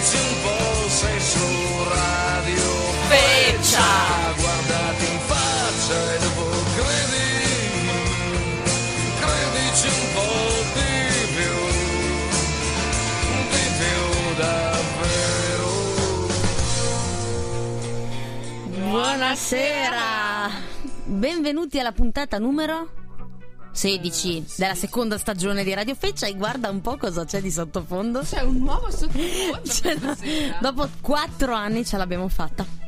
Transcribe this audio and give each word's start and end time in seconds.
Credici 0.00 0.16
un 0.16 0.34
po', 0.42 0.88
sei 0.88 1.20
su 1.20 1.44
radio 1.92 2.62
Feccia. 3.08 3.82
Guardati 4.34 5.04
in 5.04 5.18
faccia 5.26 6.14
e 6.14 6.18
dopo 6.20 6.48
credi 6.74 7.28
Credici 9.20 9.88
un 9.88 10.06
po' 10.14 10.64
di 10.72 10.92
più 11.36 11.54
Di 13.50 13.64
più 13.76 14.00
davvero 14.38 15.68
Buonasera. 18.88 20.08
Benvenuti 21.04 21.78
alla 21.78 21.92
puntata 21.92 22.38
numero 22.38 22.99
16 23.72 24.46
della 24.56 24.74
seconda 24.74 25.18
stagione 25.18 25.64
di 25.64 25.72
Radio 25.74 25.94
Feccia 25.94 26.26
e 26.26 26.34
guarda 26.34 26.68
un 26.68 26.80
po' 26.80 26.96
cosa 26.96 27.24
c'è 27.24 27.40
di 27.40 27.50
sottofondo. 27.50 28.20
C'è 28.20 28.42
un 28.42 28.58
nuovo 28.58 28.90
sottofondo 28.90 30.16
dopo 30.60 30.88
quattro 31.00 31.54
anni 31.54 31.84
ce 31.84 31.96
l'abbiamo 31.96 32.28
fatta. 32.28 32.79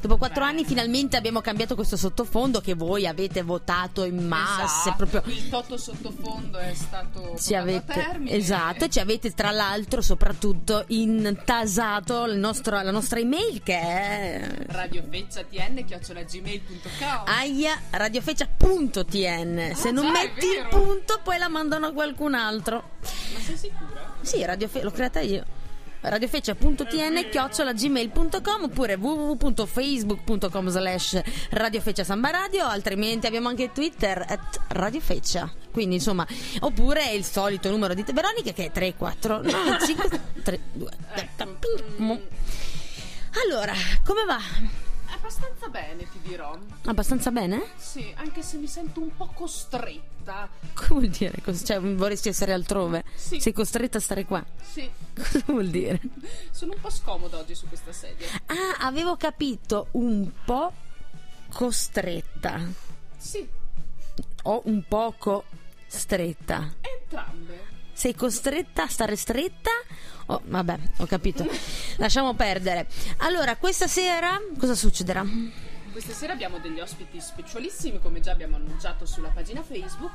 Dopo 0.00 0.16
quattro 0.16 0.44
anni 0.44 0.64
finalmente 0.64 1.16
abbiamo 1.16 1.40
cambiato 1.40 1.74
questo 1.74 1.96
sottofondo 1.96 2.60
che 2.60 2.74
voi 2.74 3.06
avete 3.06 3.42
votato 3.42 4.04
in 4.04 4.26
masse. 4.26 4.88
Esatto, 4.88 5.06
Proprio 5.06 5.34
Il 5.34 5.48
toto 5.48 5.76
sottofondo 5.76 6.58
è 6.58 6.72
stato 6.74 7.36
ci 7.38 7.54
avete, 7.54 8.18
esatto, 8.26 8.88
ci 8.88 9.00
avete 9.00 9.32
tra 9.32 9.50
l'altro 9.50 10.00
soprattutto 10.02 10.84
intasato 10.88 12.24
il 12.26 12.36
nostro- 12.38 12.80
la 12.82 12.90
nostra 12.90 13.18
email 13.18 13.62
che 13.62 13.78
è 13.78 14.48
radiofecciatn.gmail.com 14.66 17.22
aia 17.26 17.80
radiofeccia.tn 17.90 19.72
se 19.74 19.90
non 19.90 20.10
metti 20.10 20.46
il 20.46 20.66
punto 20.68 21.20
poi 21.22 21.38
la 21.38 21.48
mandano 21.48 21.86
a 21.86 21.92
qualcun 21.92 22.34
altro. 22.34 22.90
Ma 23.32 23.40
sei 23.40 23.56
sicura? 23.56 24.12
sì 24.20 24.44
radiofe- 24.44 24.82
l'ho 24.82 24.90
creata 24.90 25.20
io 25.20 25.44
radiofeccia.tn 26.04 27.28
chiocciolagmail.com 27.30 28.62
oppure 28.62 28.94
www.facebook.com 28.94 30.68
slash 30.68 31.20
radiofeccia 31.50 32.04
samba 32.04 32.30
radio 32.30 32.66
altrimenti 32.66 33.26
abbiamo 33.26 33.48
anche 33.48 33.72
twitter 33.72 34.24
at 34.28 34.60
radiofeccia 34.68 35.50
quindi 35.72 35.96
insomma 35.96 36.26
oppure 36.60 37.12
il 37.12 37.24
solito 37.24 37.70
numero 37.70 37.94
di 37.94 38.04
te- 38.04 38.12
Veronica 38.12 38.52
che 38.52 38.66
è 38.66 38.70
34 38.70 39.42
no, 39.42 39.50
5 39.84 40.20
3 40.42 40.60
2 40.72 40.90
allora 43.46 43.72
come 44.04 44.24
va? 44.24 44.83
Abbastanza 45.24 45.68
bene 45.68 46.02
ti 46.10 46.18
dirò. 46.20 46.54
abbastanza 46.84 47.30
bene? 47.30 47.64
Sì, 47.76 48.12
anche 48.16 48.42
se 48.42 48.58
mi 48.58 48.66
sento 48.66 49.00
un 49.00 49.16
po' 49.16 49.28
costretta. 49.28 50.46
Come 50.74 50.88
vuol 51.00 51.08
dire? 51.08 51.40
Cos- 51.42 51.62
Cioè, 51.64 51.80
vorresti 51.80 52.28
essere 52.28 52.52
altrove? 52.52 53.04
Sì. 53.14 53.40
Sei 53.40 53.54
costretta 53.54 53.96
a 53.96 54.00
stare 54.02 54.26
qua? 54.26 54.44
Sì, 54.60 54.86
Cosa 55.14 55.42
vuol 55.46 55.68
dire? 55.70 55.98
sono 56.52 56.74
un 56.74 56.80
po' 56.80 56.90
scomoda 56.90 57.38
oggi 57.38 57.54
su 57.54 57.66
questa 57.68 57.90
sedia. 57.94 58.26
Ah, 58.46 58.84
avevo 58.86 59.16
capito 59.16 59.86
un 59.92 60.30
po' 60.44 60.70
costretta. 61.54 62.60
Sì, 63.16 63.48
O 64.42 64.60
un 64.66 64.84
poco 64.86 65.44
stretta. 65.86 66.70
entrambe. 66.82 67.72
Sei 67.94 68.14
costretta 68.14 68.82
a 68.82 68.88
stare 68.88 69.16
stretta? 69.16 69.70
Oh, 70.26 70.40
vabbè, 70.44 70.78
ho 70.98 71.06
capito. 71.06 71.46
Lasciamo 71.96 72.34
perdere. 72.34 72.86
Allora, 73.18 73.56
questa 73.56 73.86
sera 73.86 74.40
cosa 74.58 74.74
succederà? 74.74 75.24
Questa 75.92 76.12
sera 76.12 76.32
abbiamo 76.32 76.58
degli 76.58 76.80
ospiti 76.80 77.20
specialissimi, 77.20 78.00
come 78.00 78.20
già 78.20 78.32
abbiamo 78.32 78.56
annunciato 78.56 79.06
sulla 79.06 79.28
pagina 79.28 79.62
Facebook. 79.62 80.12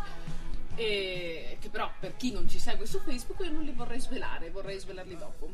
E 0.75 1.57
che 1.59 1.69
però 1.69 1.91
per 1.99 2.15
chi 2.15 2.31
non 2.31 2.47
ci 2.47 2.57
segue 2.57 2.85
su 2.85 2.99
Facebook 3.03 3.39
io 3.43 3.52
non 3.52 3.63
li 3.63 3.71
vorrei 3.71 3.99
svelare, 3.99 4.49
vorrei 4.49 4.80
svelarli 4.80 5.17
dopo. 5.17 5.49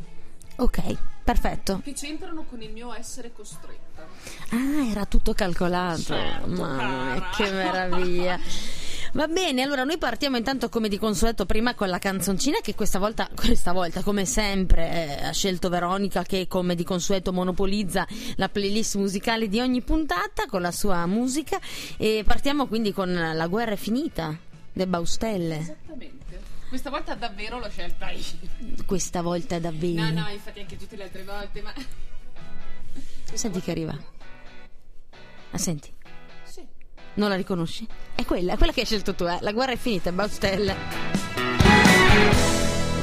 Ok, 0.57 0.95
perfetto. 1.23 1.81
Che 1.83 1.93
c'entrano 1.93 2.43
con 2.43 2.61
il 2.61 2.71
mio 2.71 2.93
essere 2.93 3.33
costretta. 3.33 4.07
Ah, 4.51 4.87
era 4.89 5.05
tutto 5.05 5.33
calcolato. 5.33 6.01
Certo, 6.01 6.47
Mamma 6.47 7.13
mia, 7.13 7.29
che 7.35 7.51
meraviglia. 7.51 8.39
Va 9.15 9.29
bene, 9.29 9.61
allora 9.61 9.85
noi 9.85 9.97
partiamo 9.97 10.35
intanto 10.35 10.67
come 10.67 10.89
di 10.89 10.97
consueto 10.97 11.45
prima 11.45 11.73
con 11.73 11.87
la 11.87 11.99
canzoncina 11.99 12.57
che 12.61 12.75
questa 12.75 12.99
volta, 12.99 13.29
questa 13.33 13.71
volta 13.71 14.03
come 14.03 14.25
sempre 14.25 14.89
eh, 14.91 15.25
ha 15.27 15.31
scelto 15.31 15.69
Veronica 15.69 16.23
che 16.23 16.47
come 16.47 16.75
di 16.75 16.83
consueto 16.83 17.31
monopolizza 17.31 18.05
la 18.35 18.49
playlist 18.49 18.95
musicale 18.95 19.47
di 19.47 19.61
ogni 19.61 19.81
puntata 19.81 20.47
con 20.47 20.61
la 20.61 20.71
sua 20.71 21.05
musica 21.05 21.61
e 21.95 22.23
partiamo 22.27 22.67
quindi 22.67 22.91
con 22.91 23.13
La 23.13 23.47
guerra 23.47 23.71
è 23.71 23.77
finita 23.77 24.37
de 24.73 24.85
Baustelle. 24.85 25.59
Esattamente. 25.59 26.41
Questa 26.67 26.89
volta 26.89 27.15
davvero 27.15 27.57
l'ho 27.57 27.69
scelta 27.69 28.09
io. 28.09 28.83
Questa 28.85 29.21
volta 29.21 29.59
davvero. 29.59 30.01
No, 30.01 30.23
no, 30.23 30.27
infatti 30.27 30.59
anche 30.59 30.75
tutte 30.75 30.97
le 30.97 31.03
altre 31.03 31.23
volte, 31.23 31.61
ma... 31.61 31.73
Senti 33.31 33.61
che 33.61 33.71
arriva. 33.71 33.97
Ah, 35.51 35.57
senti. 35.57 35.94
Non 37.15 37.29
la 37.29 37.35
riconosci? 37.35 37.87
È 38.13 38.25
quella, 38.25 38.53
è 38.53 38.57
quella 38.57 38.71
che 38.73 38.81
hai 38.81 38.85
scelto 38.85 39.13
tu, 39.15 39.25
eh. 39.25 39.37
La 39.41 39.51
guerra 39.53 39.71
è 39.71 39.77
finita, 39.77 40.11
Baustelle. 40.11 40.75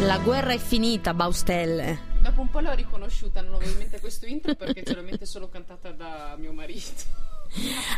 La 0.01 0.19
guerra 0.19 0.53
è 0.53 0.59
finita, 0.59 1.15
Baustelle. 1.15 2.11
Dopo 2.21 2.41
un 2.43 2.51
po' 2.51 2.61
l'ho 2.61 2.73
riconosciuta 2.75 3.41
nuovamente 3.41 4.01
questo 4.01 4.27
intro 4.27 4.55
perché 4.55 4.83
generalmente 4.83 5.27
solo 5.27 5.49
cantata 5.49 5.91
da 5.91 6.37
mio 6.39 6.53
marito. 6.53 7.03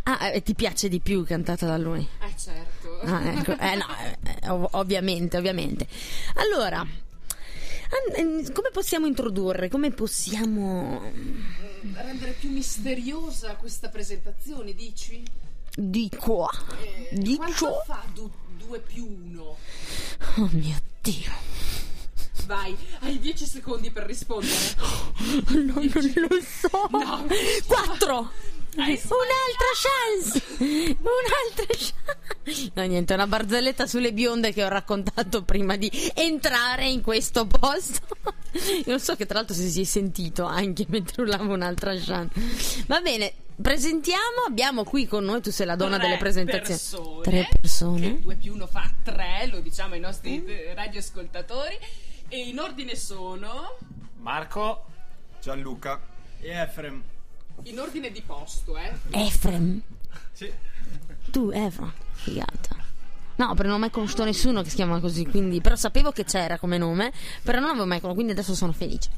Ah, 0.04 0.28
e 0.30 0.42
ti 0.42 0.54
piace 0.54 0.88
di 0.88 1.00
più 1.00 1.25
cantata 1.25 1.66
da 1.66 1.76
lui? 1.76 2.06
Eh 2.20 2.34
certo. 2.38 3.00
Ah, 3.02 3.22
ecco. 3.32 3.56
Eh, 3.58 3.75
no, 3.76 3.86
eh, 4.22 4.48
ov- 4.50 4.69
ovviamente, 4.72 5.36
ovviamente. 5.36 5.86
Allora, 6.34 6.78
an- 6.81 8.41
eh, 8.41 8.52
come 8.52 8.70
possiamo 8.72 9.06
introdurre? 9.06 9.69
Come 9.69 9.91
possiamo... 9.91 11.02
Rendere 11.94 12.32
più 12.32 12.50
misteriosa 12.50 13.54
questa 13.56 13.88
presentazione, 13.88 14.75
dici? 14.75 15.22
Di 15.77 16.09
qua. 16.17 16.49
Di 17.11 17.39
ciò. 17.57 17.83
fa 17.85 18.05
2 18.12 18.79
più 18.79 19.07
1? 19.33 19.57
Oh 20.37 20.49
mio 20.53 20.77
Dio. 21.01 21.33
Vai, 22.47 22.77
hai 23.01 23.19
10 23.19 23.45
secondi 23.45 23.91
per 23.91 24.05
rispondere. 24.05 24.55
No, 25.49 25.75
non 25.75 25.91
lo 26.29 26.41
so. 26.41 26.89
No. 26.91 27.27
Quattro. 27.67 28.31
Hai 28.77 29.01
Un'altra 29.03 29.73
chance. 29.83 30.43
Un'altra 30.59 31.67
chance. 31.69 32.73
No, 32.75 32.83
niente, 32.85 33.15
una 33.15 33.27
barzelletta 33.27 33.87
sulle 33.87 34.12
bionde 34.12 34.53
che 34.53 34.65
ho 34.65 34.69
raccontato 34.69 35.43
prima 35.43 35.77
di 35.77 35.91
entrare 36.15 36.89
in 36.89 37.01
questo 37.01 37.47
posto. 37.47 38.01
Io 38.87 38.99
so 38.99 39.17
che 39.17 39.27
tra 39.27 39.39
l'altro 39.39 39.55
si 39.55 39.81
è 39.81 39.85
sentito 39.85 40.45
anche 40.45 40.85
mentre 40.89 41.23
urlavo 41.23 41.53
un'altra 41.53 41.95
chance. 41.97 42.85
Va 42.87 43.01
bene, 43.01 43.33
presentiamo. 43.60 44.44
Abbiamo 44.47 44.84
qui 44.84 45.06
con 45.06 45.25
noi, 45.25 45.41
tu 45.41 45.50
sei 45.50 45.66
la 45.66 45.76
donna 45.76 45.97
Tre 45.97 46.06
delle 46.06 46.19
presentazioni. 46.19 46.62
persone, 46.78 47.22
Tre 47.22 47.48
persone. 47.60 48.15
Che 48.16 48.20
2 48.22 48.34
più 48.37 48.54
1 48.54 48.66
fa 48.66 48.91
3, 49.03 49.48
lo 49.50 49.60
diciamo 49.60 49.94
ai 49.94 50.00
nostri 50.00 50.44
eh, 50.44 50.75
radioascoltatori. 50.75 51.78
E 52.28 52.38
in 52.48 52.59
ordine 52.59 52.97
sono. 52.97 53.76
Marco, 54.19 54.84
Gianluca. 55.41 56.00
e 56.41 56.50
Efrem. 56.50 57.03
In 57.64 57.78
ordine 57.78 58.10
di 58.10 58.22
posto, 58.22 58.76
eh. 58.76 58.93
Efrem. 59.10 59.81
Sì. 60.32 60.50
Tu, 61.31 61.50
Efrem. 61.53 61.93
Figata. 62.12 62.82
No, 63.37 63.54
però 63.54 63.69
non 63.69 63.76
ho 63.76 63.81
mai 63.81 63.91
conosciuto 63.91 64.25
nessuno 64.25 64.62
che 64.62 64.70
si 64.70 64.76
chiama 64.76 65.00
così, 65.00 65.26
quindi... 65.26 65.60
Però 65.60 65.75
sapevo 65.75 66.12
che 66.12 66.25
c'era 66.25 66.56
come 66.59 66.78
nome, 66.78 67.12
però 67.43 67.59
non 67.59 67.70
avevo 67.70 67.84
mai 67.87 68.00
conosciuto, 68.00 68.14
quindi 68.14 68.32
adesso 68.32 68.54
sono 68.54 68.72
felice. 68.72 69.10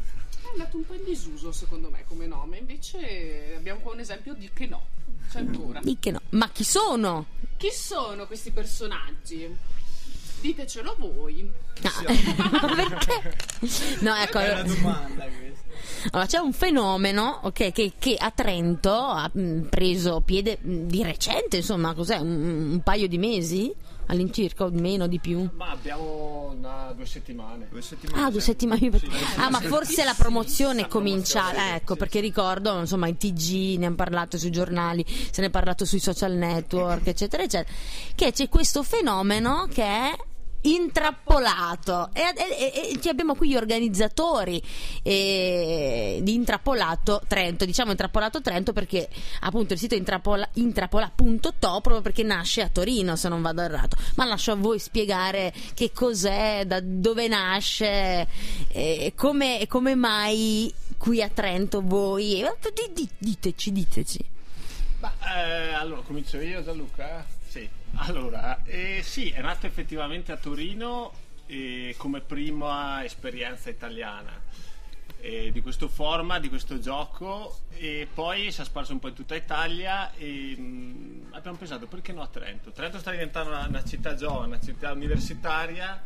È 0.56 0.58
andato 0.60 0.78
un 0.78 0.86
po' 0.86 0.94
in 0.94 1.04
disuso, 1.04 1.52
secondo 1.52 1.90
me, 1.90 2.04
come 2.08 2.26
nome. 2.26 2.56
Invece 2.56 3.52
abbiamo 3.54 3.80
qua 3.80 3.92
un 3.92 4.00
esempio 4.00 4.32
di 4.32 4.48
che 4.54 4.66
no. 4.66 4.86
C'è 5.30 5.40
ancora. 5.40 5.80
Di 5.82 5.98
che 6.00 6.12
no. 6.12 6.20
Ma 6.30 6.48
chi 6.48 6.64
sono? 6.64 7.26
Chi 7.58 7.68
sono 7.70 8.26
questi 8.26 8.50
personaggi? 8.52 9.54
Ditecelo 10.40 10.96
voi. 10.98 11.42
No. 11.82 11.90
Perché? 12.74 13.36
No, 14.00 14.14
ecco, 14.14 14.38
È 14.38 14.50
una 14.50 14.62
domanda 14.62 15.24
questa. 15.24 15.64
allora, 16.12 16.26
c'è 16.26 16.38
un 16.38 16.52
fenomeno 16.54 17.40
ok, 17.42 17.72
che, 17.72 17.92
che 17.98 18.16
a 18.18 18.30
Trento 18.30 18.92
ha 18.92 19.30
mh, 19.30 19.62
preso 19.68 20.22
piede 20.24 20.56
mh, 20.58 20.86
di 20.86 21.02
recente, 21.02 21.58
insomma, 21.58 21.92
cos'è? 21.92 22.16
Un, 22.16 22.70
un 22.72 22.80
paio 22.82 23.08
di 23.08 23.18
mesi? 23.18 23.74
All'incirca, 24.06 24.64
o 24.64 24.70
meno, 24.70 25.06
di 25.06 25.18
più? 25.18 25.48
Ma 25.56 25.70
abbiamo 25.70 26.52
una, 26.56 26.92
due 26.94 27.06
settimane. 27.06 27.66
Due 27.70 27.82
settimane. 27.82 28.22
Ah, 28.22 28.30
due 28.30 28.40
sì. 28.40 28.46
settimane. 28.46 28.90
Ah, 29.36 29.50
ma 29.50 29.60
forse 29.60 30.04
la 30.04 30.14
promozione 30.16 30.88
comincia. 30.88 31.40
promozione, 31.40 31.74
Ecco, 31.76 31.92
sì, 31.94 31.98
perché 31.98 32.20
ricordo, 32.20 32.78
insomma, 32.78 33.08
i 33.08 33.16
TG 33.16 33.78
ne 33.78 33.86
hanno 33.86 33.94
parlato 33.94 34.38
sui 34.38 34.50
giornali, 34.50 35.04
se 35.06 35.40
ne 35.40 35.48
è 35.48 35.50
parlato 35.50 35.84
sui 35.84 35.98
social 35.98 36.32
network, 36.32 37.06
eccetera, 37.06 37.42
eccetera. 37.42 37.74
Che 38.14 38.32
c'è 38.32 38.48
questo 38.48 38.82
fenomeno 38.82 39.66
che 39.70 39.82
è 39.82 40.16
Intrappolato. 40.68 42.10
E, 42.12 42.22
e- 42.36 42.98
e- 43.02 43.08
abbiamo 43.08 43.34
qui 43.34 43.50
gli 43.50 43.56
organizzatori 43.56 44.60
eh, 45.02 46.18
di 46.22 46.34
Intrappolato 46.34 47.22
Trento. 47.26 47.64
Diciamo 47.64 47.92
Intrappolato 47.92 48.40
Trento 48.40 48.72
perché 48.72 49.08
appunto 49.40 49.74
il 49.74 49.78
sito 49.78 49.94
è 49.94 49.98
intrappola- 49.98 50.48
intrappola.to 50.54 51.50
proprio 51.80 52.00
perché 52.00 52.22
nasce 52.22 52.62
a 52.62 52.68
Torino, 52.68 53.14
se 53.16 53.28
non 53.28 53.42
vado 53.42 53.62
errato. 53.62 53.96
Ma 54.16 54.24
lascio 54.24 54.52
a 54.52 54.56
voi 54.56 54.78
spiegare 54.78 55.52
che 55.74 55.92
cos'è, 55.92 56.64
da 56.66 56.80
dove 56.82 57.28
nasce, 57.28 58.26
e 58.68 59.12
come, 59.16 59.66
come 59.68 59.94
mai 59.94 60.72
qui 60.98 61.22
a 61.22 61.28
Trento 61.28 61.80
voi. 61.82 62.44
di- 62.74 62.92
di- 62.92 63.08
Diteci, 63.18 63.72
diteci. 63.72 64.24
Ma, 65.00 65.12
eh, 65.36 65.72
allora, 65.74 66.00
comincio 66.00 66.40
io 66.40 66.62
Gianluca? 66.64 67.24
Allora, 67.98 68.62
eh, 68.64 69.00
sì, 69.02 69.30
è 69.30 69.40
nato 69.40 69.66
effettivamente 69.66 70.30
a 70.30 70.36
Torino 70.36 71.12
eh, 71.46 71.94
come 71.96 72.20
prima 72.20 73.02
esperienza 73.04 73.70
italiana 73.70 74.38
eh, 75.20 75.50
di 75.50 75.62
questo 75.62 75.88
format, 75.88 76.40
di 76.40 76.48
questo 76.48 76.78
gioco 76.78 77.60
e 77.70 78.06
poi 78.12 78.52
si 78.52 78.60
è 78.60 78.64
sparso 78.64 78.92
un 78.92 78.98
po' 78.98 79.08
in 79.08 79.14
tutta 79.14 79.34
Italia 79.34 80.12
e 80.14 80.54
mh, 80.56 81.28
abbiamo 81.32 81.56
pensato 81.56 81.86
perché 81.86 82.12
no 82.12 82.22
a 82.22 82.26
Trento? 82.26 82.70
Trento 82.70 82.98
sta 82.98 83.10
diventando 83.10 83.50
una, 83.50 83.66
una 83.66 83.84
città 83.84 84.14
giovane, 84.14 84.46
una 84.46 84.60
città 84.60 84.92
universitaria 84.92 86.02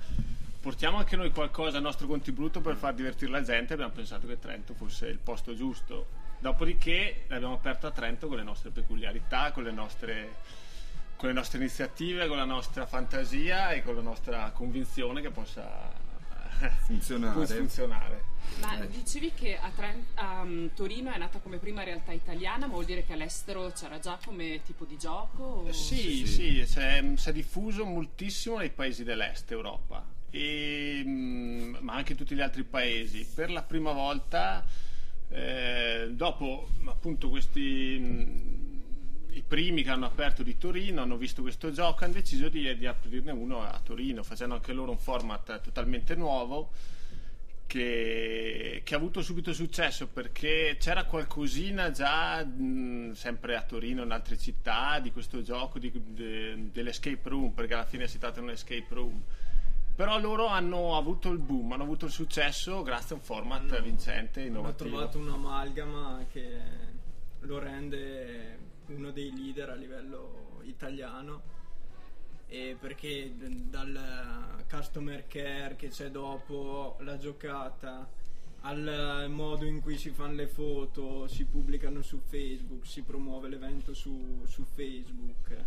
portiamo 0.61 0.99
anche 0.99 1.17
noi 1.17 1.31
qualcosa 1.31 1.79
al 1.79 1.83
nostro 1.83 2.07
contributo 2.07 2.61
per 2.61 2.77
far 2.77 2.95
divertire 2.95 3.31
la 3.31 3.43
gente 3.43 3.73
abbiamo 3.73 3.93
pensato 3.93 4.27
che 4.27 4.39
Trento 4.39 4.75
fosse 4.75 5.07
il 5.09 5.19
posto 5.19 5.55
giusto 5.57 6.07
dopodiché 6.39 7.25
l'abbiamo 7.29 7.55
aperto 7.55 7.87
a 7.89 7.91
Trento 7.91 8.29
con 8.29 8.37
le 8.37 8.43
nostre 8.45 8.71
peculiarità 8.71 9.51
con 9.53 9.65
le 9.65 9.73
nostre, 9.73 10.37
con 11.21 11.29
le 11.29 11.35
nostre 11.35 11.59
iniziative 11.59 12.27
con 12.29 12.39
la 12.39 12.47
nostra 12.47 12.87
fantasia 12.87 13.73
e 13.73 13.83
con 13.83 13.95
la 13.95 14.01
nostra 14.01 14.51
convinzione 14.55 15.21
che 15.21 15.29
possa 15.31 15.93
eh, 16.63 16.71
Funzionare. 16.87 17.45
funzionare. 17.47 18.25
Ma 18.61 18.81
Eh. 18.81 18.89
dicevi 18.89 19.33
che 19.35 19.59
a, 19.59 19.71
Tren- 19.77 20.03
a, 20.15 20.41
um, 20.41 20.71
Torino 20.75 21.13
è 21.13 21.19
nata 21.19 21.39
come 21.41 21.59
prima 21.59 21.83
realtà 21.85 22.13
italiana, 22.13 22.67
ma 22.67 22.73
vuol 22.73 22.87
dire 22.87 23.05
che 23.05 23.13
all'estero 23.13 23.71
c'era 23.73 23.99
già 23.99 24.19
come 24.25 24.63
tipo 24.65 24.87
di 24.87 24.97
gioco? 24.97 25.43
o- 25.43 25.73
Sì, 25.73 25.97
Sì, 25.97 26.27
sì, 26.27 26.67
si 26.67 26.79
è, 26.79 27.05
si 27.17 27.29
è 27.29 27.33
diffuso 27.33 27.85
moltissimo 27.85 28.57
nei 28.57 28.71
paesi 28.71 29.05
dell'est 29.05 29.51
Europa, 29.51 30.03
e, 30.31 31.03
mm, 31.05 31.77
ma 31.81 31.95
anche 31.95 32.13
in 32.13 32.19
tutti 32.19 32.35
gli 32.35 32.41
altri 32.41 32.65
paesi. 32.65 33.27
Per 33.35 33.51
la 33.51 33.63
prima 33.63 33.93
volta, 33.93 34.65
eh, 35.29 36.09
dopo 36.13 36.69
appunto 36.87 37.29
questi 37.29 37.97
mm, 38.01 38.70
i 39.33 39.43
primi 39.47 39.83
che 39.83 39.91
hanno 39.91 40.07
aperto 40.07 40.43
di 40.43 40.57
Torino 40.59 41.03
hanno 41.03 41.17
visto 41.17 41.43
questo 41.43 41.71
gioco, 41.73 42.05
hanno 42.05 42.15
deciso 42.15 42.49
di, 42.49 42.77
di 42.77 42.87
aprirne 42.87 43.33
uno 43.33 43.63
a 43.63 43.81
Torino, 43.83 44.23
facendo 44.23 44.55
anche 44.55 44.73
loro 44.73 44.91
un 44.91 44.99
format 44.99 45.61
totalmente 45.61 46.15
nuovo 46.15 46.71
che, 47.67 48.81
che 48.85 48.95
ha 48.95 48.97
avuto 48.97 49.23
subito 49.23 49.53
successo 49.53 50.09
perché 50.09 50.77
c'era 50.81 51.05
qualcosina 51.05 51.91
già 51.93 52.45
mh, 52.45 53.13
sempre 53.13 53.55
a 53.57 53.63
Torino 53.63 54.03
in 54.03 54.11
altre 54.11 54.37
città 54.37 54.99
di 54.99 55.13
questo 55.13 55.43
gioco 55.43 55.79
di- 55.79 55.93
de- 55.95 56.71
dell'escape 56.73 57.29
room 57.29 57.51
perché 57.51 57.75
alla 57.75 57.85
fine 57.87 58.09
si 58.09 58.19
tratta 58.19 58.41
di 58.41 58.47
un 58.47 58.53
escape 58.53 58.87
room. 58.91 59.23
Però 59.95 60.19
loro 60.19 60.47
hanno 60.47 60.97
avuto 60.97 61.31
il 61.31 61.39
boom 61.39 61.73
hanno 61.73 61.83
avuto 61.83 62.07
il 62.07 62.11
successo 62.13 62.83
grazie 62.83 63.15
a 63.15 63.19
un 63.19 63.25
format 63.25 63.71
Hanno- 63.71 63.83
vincente 63.83 64.41
Hanno 64.41 64.49
innovativo. 64.49 64.89
trovato 64.91 65.19
un'amalgama 65.19 66.27
che 66.33 66.59
lo 67.41 67.59
rende 67.59 68.59
uno 68.95 69.11
dei 69.11 69.33
leader 69.35 69.71
a 69.71 69.75
livello 69.75 70.61
italiano 70.65 71.59
e 72.47 72.77
perché 72.79 73.33
dal 73.37 74.65
customer 74.69 75.27
care 75.27 75.77
che 75.77 75.89
c'è 75.89 76.11
dopo 76.11 76.97
la 77.01 77.17
giocata 77.17 78.09
al 78.63 79.27
modo 79.29 79.65
in 79.65 79.81
cui 79.81 79.97
si 79.97 80.11
fanno 80.11 80.35
le 80.35 80.47
foto, 80.47 81.27
si 81.29 81.45
pubblicano 81.45 82.03
su 82.03 82.19
Facebook, 82.19 82.87
si 82.87 83.03
promuove 83.03 83.49
l'evento 83.49 83.95
su, 83.95 84.43
su 84.47 84.65
Facebook. 84.65 85.67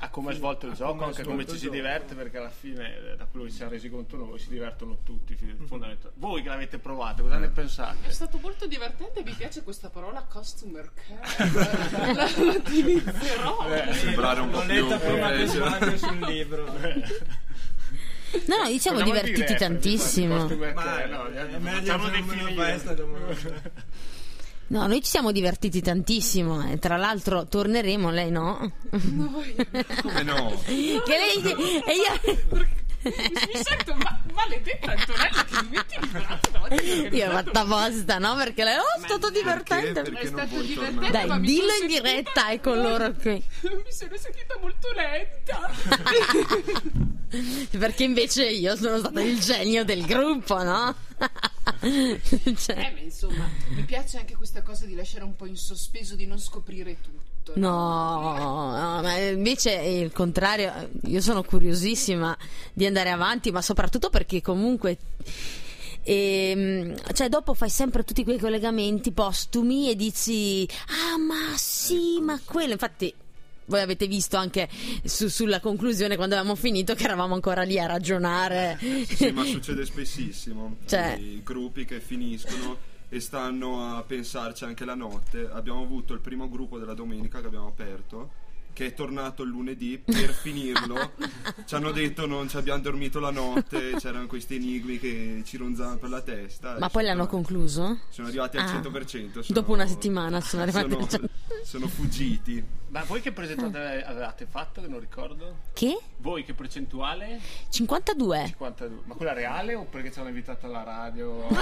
A 0.00 0.08
come 0.08 0.32
è 0.32 0.34
svolto 0.34 0.66
il 0.66 0.74
gioco 0.74 1.04
è 1.04 1.06
anche 1.06 1.22
come 1.22 1.46
ci 1.46 1.56
si 1.56 1.70
diverte 1.70 2.14
perché 2.14 2.38
alla 2.38 2.50
fine 2.50 3.12
eh, 3.12 3.16
da 3.16 3.26
quello 3.26 3.44
che 3.44 3.50
ci 3.50 3.56
siamo 3.56 3.70
resi 3.72 3.88
conto 3.88 4.16
noi 4.16 4.38
si 4.38 4.48
divertono 4.48 4.98
tutti 5.04 5.34
fi- 5.34 5.54
fondamentalmente. 5.66 6.12
voi 6.20 6.42
che 6.42 6.48
l'avete 6.48 6.78
provato 6.78 7.22
cosa 7.22 7.38
ne 7.38 7.46
È 7.46 7.50
pensate? 7.50 8.10
stato 8.10 8.38
molto 8.38 8.66
divertente, 8.66 9.22
mi 9.22 9.32
piace 9.32 9.62
questa 9.62 9.90
parola 9.90 10.22
customer 10.22 10.90
care. 10.94 12.12
la, 12.12 12.28
utilizzerò. 12.56 13.92
Sembrare 13.92 14.40
un 14.40 14.50
po' 14.50 14.58
L'ho 14.58 14.64
più 14.66 14.86
letta 14.88 14.98
prima 14.98 15.30
che 15.30 15.46
sbaglio 15.46 15.96
sul 15.96 16.18
libro. 16.18 16.72
No, 18.46 18.56
no, 18.56 18.66
ci 18.66 18.80
siamo 18.80 19.00
divertiti 19.00 19.44
dire, 19.44 19.54
tantissimo. 19.54 20.48
Ma 20.48 20.72
care? 20.72 21.06
No, 21.06 21.26
è 21.26 21.58
meglio 21.58 21.78
facciamo 21.78 22.04
se 22.06 22.34
non 22.34 22.54
No, 24.66 24.86
noi 24.86 25.02
ci 25.02 25.10
siamo 25.10 25.30
divertiti 25.30 25.80
tantissimo. 25.82 26.66
E 26.70 26.78
tra 26.78 26.96
l'altro 26.96 27.46
torneremo, 27.46 28.10
lei 28.10 28.30
no? 28.30 28.72
Noi- 28.90 29.54
Come 30.02 30.22
no? 30.22 30.52
che 30.64 31.02
lei 31.06 31.82
e 31.86 31.92
io. 31.94 32.66
Mi 33.04 33.62
sento 33.62 33.94
ma- 33.94 34.20
maledetta 34.32 34.92
Antonella 34.92 35.44
che 35.44 35.62
mi 35.62 35.68
metti 35.70 35.94
in 36.00 36.10
braccio 36.10 36.50
davanti. 36.50 37.16
Io 37.16 37.28
ho 37.28 37.30
fatto 37.30 37.58
apposta, 37.58 38.18
no? 38.18 38.34
Perché 38.36 38.64
lei, 38.64 38.76
oh, 38.76 39.00
è 39.00 39.06
stato 39.06 39.30
divertente. 39.30 40.02
Perché? 40.02 40.20
È 40.20 40.26
stato 40.26 40.60
divertente? 40.62 41.10
Dai, 41.10 41.40
dillo 41.40 41.72
in 41.80 41.86
diretta, 41.86 42.48
è 42.48 42.60
con 42.60 42.80
loro 42.80 43.12
qui. 43.12 43.32
mi 43.62 43.92
sono 43.92 44.16
sentita 44.16 44.56
molto 44.60 44.88
lenta. 44.92 45.70
Perché 47.78 48.04
invece 48.04 48.44
io 48.48 48.76
sono 48.76 48.98
stata 48.98 49.20
il 49.20 49.40
genio 49.40 49.84
del 49.84 50.04
gruppo, 50.06 50.62
no? 50.62 50.94
Eh, 51.80 52.20
Cioè, 52.56 52.92
ma 52.92 53.00
insomma, 53.00 53.48
mi 53.68 53.82
piace 53.84 54.18
anche 54.18 54.34
questa 54.36 54.62
cosa 54.62 54.84
di 54.84 54.94
lasciare 54.94 55.24
un 55.24 55.34
po' 55.34 55.46
in 55.46 55.56
sospeso, 55.56 56.14
di 56.14 56.26
non 56.26 56.38
scoprire 56.38 57.00
tutto. 57.00 57.23
No, 57.54 58.36
no, 58.36 59.02
ma 59.02 59.16
invece 59.18 59.78
è 59.80 59.84
il 59.86 60.12
contrario. 60.12 60.90
Io 61.06 61.20
sono 61.20 61.42
curiosissima 61.42 62.36
di 62.72 62.86
andare 62.86 63.10
avanti, 63.10 63.50
ma 63.50 63.62
soprattutto 63.62 64.10
perché 64.10 64.40
comunque. 64.42 64.98
ehm, 66.02 66.94
cioè, 67.12 67.28
dopo 67.28 67.54
fai 67.54 67.70
sempre 67.70 68.04
tutti 68.04 68.24
quei 68.24 68.38
collegamenti 68.38 69.12
postumi 69.12 69.90
e 69.90 69.96
dici: 69.96 70.66
Ah, 70.88 71.18
ma 71.18 71.56
sì, 71.56 72.18
ma 72.20 72.40
quello. 72.44 72.72
Infatti, 72.72 73.12
voi 73.66 73.80
avete 73.80 74.06
visto 74.06 74.36
anche 74.36 74.68
su- 75.04 75.28
sulla 75.28 75.60
conclusione 75.60 76.16
quando 76.16 76.34
avevamo 76.34 76.54
finito 76.56 76.94
che 76.94 77.04
eravamo 77.04 77.34
ancora 77.34 77.62
lì 77.62 77.78
a 77.78 77.86
ragionare. 77.86 78.78
Sì, 79.08 79.30
ma 79.30 79.44
succede 79.46 79.84
spessissimo. 79.86 80.76
Cioè- 80.86 81.16
I 81.18 81.40
gruppi 81.42 81.84
che 81.84 82.00
finiscono 82.00 82.92
e 83.14 83.20
stanno 83.20 83.94
a 83.94 84.02
pensarci 84.02 84.64
anche 84.64 84.84
la 84.84 84.96
notte. 84.96 85.48
Abbiamo 85.48 85.82
avuto 85.82 86.14
il 86.14 86.18
primo 86.18 86.48
gruppo 86.48 86.78
della 86.78 86.94
domenica 86.94 87.40
che 87.40 87.46
abbiamo 87.46 87.68
aperto. 87.68 88.42
Che 88.74 88.86
è 88.86 88.92
tornato 88.94 89.44
il 89.44 89.50
lunedì 89.50 89.98
per 90.04 90.32
finirlo. 90.34 91.12
ci 91.64 91.74
hanno 91.76 91.92
detto 91.92 92.26
non 92.26 92.48
ci 92.48 92.56
abbiamo 92.56 92.80
dormito 92.82 93.20
la 93.20 93.30
notte. 93.30 93.94
C'erano 93.98 94.26
questi 94.26 94.56
enigmi 94.56 94.98
che 94.98 95.42
ci 95.46 95.56
ronzavano 95.56 95.96
per 95.98 96.10
la 96.10 96.20
testa. 96.20 96.76
Ma 96.80 96.88
poi 96.90 97.04
l'hanno 97.04 97.26
concluso? 97.28 98.00
Sono 98.10 98.26
arrivati 98.28 98.56
al 98.56 98.64
Ah. 98.66 98.80
100%. 98.80 99.30
sono- 99.42 99.44
Dopo 99.48 99.72
una 99.72 99.86
settimana 99.86 100.40
sono 100.40 100.62
arrivati 100.62 100.90
sono, 100.90 101.02
al 101.02 101.08
100%. 101.08 101.64
sono 101.64 101.86
fuggiti. 101.88 102.82
Ma 102.88 103.02
voi 103.04 103.20
che 103.20 103.32
percentuale 103.32 104.04
avevate 104.04 104.46
fatto 104.48 104.80
che 104.80 104.86
non 104.86 105.00
ricordo? 105.00 105.62
Che? 105.72 105.98
Voi 106.18 106.44
che 106.44 106.54
percentuale? 106.54 107.40
52. 107.68 108.44
52. 108.50 109.00
Ma 109.06 109.14
quella 109.14 109.32
reale 109.32 109.74
o 109.74 109.84
perché 109.84 110.12
ci 110.12 110.20
hanno 110.20 110.28
invitato 110.28 110.66
alla 110.66 110.84
radio? 110.84 111.46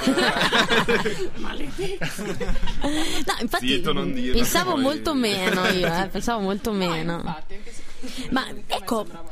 No, 2.83 3.35
infatti 3.41 3.69
Zitto, 3.69 3.93
non 3.93 4.13
dirlo, 4.13 4.35
pensavo 4.39 4.77
molto 4.77 5.15
meno 5.15 5.67
io, 5.69 5.87
eh, 5.87 6.09
pensavo 6.09 6.41
molto 6.41 6.73
No, 6.73 6.79
meno. 7.05 7.19
infatti, 7.19 8.29
Ma 8.31 8.49
ecco, 8.67 8.99
sembrava- 9.05 9.31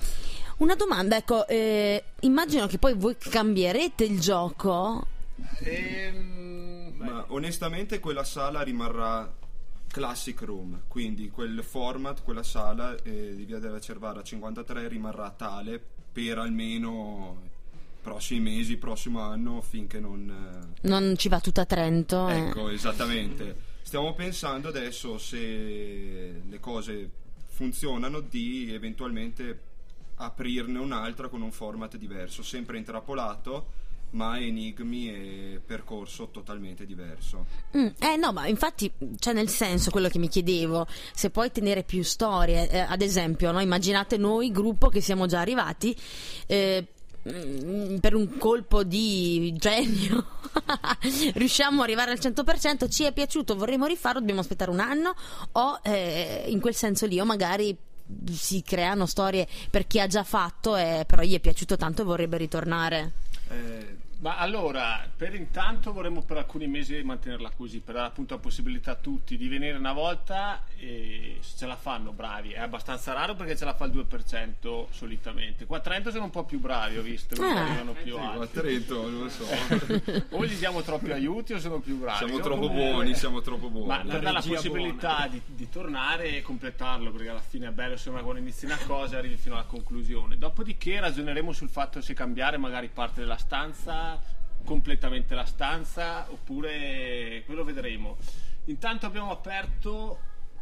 una 0.59 0.75
domanda, 0.75 1.17
ecco, 1.17 1.47
eh, 1.49 2.05
immagino 2.21 2.67
che 2.67 2.79
poi 2.79 2.95
voi 2.95 3.17
cambierete 3.19 4.05
il 4.05 4.21
gioco. 4.21 5.07
Ehm, 5.61 6.93
Ma 6.97 7.25
onestamente 7.29 7.99
quella 7.99 8.25
sala 8.25 8.63
rimarrà 8.63 9.33
Classic 9.89 10.41
Room, 10.43 10.83
quindi 10.87 11.31
quel 11.31 11.63
format, 11.65 12.23
quella 12.23 12.43
sala 12.43 12.95
eh, 13.03 13.35
di 13.35 13.45
Via 13.45 13.59
della 13.59 13.81
Cervara 13.81 14.23
53 14.23 14.87
rimarrà 14.89 15.31
tale 15.31 15.83
per 16.13 16.39
almeno 16.39 17.41
i 17.45 17.49
prossimi 18.03 18.41
mesi, 18.41 18.77
prossimo 18.77 19.21
anno, 19.21 19.61
finché 19.63 19.99
non... 19.99 20.69
eh, 20.75 20.89
Non 20.89 21.15
ci 21.17 21.29
va 21.29 21.41
tutta 21.41 21.65
Trento. 21.65 22.29
eh. 22.29 22.37
Ecco, 22.49 22.69
esattamente. 22.69 23.69
Stiamo 23.83 24.15
pensando 24.15 24.69
adesso 24.69 25.19
se 25.19 25.39
le 26.49 26.61
cose 26.61 27.11
funzionano 27.61 28.21
di 28.21 28.73
eventualmente 28.73 29.61
aprirne 30.15 30.79
un'altra 30.79 31.29
con 31.29 31.43
un 31.43 31.53
format 31.53 31.99
diverso, 31.99 32.43
sempre 32.43 32.79
intrappolato, 32.79 33.79
ma 34.13 34.41
enigmi 34.41 35.11
e 35.11 35.61
percorso 35.65 36.31
totalmente 36.31 36.87
diverso. 36.87 37.45
Mm, 37.77 37.89
eh 37.99 38.17
no, 38.17 38.33
ma 38.33 38.47
infatti, 38.47 38.91
cioè 39.19 39.35
nel 39.35 39.51
senso 39.51 39.91
quello 39.91 40.09
che 40.09 40.19
mi 40.19 40.29
chiedevo, 40.29 40.87
se 41.13 41.29
puoi 41.29 41.53
tenere 41.53 41.83
più 41.83 42.03
storie, 42.03 42.71
eh, 42.71 42.79
ad 42.79 43.03
esempio, 43.03 43.53
no? 43.53 43.61
immaginate 43.61 44.17
noi, 44.17 44.51
gruppo 44.51 44.89
che 44.89 45.03
siamo 45.03 45.27
già 45.27 45.41
arrivati, 45.41 45.95
eh, 46.47 46.87
per 47.23 48.15
un 48.15 48.37
colpo 48.39 48.83
di 48.83 49.55
genio. 49.57 50.27
Riusciamo 51.35 51.83
ad 51.83 51.89
arrivare 51.89 52.13
al 52.13 52.19
100%, 52.19 52.91
ci 52.91 53.05
è 53.05 53.13
piaciuto, 53.13 53.57
vorremmo 53.57 53.87
rifarlo, 53.87 54.21
dobbiamo 54.21 54.41
aspettare 54.41 54.71
un 54.71 54.81
anno. 54.81 55.15
O 55.53 55.81
eh, 55.83 56.45
in 56.49 56.61
quel 56.61 56.75
senso 56.75 57.07
lì 57.07 57.21
o 57.21 57.25
magari 57.25 57.77
si 58.33 58.63
creano 58.63 59.07
storie 59.07 59.47
per 59.71 59.87
chi 59.87 60.01
ha 60.01 60.07
già 60.07 60.25
fatto 60.25 60.77
e 60.77 61.05
però 61.07 61.23
gli 61.23 61.35
è 61.35 61.41
piaciuto 61.41 61.77
tanto 61.77 62.03
e 62.03 62.05
vorrebbe 62.05 62.37
ritornare. 62.37 63.13
Eh, 63.49 64.00
Ma 64.21 64.37
allora, 64.37 65.09
per 65.17 65.35
intanto 65.35 65.95
vorremmo 65.95 66.21
per 66.23 66.37
alcuni 66.37 66.67
mesi 66.67 67.03
mantenerla 67.03 67.53
così, 67.57 67.81
per 67.81 67.95
dare 67.95 68.09
appunto 68.09 68.35
la 68.35 68.41
possibilità 68.41 68.91
a 68.91 68.95
tutti 68.97 69.39
di 69.39 69.49
venire 69.49 69.79
una 69.79 69.95
volta 69.95 70.65
e 70.77 71.39
se 71.41 71.57
ce 71.57 71.67
la 71.67 71.75
fanno 71.77 72.13
bravi. 72.13 72.51
È 72.53 72.59
abbastanza 72.61 73.15
raro 73.15 73.35
perché 73.35 73.57
ce 73.57 73.65
la 73.65 73.73
fa 73.73 73.87
il 73.87 73.93
2% 73.93 74.87
solitamente. 74.91 75.65
Qua 75.65 75.79
a 75.79 75.81
Trento 75.81 76.11
sono 76.11 76.25
un 76.25 76.31
po' 76.31 76.45
più 76.45 76.59
bravi, 76.61 76.99
ho 76.99 77.03
visto, 77.03 77.35
che 77.35 77.43
Ah. 77.43 77.65
arrivano 77.65 77.93
più 77.93 78.15
sì, 78.15 78.21
a 78.21 78.31
alti. 78.33 78.59
Trento, 78.59 79.09
non 79.11 79.21
lo 79.23 79.29
so. 79.31 79.45
O 80.37 80.45
gli 80.45 80.55
diamo 80.55 80.83
troppi 80.83 81.13
aiuti 81.13 81.55
o 81.55 81.59
sono 81.59 81.79
più 81.81 81.97
bravi. 81.99 82.19
Siamo 82.19 82.37
No, 82.37 82.43
troppo 82.43 82.61
comunque- 82.69 82.91
buoni, 82.93 83.15
siamo 83.15 83.41
troppo 83.41 83.71
buoni. 83.71 83.87
Ma 83.87 83.97
La 84.05 84.11
per 84.13 84.21
dare 84.21 84.35
la 84.35 84.43
possibilità 84.47 85.29
di, 85.31 85.41
di 85.47 85.69
tornare 85.71 86.37
e 86.37 86.43
completarlo, 86.43 87.11
perché 87.11 87.31
alla 87.31 87.41
fine 87.41 87.69
è 87.69 87.71
bello 87.71 87.93
insomma 87.93 88.21
quando 88.21 88.41
inizi 88.43 88.67
una 88.67 88.79
cosa 88.87 89.15
e 89.17 89.19
arrivi 89.21 89.37
fino 89.37 89.55
alla 89.55 89.65
conclusione. 89.65 90.37
Dopodiché 90.37 91.01
ragioneremo 91.01 91.53
sul 91.53 91.71
fatto 91.71 92.03
se 92.03 92.13
cambiare 92.13 92.59
magari 92.59 92.89
parte 92.93 93.21
della 93.21 93.39
stanza, 93.39 94.09
completamente 94.65 95.35
la 95.35 95.45
stanza, 95.45 96.27
oppure 96.31 97.43
quello 97.47 97.65
vedremo. 97.65 98.17
Intanto 98.67 99.07
abbiamo 99.07 99.31
aperto 99.31 100.19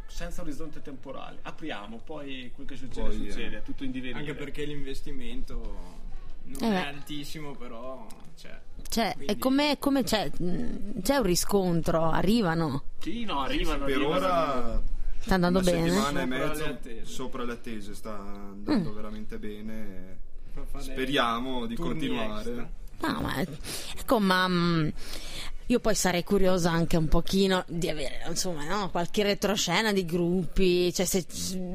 senza 0.07 0.41
orizzonte 0.41 0.81
temporale. 0.81 1.39
Apriamo, 1.43 1.97
poi 2.03 2.51
quel 2.55 2.65
che 2.67 2.75
succede 2.75 3.09
Poi, 3.09 3.27
eh, 3.27 3.31
succede, 3.31 3.57
è 3.57 3.61
tutto 3.61 3.83
in 3.83 3.91
divenire. 3.91 4.19
Anche 4.19 4.33
perché 4.33 4.65
l'investimento 4.65 6.07
non 6.45 6.73
Eh 6.73 6.83
è 6.83 6.87
altissimo, 6.87 7.51
però 7.51 8.07
c'è. 8.35 8.59
Cioè, 8.87 9.11
Quindi- 9.13 9.33
è 9.33 9.37
come, 9.37 9.77
come 9.77 10.03
c'è, 10.03 10.31
mm, 10.41 10.99
c'è 11.01 11.17
un 11.17 11.23
riscontro, 11.23 12.05
arrivano, 12.09 12.83
Sì, 12.99 13.23
no, 13.25 13.41
arrivano. 13.41 13.85
Per 13.85 13.95
arrivano. 13.95 14.15
ora 14.15 14.81
sta 15.19 15.35
andando 15.35 15.59
una 15.59 15.69
bene. 15.69 15.89
settimana 15.89 16.21
e 16.21 16.23
Sopra 16.23 16.37
mezzo 16.47 16.63
le 16.65 16.69
attese. 16.71 17.05
sopra 17.05 17.43
le 17.43 17.51
attese, 17.53 17.93
sta 17.93 18.17
andando 18.17 18.93
veramente 18.93 19.37
bene. 19.37 20.17
Speriamo 20.77 21.65
di 21.67 21.75
continuare. 21.75 22.49
extra. 22.49 22.69
No, 23.01 23.21
ma 23.21 23.39
ecco, 23.39 24.19
ma 24.19 24.47
mm, 24.47 24.89
io 25.69 25.79
poi 25.79 25.93
sarei 25.93 26.23
curiosa 26.23 26.71
anche 26.71 26.97
un 26.97 27.07
pochino 27.07 27.63
di 27.67 27.89
avere, 27.89 28.23
insomma, 28.27 28.65
no, 28.65 28.89
qualche 28.89 29.21
retroscena 29.21 29.93
di 29.93 30.03
gruppi, 30.03 30.91
cioè 30.91 31.05
se 31.05 31.23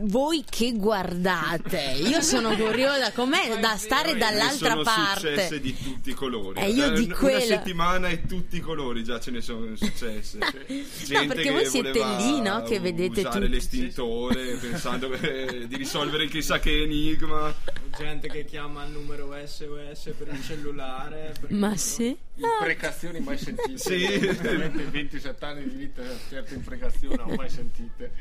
voi 0.02 0.44
che 0.50 0.72
guardate, 0.72 1.94
io 2.04 2.20
sono 2.20 2.56
curiosa, 2.56 3.12
com'è 3.12 3.56
da 3.60 3.76
stare 3.76 4.14
Ne 4.14 4.18
dall'altra 4.18 4.70
sono 4.70 4.82
successe 4.84 5.34
parte. 5.36 5.60
di 5.60 5.76
tutti 5.80 6.10
i 6.10 6.12
colori. 6.12 6.58
Eh, 6.60 6.70
io 6.70 6.90
di 6.90 7.04
una 7.04 7.14
quello- 7.14 7.38
settimana 7.40 8.08
e 8.08 8.26
tutti 8.26 8.56
i 8.56 8.60
colori 8.60 9.04
già 9.04 9.20
ce 9.20 9.30
ne 9.30 9.40
sono 9.40 9.76
successe. 9.76 10.38
Gente 11.04 11.26
perché 11.28 11.42
che 11.42 11.50
voi 11.52 11.66
siete 11.66 12.04
lì, 12.16 12.40
no? 12.40 12.62
Che 12.64 12.80
vedete 12.80 13.20
usare 13.20 13.38
tutti. 13.38 13.52
l'estintore 13.52 14.56
pensando 14.60 15.12
eh, 15.12 15.68
di 15.68 15.76
risolvere 15.76 16.26
chissà 16.26 16.58
che 16.58 16.82
enigma. 16.82 17.54
Gente 17.96 18.28
che 18.28 18.44
chiama 18.44 18.84
il 18.86 18.90
numero 18.90 19.32
SOS 19.44 20.12
per 20.18 20.28
il 20.32 20.44
cellulare. 20.44 21.32
Ma 21.50 21.76
sì? 21.76 22.16
Imprecazioni 22.36 23.20
mai 23.20 23.38
sentite. 23.38 23.78
Sì. 23.84 24.06
Veramente 24.18 24.84
27 24.84 25.44
anni 25.44 25.68
di 25.68 25.76
vita, 25.76 26.02
certe 26.28 26.54
imprecazioni 26.54 27.16
non 27.16 27.32
ho 27.32 27.34
mai 27.34 27.50
sentite. 27.50 28.12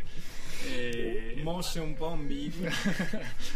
E... 0.65 1.39
Mosse 1.41 1.79
un 1.79 1.93
po' 1.93 2.07
ambigue. 2.07 2.71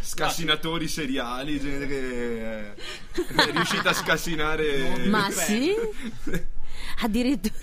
Scassinatori 0.02 0.88
seriali, 0.88 1.60
gente 1.60 1.88
che 1.88 2.70
eh, 2.70 2.74
è 2.74 3.52
riuscita 3.52 3.90
a 3.90 3.94
scassinare. 3.94 5.06
Ma 5.08 5.30
sì? 5.32 5.74
Addirittura. 7.00 7.54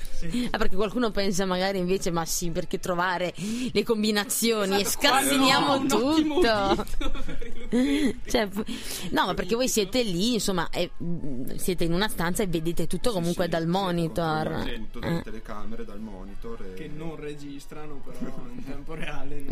Ah, 0.50 0.58
perché 0.58 0.76
qualcuno 0.76 1.10
pensa 1.10 1.44
magari 1.44 1.78
invece, 1.78 2.10
ma 2.10 2.24
sì, 2.24 2.50
perché 2.50 2.78
trovare 2.78 3.34
le 3.72 3.82
combinazioni 3.82 4.76
e 4.76 4.80
Esatto, 4.80 5.08
qua 5.08 5.20
scassiniamo 5.20 5.78
no, 5.78 5.86
tutto. 5.86 6.86
Cioè, 8.26 8.48
no, 9.10 9.26
ma 9.26 9.34
perché 9.34 9.54
voi 9.54 9.68
siete 9.68 10.02
lì, 10.02 10.34
insomma, 10.34 10.68
e, 10.70 10.90
mm, 11.02 11.54
siete 11.56 11.84
in 11.84 11.92
una 11.92 12.08
stanza 12.08 12.42
e 12.42 12.46
vedete 12.46 12.86
tutto 12.86 13.12
comunque 13.12 13.44
Sì, 13.44 13.50
dal 13.50 13.62
sì, 13.62 13.68
monitor. 13.68 14.44
controlliamo 14.44 14.84
Tutto 14.84 14.98
dalle 15.00 15.18
Eh. 15.18 15.22
telecamere, 15.22 15.84
dal 15.84 16.00
monitor. 16.00 16.62
e- 16.62 16.74
che 16.74 16.88
non 16.94 17.16
registrano 17.16 18.00
però 18.04 18.18
in 18.54 18.64
tempo 18.64 18.94
reale 18.94 19.44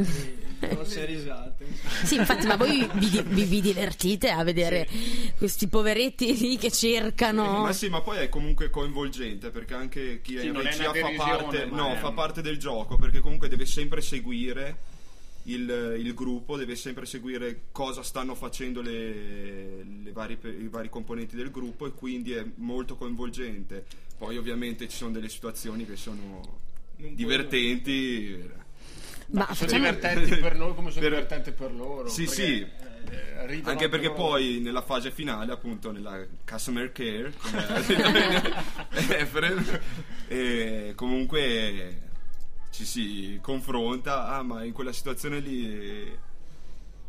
grosse 0.61 1.05
risate 1.05 1.67
Sì, 2.05 2.17
infatti, 2.17 2.47
ma 2.47 2.57
voi 2.57 2.88
vi, 2.95 3.23
vi- 3.26 3.45
vi 3.45 3.61
divertite 3.61 4.31
a 4.31 4.43
vedere 4.45 4.88
questi 5.38 5.69
poveretti 5.69 6.37
lì 6.37 6.57
che 6.59 6.71
cercano. 6.71 7.61
Ma 7.62 7.73
sì, 7.73 7.88
ma 7.88 8.00
poi 8.00 8.19
è 8.19 8.29
comunque 8.29 8.71
coinvolgente 8.71 9.50
perché 9.50 9.75
anche 9.75 10.21
chi 10.23 10.37
è 10.37 10.41
Sì, 10.41 10.47
in 10.47 10.52
non 10.52 10.67
è 10.67 10.71
regia 10.71 10.93
fa 10.93 11.11
parte, 11.17 11.64
no, 11.67 11.93
è 11.93 11.97
fa 11.97 12.12
parte 12.12 12.43
del 12.43 12.59
gioco 12.59 12.97
perché 12.97 13.21
comunque 13.21 13.49
deve 13.49 13.67
sempre 13.67 14.00
seguire 14.00 14.91
il, 15.45 15.97
il 15.99 16.15
gruppo, 16.15 16.57
deve 16.57 16.77
sempre 16.77 17.05
seguire 17.07 17.63
cosa 17.73 18.03
stanno 18.03 18.35
facendo 18.35 18.81
le, 18.81 19.83
le 20.03 20.13
vari 20.13 20.39
i 20.43 20.69
vari 20.69 20.89
componenti 20.89 21.35
del 21.37 21.51
gruppo 21.51 21.87
e 21.87 21.93
quindi 21.93 22.33
è 22.33 22.45
molto 22.57 22.97
coinvolgente. 22.97 23.85
Poi 24.19 24.37
ovviamente 24.37 24.89
ci 24.89 24.97
sono 24.97 25.11
delle 25.11 25.29
situazioni 25.29 25.85
che 25.85 25.97
sono 25.97 26.59
Non 26.97 27.15
divertenti. 27.15 28.61
Ma 29.29 29.45
sono 29.47 29.55
facciamo- 29.55 29.79
divertenti 29.91 30.37
per 30.37 30.57
noi 30.57 30.75
come 30.75 30.91
sono 30.91 31.01
Per- 31.01 31.11
divertenti 31.11 31.53
per 31.53 31.73
loro. 31.73 32.09
Sì, 32.09 32.25
perché, 32.25 32.43
sì. 32.43 32.67
eh, 33.11 33.61
Anche 33.65 33.89
perché 33.89 34.07
loro. 34.09 34.19
poi 34.19 34.61
nella 34.61 34.83
fase 34.83 35.11
finale, 35.11 35.53
appunto 35.53 35.91
nella 35.91 36.25
customer 36.47 36.93
care, 36.93 37.33
come 37.41 37.67
ha 37.67 37.81
detto 37.81 39.13
Efrem, 39.15 39.81
e 40.29 40.93
comunque 40.95 42.11
ci 42.73 42.87
si 42.87 43.38
confronta, 43.43 44.29
ah 44.29 44.43
ma 44.43 44.64
in 44.64 44.73
quella 44.73 44.93
situazione 44.93 45.38
lì 45.41 46.19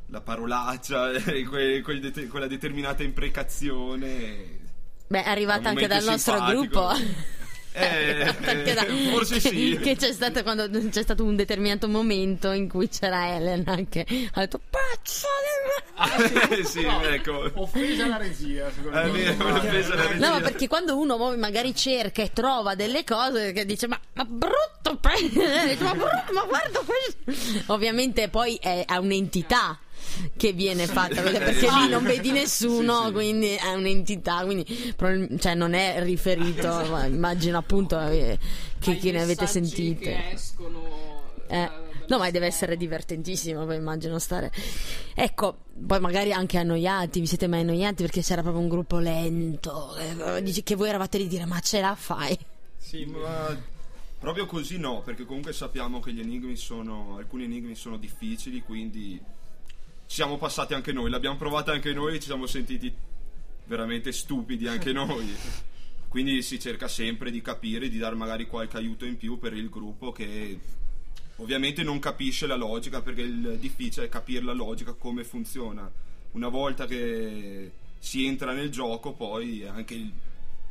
la 0.07 0.21
parolaccia, 0.21 1.11
eh, 1.15 1.43
que- 1.43 1.81
quel 1.81 2.27
quella 2.29 2.47
determinata 2.47 3.01
imprecazione... 3.01 4.59
Beh, 5.07 5.23
è 5.23 5.29
arrivata 5.29 5.69
anche 5.69 5.87
dal 5.87 6.03
momento 6.03 6.31
nostro 6.31 6.35
simpatico. 6.35 6.87
gruppo. 6.87 7.31
Eh, 7.75 8.73
da- 8.73 8.85
forse 9.11 9.39
che, 9.39 9.49
sì. 9.49 9.79
Che 9.81 9.95
c'è 9.95 10.13
stato 10.13 10.43
quando 10.43 10.69
c'è 10.69 11.01
stato 11.01 11.23
un 11.23 11.35
determinato 11.35 11.87
momento 11.87 12.51
in 12.51 12.69
cui 12.69 12.87
c'era 12.87 13.35
Elena 13.35 13.75
che 13.89 14.05
ha 14.33 14.39
detto 14.39 14.59
pazzo 14.69 15.27
di 16.49 16.55
Eh, 16.55 16.63
sì, 16.63 16.81
No, 16.85 17.01
ecco. 17.03 17.51
Offesa 17.55 18.07
la 18.07 18.17
regia, 18.17 18.69
secondo 18.71 19.11
me. 19.11 19.11
vero, 19.11 19.49
l'ho 19.49 19.59
presa 19.59 19.95
la 19.95 20.03
me. 20.09 20.13
No, 20.15 20.19
ma 20.19 20.33
regia. 20.37 20.49
perché 20.49 20.67
quando 20.67 20.97
uno 20.97 21.35
magari 21.35 21.75
cerca 21.75 22.21
e 22.21 22.31
trova 22.31 22.75
delle 22.75 23.03
cose 23.03 23.51
che 23.53 23.65
dice 23.65 23.87
ma, 23.87 23.99
ma 24.13 24.23
brutto, 24.25 24.97
pe-" 24.99 25.77
ma 25.79 25.91
brutto, 25.93 26.33
ma 26.33 26.43
guarda 26.47 26.79
questo. 26.85 27.71
Ovviamente 27.73 28.29
poi 28.29 28.55
è, 28.61 28.85
è 28.85 28.95
un'entità 28.97 29.77
che 30.35 30.53
viene 30.53 30.87
fatta 30.87 31.21
perché 31.21 31.67
lì 31.69 31.89
non 31.89 32.03
vedi 32.03 32.31
nessuno 32.31 33.01
Sì, 33.01 33.05
sì. 33.07 33.11
quindi 33.13 33.47
è 33.55 33.73
un'entità 33.73 34.43
quindi 34.43 34.65
cioè 35.39 35.53
non 35.55 35.73
è 35.73 36.03
riferito 36.03 36.67
ma 36.89 37.05
immagino 37.05 37.57
appunto 37.57 37.99
eh, 37.99 38.37
che, 38.79 38.97
che 38.97 39.11
ne 39.11 39.21
avete 39.21 39.47
sentite 39.47 39.99
che 40.11 40.29
escono 40.31 40.81
Eh, 41.47 41.57
eh, 41.61 41.69
no, 42.07 42.17
ma 42.17 42.29
deve 42.31 42.47
essere 42.47 42.75
divertentissimo, 42.77 43.65
poi 43.65 43.75
immagino 43.77 44.17
stare. 44.19 44.51
Ecco, 45.13 45.57
poi 45.85 45.99
magari 45.99 46.33
anche 46.33 46.57
annoiati, 46.57 47.19
vi 47.19 47.27
siete 47.27 47.47
mai 47.47 47.61
annoiati 47.61 48.01
perché 48.03 48.21
c'era 48.21 48.41
proprio 48.41 48.61
un 48.61 48.69
gruppo 48.69 48.97
lento, 48.97 49.95
eh, 49.97 50.41
dici 50.41 50.63
che 50.63 50.75
voi 50.75 50.89
eravate 50.89 51.17
lì 51.17 51.25
a 51.25 51.27
dire 51.27 51.45
ma 51.45 51.59
ce 51.59 51.79
la 51.81 51.95
fai? 51.95 52.37
sì 52.77 53.05
ma 53.05 53.55
proprio 54.19 54.45
così 54.45 54.77
no, 54.77 55.01
perché 55.01 55.25
comunque 55.25 55.53
sappiamo 55.53 55.99
che 55.99 56.11
gli 56.13 56.19
enigmi 56.21 56.55
sono. 56.55 57.15
alcuni 57.17 57.43
enigmi 57.45 57.75
sono 57.75 57.97
difficili, 57.97 58.61
quindi 58.61 59.21
siamo 60.13 60.37
passati 60.37 60.75
anche 60.75 60.91
noi, 60.91 61.09
l'abbiamo 61.09 61.37
provata 61.37 61.71
anche 61.71 61.91
noi 61.91 62.13
e 62.15 62.19
ci 62.19 62.27
siamo 62.27 62.45
sentiti 62.45 62.93
veramente 63.65 64.11
stupidi 64.11 64.67
anche 64.67 64.93
noi. 64.93 65.35
Quindi 66.07 66.43
si 66.43 66.59
cerca 66.59 66.87
sempre 66.87 67.31
di 67.31 67.41
capire, 67.41 67.89
di 67.89 67.97
dare 67.97 68.13
magari 68.13 68.45
qualche 68.45 68.77
aiuto 68.77 69.05
in 69.05 69.17
più 69.17 69.39
per 69.39 69.53
il 69.53 69.69
gruppo 69.69 70.11
che 70.11 70.59
ovviamente 71.37 71.81
non 71.81 71.97
capisce 71.97 72.45
la 72.45 72.55
logica, 72.55 73.01
perché 73.01 73.21
il 73.21 73.57
difficile 73.59 74.05
è 74.05 74.09
capire 74.09 74.43
la 74.43 74.53
logica, 74.53 74.93
come 74.93 75.23
funziona. 75.23 75.91
Una 76.33 76.47
volta 76.47 76.85
che 76.85 77.71
si 77.97 78.27
entra 78.27 78.53
nel 78.53 78.69
gioco, 78.69 79.13
poi 79.13 79.65
anche 79.65 79.95
il, 79.95 80.13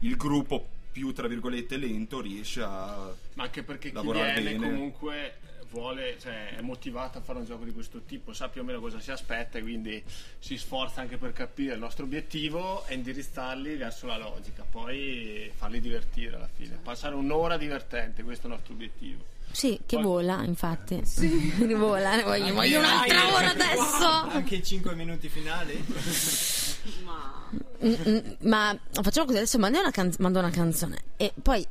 il 0.01 0.17
gruppo 0.17 0.69
più 0.93 1.13
tra 1.13 1.27
virgolette 1.27 1.79
lento 1.79 2.21
riesce 2.21 2.63
a 2.63 3.13
Ma 3.35 3.43
anche 3.43 3.65
perché 3.65 3.91
chi 3.91 4.01
viene 4.03 4.41
bene. 4.41 4.69
comunque 4.69 5.35
vuole, 5.73 6.17
cioè, 6.21 6.55
è 6.57 6.61
motivato 6.61 7.19
a 7.19 7.21
fare 7.23 7.39
un 7.39 7.45
gioco 7.47 7.65
di 7.65 7.73
questo 7.73 8.03
tipo, 8.03 8.33
sa 8.33 8.49
più 8.49 8.61
o 8.61 8.65
meno 8.65 8.81
cosa 8.81 9.01
si 9.01 9.11
aspetta 9.11 9.59
e 9.59 9.63
quindi 9.63 10.03
si 10.39 10.57
sforza 10.57 11.01
anche 11.01 11.17
per 11.17 11.33
capire. 11.33 11.75
Il 11.75 11.81
nostro 11.81 12.05
obiettivo 12.05 12.85
è 12.85 12.93
indirizzarli 12.93 13.77
verso 13.77 14.07
la 14.07 14.19
logica, 14.19 14.65
poi 14.71 15.51
farli 15.57 15.81
divertire 15.81 16.37
alla 16.37 16.49
fine. 16.55 16.79
Passare 16.83 17.15
un'ora 17.15 17.57
divertente, 17.57 18.23
questo 18.23 18.47
è 18.47 18.51
il 18.51 18.57
nostro 18.57 18.75
obiettivo. 18.75 19.25
Sì, 19.51 19.79
che 19.85 19.97
Poi- 19.97 20.05
vola, 20.05 20.43
infatti. 20.45 21.03
Rivola, 21.59 22.17
ne 22.17 22.23
voglio, 22.23 22.55
voglio 22.55 22.79
un'altra 22.79 23.35
ora 23.35 23.51
adesso. 23.51 24.07
anche 24.07 24.57
i 24.57 24.63
5 24.63 24.95
minuti 24.95 25.29
finali 25.29 25.85
ma 27.05 27.49
mm, 27.85 27.93
mm, 28.09 28.19
ma 28.49 28.79
facciamo 28.91 29.27
così, 29.27 29.39
adesso 29.39 29.59
mando 29.59 29.79
una, 29.79 29.91
canz- 29.91 30.19
mando 30.19 30.39
una 30.39 30.51
canzone 30.51 31.03
e 31.17 31.33
poi 31.43 31.67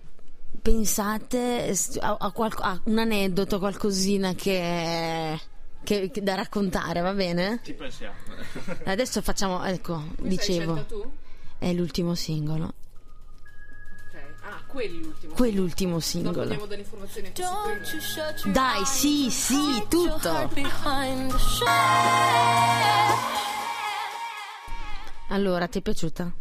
pensate 0.62 1.74
a, 2.00 2.18
a 2.20 2.32
qualco- 2.32 2.62
a 2.62 2.80
un 2.86 2.98
aneddoto, 3.00 3.60
qualcosina 3.60 4.34
che, 4.34 5.40
che- 5.84 6.10
che 6.12 6.22
da 6.22 6.36
raccontare, 6.36 7.02
va 7.02 7.14
bene? 7.14 7.60
Ci 7.64 7.74
pensiamo. 7.74 8.16
Adesso 8.86 9.22
facciamo, 9.22 9.64
ecco, 9.64 9.96
Questa 10.16 10.28
dicevo, 10.28 10.86
tu? 10.86 11.12
è 11.58 11.74
l'ultimo 11.74 12.16
singolo. 12.16 12.74
Ah, 14.44 14.62
quell'ultimo. 14.68 15.34
Quell'ultimo 15.34 16.00
singolo. 16.00 16.52
informazioni 16.74 17.32
Dai, 18.52 18.86
sì, 18.86 19.30
sì, 19.30 19.86
tutto. 19.88 20.50
Allora, 25.30 25.68
ti 25.68 25.80
è 25.80 25.82
piaciuta? 25.82 26.32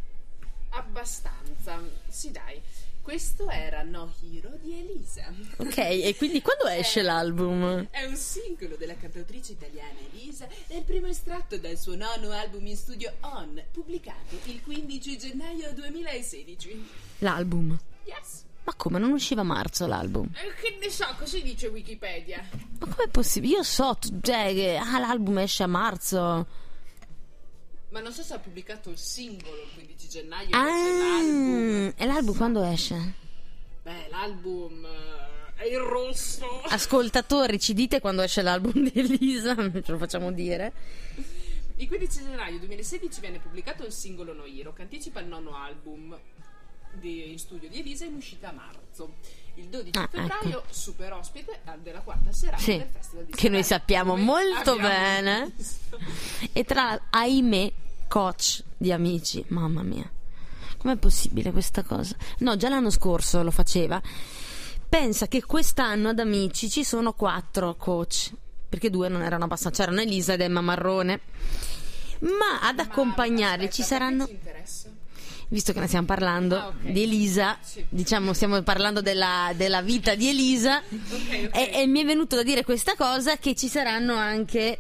Abbastanza. 0.71 1.79
Sì, 2.09 2.31
dai. 2.33 2.61
Questo 3.11 3.51
era 3.51 3.83
No 3.83 4.15
Hero 4.23 4.57
di 4.63 4.79
Elisa. 4.79 5.35
Ok, 5.57 5.79
e 5.79 6.15
quindi 6.17 6.41
quando 6.41 6.69
esce 6.69 7.03
l'album? 7.03 7.89
È 7.91 8.05
un 8.05 8.15
singolo 8.15 8.77
della 8.77 8.95
cantautrice 8.95 9.51
italiana 9.51 9.99
Elisa 10.13 10.47
e 10.69 10.77
il 10.77 10.85
primo 10.85 11.09
estratto 11.09 11.59
dal 11.59 11.77
suo 11.77 11.97
nono 11.97 12.31
album 12.31 12.69
in 12.69 12.77
studio 12.77 13.13
On, 13.23 13.61
pubblicato 13.73 14.37
il 14.45 14.63
15 14.63 15.19
gennaio 15.19 15.73
2016. 15.73 16.89
L'album. 17.19 17.77
Yes. 18.05 18.45
Ma 18.63 18.75
come, 18.77 19.01
non 19.01 19.11
usciva 19.11 19.41
a 19.41 19.45
marzo 19.45 19.89
l'album? 19.89 20.31
Eh, 20.33 20.55
Che 20.63 20.79
ne 20.81 20.89
so, 20.89 21.07
così 21.19 21.43
dice 21.43 21.67
Wikipedia. 21.67 22.49
Ma 22.79 22.87
com'è 22.95 23.09
possibile? 23.09 23.57
Io 23.57 23.63
so, 23.65 23.99
cioè, 24.23 24.55
che 24.55 24.77
ah, 24.77 25.01
l'album 25.01 25.39
esce 25.39 25.65
a 25.65 25.67
marzo. 25.67 26.47
Ma 27.91 28.01
non 28.01 28.13
so 28.13 28.23
se 28.23 28.35
ha 28.35 28.39
pubblicato 28.39 28.91
il 28.91 28.99
singolo 28.99 29.63
il 29.63 29.69
15 29.75 30.09
gennaio. 30.09 30.49
invece 30.57 30.99
l'album. 30.99 31.93
Ah, 31.97 32.03
e 32.03 32.07
l'album 32.07 32.37
quando 32.37 32.63
esce? 32.65 33.15
Beh, 33.83 34.09
l'album 34.11 34.85
eh, 34.85 35.63
è 35.63 35.67
il 35.67 35.79
rosso. 35.79 36.47
Ascoltatori, 36.63 37.59
ci 37.59 37.75
dite 37.75 38.01
quando 38.01 38.23
esce 38.23 38.43
l'album 38.43 38.89
di 38.89 38.93
Elisa? 38.99 39.55
Ce 39.83 39.91
lo 39.93 39.99
facciamo 39.99 40.31
dire. 40.31 40.73
Il 41.77 41.89
15 41.89 42.23
gennaio 42.23 42.59
2016 42.59 43.21
viene 43.21 43.39
pubblicato 43.41 43.85
il 43.85 43.93
singolo 43.93 44.35
No 44.35 44.45
Hero, 44.45 44.73
che 44.73 44.83
anticipa 44.83 45.19
il 45.21 45.27
nono 45.27 45.57
album 45.57 46.17
di- 46.93 47.31
in 47.31 47.39
studio 47.39 47.69
di 47.69 47.81
Elisa 47.81 48.05
in 48.05 48.15
uscita 48.15 48.51
a 48.51 48.53
marzo. 48.53 49.15
Il 49.61 49.67
12 49.69 49.91
Ah, 49.99 50.09
febbraio, 50.11 50.63
super 50.71 51.13
ospite 51.13 51.53
eh, 51.65 51.79
della 51.83 52.01
quarta 52.01 52.33
serata 52.33 52.63
Sì, 52.63 52.79
del 52.79 52.89
Festival 52.93 53.25
di 53.27 53.33
che 53.33 53.49
noi 53.49 53.63
Sanremo, 53.63 53.65
sappiamo 53.65 54.11
come 54.13 54.23
molto 54.25 54.77
bene. 54.77 55.53
visto. 55.57 55.99
E 56.53 56.65
tra, 56.65 57.01
ahimè, 57.11 57.73
coach 58.09 58.63
di 58.77 58.91
amici. 58.93 59.45
Mamma 59.49 59.83
mia. 59.83 60.11
Com'è 60.79 60.97
possibile 60.97 61.53
questa 61.53 61.83
cosa? 61.83 62.17
No, 62.39 62.57
già 62.57 62.69
l'anno 62.71 62.91
scorso 62.91 63.43
lo 63.43 63.51
faceva. 63.51 64.01
Pensa 64.89 65.29
che 65.29 65.45
quest'anno 65.45 66.09
ad 66.09 66.19
amici 66.19 66.71
ci 66.71 66.85
sono 66.85 67.13
quattro 67.13 67.75
coach. 67.77 68.33
Perché 68.69 68.89
due 68.89 69.09
non 69.09 69.23
erano 69.23 69.45
abbastanza. 69.45 69.83
C'erano 69.85 70.01
Elisa 70.01 70.33
ed 70.33 70.41
Emma 70.41 70.61
Marrone. 70.61 71.21
Ma 72.21 72.61
ad 72.63 72.77
Ma 72.77 72.83
accompagnarli 72.83 73.65
aspetta, 73.67 73.75
ci 73.75 73.83
saranno. 73.83 74.27
ci? 74.27 74.39
Visto 75.53 75.73
che 75.73 75.81
ne 75.81 75.89
stiamo 75.89 76.07
parlando 76.07 76.57
Ah, 76.57 76.67
ok. 76.69 76.91
di 76.93 77.03
Elisa, 77.03 77.59
Sì. 77.61 77.85
diciamo 77.89 78.33
stiamo 78.33 78.63
parlando 78.63 79.01
della, 79.01 79.53
della 79.57 79.83
vita 79.83 80.15
di 80.15 80.29
Elisa. 80.29 80.79
Ok, 80.79 81.45
ok. 81.47 81.57
E, 81.57 81.71
e 81.75 81.87
mi 81.89 82.01
è 82.03 82.05
venuto 82.05 82.37
da 82.37 82.45
dire 82.45 82.63
questa 82.63 82.95
cosa 82.97 83.37
che 83.37 83.57
ci 83.57 83.67
saranno 83.67 84.15
anche 84.15 84.79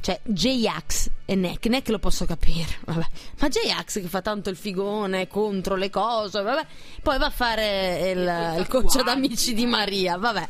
cioè 0.00 0.20
J-Ax 0.22 1.10
e 1.24 1.34
Neck 1.34 1.66
Neck 1.66 1.88
lo 1.88 1.98
posso 1.98 2.24
capire 2.24 2.78
vabbè. 2.84 3.06
ma 3.40 3.48
J-Ax 3.48 4.00
che 4.00 4.08
fa 4.08 4.22
tanto 4.22 4.50
il 4.50 4.56
figone 4.56 5.26
contro 5.28 5.76
le 5.76 5.90
cose 5.90 6.42
vabbè. 6.42 6.66
poi 7.02 7.18
va 7.18 7.26
a 7.26 7.30
fare 7.30 8.10
il, 8.10 8.58
il 8.60 8.66
coach 8.68 8.96
ad 8.96 9.08
amici 9.08 9.54
di. 9.54 9.66
Maria 9.66 10.16
vabbè 10.16 10.48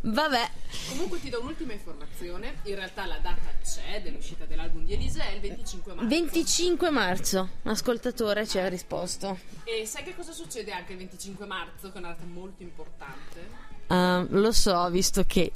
vabbè 0.00 0.50
Comunque 0.88 1.20
ti 1.20 1.28
do 1.30 1.40
un'ultima 1.40 1.72
informazione. 1.72 2.56
In 2.64 2.74
realtà 2.74 3.06
la 3.06 3.18
data 3.18 3.50
c'è 3.62 4.00
dell'uscita 4.02 4.44
dell'album 4.44 4.84
di 4.84 4.94
Elisa 4.94 5.24
è 5.24 5.32
il 5.32 5.40
25 5.40 5.94
marzo. 5.94 6.08
25 6.08 6.90
marzo 6.90 7.48
ascoltatore 7.64 8.46
ci 8.46 8.58
ha 8.58 8.68
risposto 8.68 9.38
E 9.64 9.86
sai 9.86 10.04
che 10.04 10.14
cosa 10.14 10.32
succede 10.32 10.72
anche 10.72 10.92
il 10.92 10.98
25 10.98 11.46
marzo, 11.46 11.90
che 11.90 11.96
è 11.96 11.98
una 11.98 12.08
data 12.08 12.24
molto 12.24 12.62
importante? 12.62 13.66
Ah, 13.88 14.24
lo 14.28 14.52
so 14.52 14.88
visto 14.90 15.24
che 15.24 15.52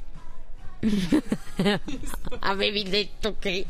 avevi 2.39 2.83
detto 2.83 3.35
che 3.39 3.65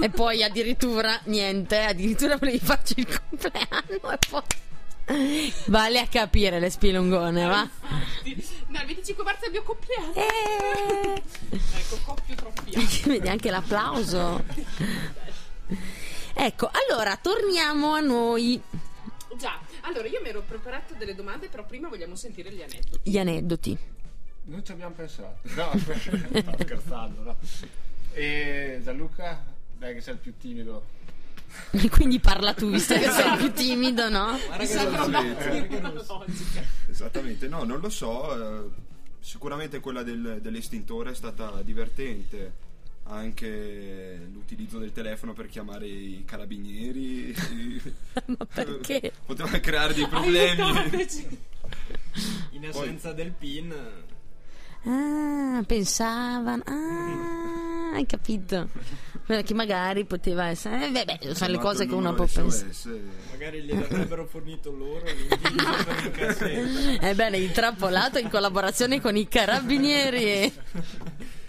e 0.00 0.08
poi 0.08 0.42
addirittura 0.42 1.20
niente, 1.24 1.80
addirittura 1.80 2.36
volevi 2.36 2.58
farci 2.58 2.94
il 2.98 3.20
compleanno 3.28 4.10
e 4.10 4.18
poi 4.30 4.42
vale 5.66 6.00
a 6.00 6.06
capire 6.06 6.58
le 6.58 6.70
spilungone, 6.70 7.46
va? 7.46 7.68
Infatti, 8.24 8.64
no, 8.68 8.80
il 8.80 8.86
25 8.86 9.24
marzo 9.24 9.44
è 9.44 9.46
il 9.46 9.52
mio 9.52 9.62
compleanno. 9.62 10.14
Eh, 10.14 11.22
Ecco, 11.50 11.98
coppio 12.04 12.34
troppiato. 12.34 12.86
vedi 13.08 13.28
anche 13.28 13.50
l'applauso. 13.50 14.42
Ecco, 16.34 16.70
allora 16.72 17.16
torniamo 17.16 17.92
a 17.92 18.00
noi. 18.00 18.60
Già, 19.36 19.60
allora 19.82 20.08
io 20.08 20.20
mi 20.22 20.28
ero 20.28 20.42
preparato 20.42 20.94
delle 20.94 21.14
domande, 21.14 21.48
però 21.48 21.64
prima 21.64 21.88
vogliamo 21.88 22.16
sentire 22.16 22.50
gli 22.50 22.62
aneddoti. 22.62 23.10
Gli 23.10 23.18
aneddoti. 23.18 23.78
Non 24.48 24.64
ci 24.64 24.72
abbiamo 24.72 24.94
pensato. 24.94 25.38
No, 25.54 25.70
sto 25.78 26.56
scherzando, 26.60 27.22
no. 27.22 27.36
E 28.12 28.80
Gianluca, 28.82 29.44
dai 29.78 29.94
che 29.94 30.00
sei 30.00 30.14
il 30.14 30.20
più 30.20 30.34
timido. 30.38 30.94
Quindi 31.90 32.20
parla 32.20 32.54
tu, 32.54 32.70
visto 32.70 32.94
che 32.94 33.10
sei 33.10 33.36
più 33.38 33.52
timido, 33.52 34.08
no? 34.08 34.38
Logica. 34.58 36.24
Esattamente, 36.88 37.48
no, 37.48 37.64
non 37.64 37.80
lo 37.80 37.88
so. 37.88 38.66
eh, 38.66 38.70
sicuramente 39.20 39.80
quella 39.80 40.02
del- 40.02 40.38
dell'estintore 40.40 41.10
è 41.10 41.14
stata 41.14 41.62
divertente. 41.62 42.64
Anche 43.08 44.28
l'utilizzo 44.32 44.78
del 44.78 44.90
telefono 44.92 45.32
per 45.32 45.46
chiamare 45.46 45.86
i 45.86 46.24
carabinieri. 46.26 47.32
Ma 48.26 48.44
perché? 48.52 49.12
Poteva 49.24 49.58
creare 49.60 49.94
dei 49.94 50.08
problemi. 50.08 50.62
In 52.50 52.66
assenza 52.66 53.12
del 53.12 53.30
PIN, 53.30 53.72
Ah, 54.86 55.62
pensavano. 55.66 56.62
Ah, 56.64 57.94
hai 57.94 58.06
capito. 58.06 58.68
Che 59.26 59.54
magari 59.54 60.04
poteva 60.04 60.46
essere. 60.46 60.86
Eh, 60.86 60.90
beh, 60.90 61.04
beh, 61.04 61.34
sono 61.34 61.50
le 61.50 61.58
cose 61.58 61.86
che 61.86 61.94
uno 61.94 62.14
può 62.14 62.26
pensare. 62.26 62.70
magari 63.32 63.62
glielo 63.62 63.84
avrebbero 63.84 64.24
fornito 64.26 64.70
loro. 64.70 65.04
Ebbene, 67.00 67.36
intrappolato 67.38 68.18
in 68.18 68.28
collaborazione 68.28 69.00
con 69.00 69.16
i 69.16 69.26
carabinieri. 69.26 70.52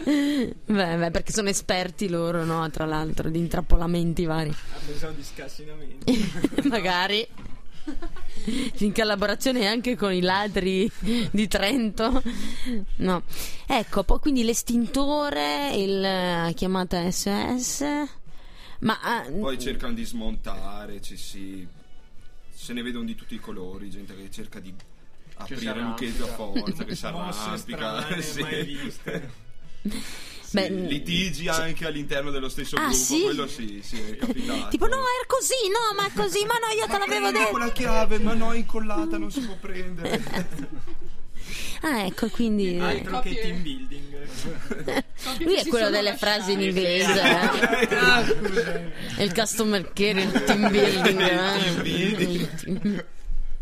Beh, 0.03 0.55
beh, 0.65 1.11
perché 1.11 1.31
sono 1.31 1.49
esperti 1.49 2.09
loro, 2.09 2.45
no? 2.45 2.67
Tra 2.71 2.85
l'altro, 2.85 3.29
di 3.29 3.37
intrappolamenti 3.37 4.25
vari. 4.25 4.49
Ah, 4.49 4.79
pensavo 4.83 5.13
di 5.13 5.23
scassinamenti. 5.23 6.31
Magari. 6.69 7.27
In 8.79 8.93
collaborazione 8.93 9.67
anche 9.67 9.95
con 9.95 10.13
i 10.13 10.21
ladri 10.21 10.89
di 11.31 11.47
Trento. 11.47 12.21
No. 12.97 13.23
Ecco, 13.65 14.03
poi 14.03 14.19
quindi 14.19 14.43
l'estintore, 14.43 15.75
il 15.75 16.03
eh, 16.03 16.53
chiamata 16.55 17.09
SOS. 17.11 17.83
Ma 18.79 18.99
ah, 19.01 19.21
Poi 19.23 19.59
cercano 19.59 19.93
di 19.93 20.05
smontare, 20.05 21.01
ci 21.01 21.17
si. 21.17 21.67
Se 22.53 22.73
ne 22.73 22.81
vedono 22.81 23.05
di 23.05 23.15
tutti 23.15 23.35
i 23.35 23.39
colori, 23.39 23.89
gente 23.89 24.15
che 24.15 24.29
cerca 24.29 24.59
di 24.59 24.73
aprire 25.35 25.69
arrampica. 25.69 26.11
lucchetti 26.11 26.21
a 26.21 26.33
forza, 26.33 26.83
che 26.83 26.95
si 26.95 27.05
arrampica. 27.05 27.57
strane, 28.01 28.21
sì. 28.21 28.41
mai 28.41 28.63
viste. 28.65 29.31
Sì, 30.47 30.55
Beh, 30.55 30.69
litigi 30.69 31.49
anche 31.49 31.85
all'interno 31.85 32.31
dello 32.31 32.47
stesso 32.47 32.77
Ah, 32.77 32.83
gruppo, 32.87 32.95
sì? 32.95 33.21
quello 33.23 33.47
sì, 33.47 33.81
sì, 33.83 33.99
è 33.99 34.15
capitato. 34.25 34.67
tipo, 34.69 34.85
no, 34.87 34.95
era 34.95 35.25
così, 35.27 35.55
no, 35.67 35.93
ma 35.99 36.07
è 36.07 36.11
così, 36.15 36.45
ma 36.45 36.53
no, 36.53 36.73
io 36.73 36.85
te 36.87 36.97
l'avevo 36.97 37.31
detto. 37.31 37.49
quella 37.49 37.71
chiave, 37.73 38.19
ma 38.19 38.33
no, 38.33 38.53
è 38.53 38.57
incollata, 38.57 39.17
non 39.17 39.29
si 39.29 39.41
può 39.41 39.55
prendere. 39.59 40.23
Ah, 41.81 42.05
ecco, 42.05 42.27
quindi. 42.29 42.77
Altro 42.79 43.19
che 43.21 43.29
Coppie- 43.35 43.41
team 43.41 43.61
building. 43.61 45.03
Lui 45.45 45.53
che 45.55 45.61
è 45.61 45.67
quello 45.67 45.89
delle 45.91 46.17
frasi 46.17 46.53
in 46.53 46.61
inglese. 46.61 47.21
eh. 47.21 47.95
ah. 47.95 48.23
È 49.15 49.21
il 49.21 49.31
customer 49.33 49.93
care, 49.93 50.21
il 50.23 50.43
team 50.43 50.69
building. 50.71 51.17
Team 51.17 51.77
eh. 51.77 51.81
building. 51.81 53.05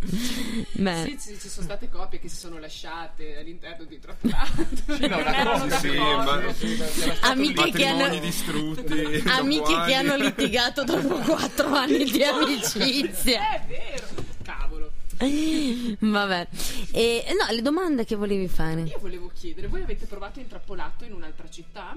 Beh, 0.72 1.04
Sì, 1.06 1.18
sì, 1.20 1.40
ci 1.40 1.50
sono 1.50 1.66
state 1.66 1.90
coppie 1.90 2.20
che 2.20 2.28
si 2.30 2.36
sono 2.38 2.58
lasciate 2.60 3.38
all'interno 3.38 3.86
di 3.86 4.00
trappolato. 4.00 4.66
Sì, 4.96 5.08
no, 5.08 5.18
cosa 5.18 5.80
sì, 5.80 5.88
d'accordo. 5.96 6.42
ma- 6.42 6.54
sì, 6.54 6.82
Amiche 7.22 7.72
che 7.72 7.86
hanno- 7.86 8.20
distrutti. 8.20 9.24
amiche 9.28 9.84
che 9.86 9.94
hanno 9.94 10.16
litigato 10.16 10.84
dopo 10.84 11.16
quattro 11.18 11.74
anni 11.74 12.04
di 12.06 12.22
amicizia. 12.24 13.56
È 13.56 13.66
vero. 13.68 14.08
Cavolo. 14.44 14.92
Vabbè. 15.18 16.48
E, 16.92 17.26
no, 17.40 17.54
le 17.54 17.62
domande 17.62 18.06
che 18.06 18.16
volevi 18.16 18.48
fare. 18.48 18.82
Io 18.82 19.00
volevo 19.00 19.32
chiedere, 19.34 19.68
voi 19.68 19.82
avete 19.82 20.06
provato 20.06 20.40
intrappolato 20.40 21.04
in 21.06 21.14
un'altra 21.14 21.50
città? 21.50 21.96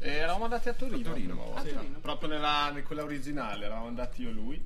Eh, 0.00 0.10
eravamo 0.10 0.44
andati 0.44 0.68
a 0.68 0.72
Torino. 0.74 1.08
A 1.08 1.12
Torino. 1.12 1.52
A 1.54 1.60
Torino. 1.62 1.98
Proprio 2.00 2.28
nella, 2.28 2.70
in 2.74 2.82
quella 2.84 3.02
originale, 3.04 3.64
eravamo 3.64 3.86
andati 3.88 4.22
io 4.22 4.28
e 4.28 4.32
lui. 4.32 4.62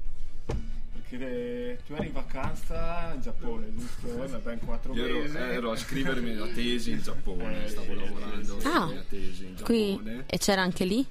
Tu 1.18 1.92
eri 1.94 2.07
in 2.07 2.12
vacanza 2.12 3.12
in 3.14 3.20
Giappone, 3.20 3.66
giusto? 3.77 4.38
Ben 4.42 4.59
quattro 4.64 4.94
Io 4.94 5.05
ero, 5.05 5.18
mesi. 5.20 5.37
ero 5.37 5.70
a 5.72 5.77
scrivermi 5.77 6.35
la 6.35 6.46
tesi 6.48 6.90
in 6.92 7.03
Giappone, 7.03 7.64
Eh, 7.64 7.68
stavo 7.68 7.94
lavorando 7.94 8.42
sì, 8.42 8.61
sì. 8.61 8.61
sulla 8.61 8.87
mia 8.87 9.05
tesi 9.09 9.44
in 9.44 9.55
Qui 9.62 9.90
Giappone. 9.96 10.25
e 10.27 10.38
c'era 10.38 10.62
anche 10.62 10.85
lì? 10.85 11.07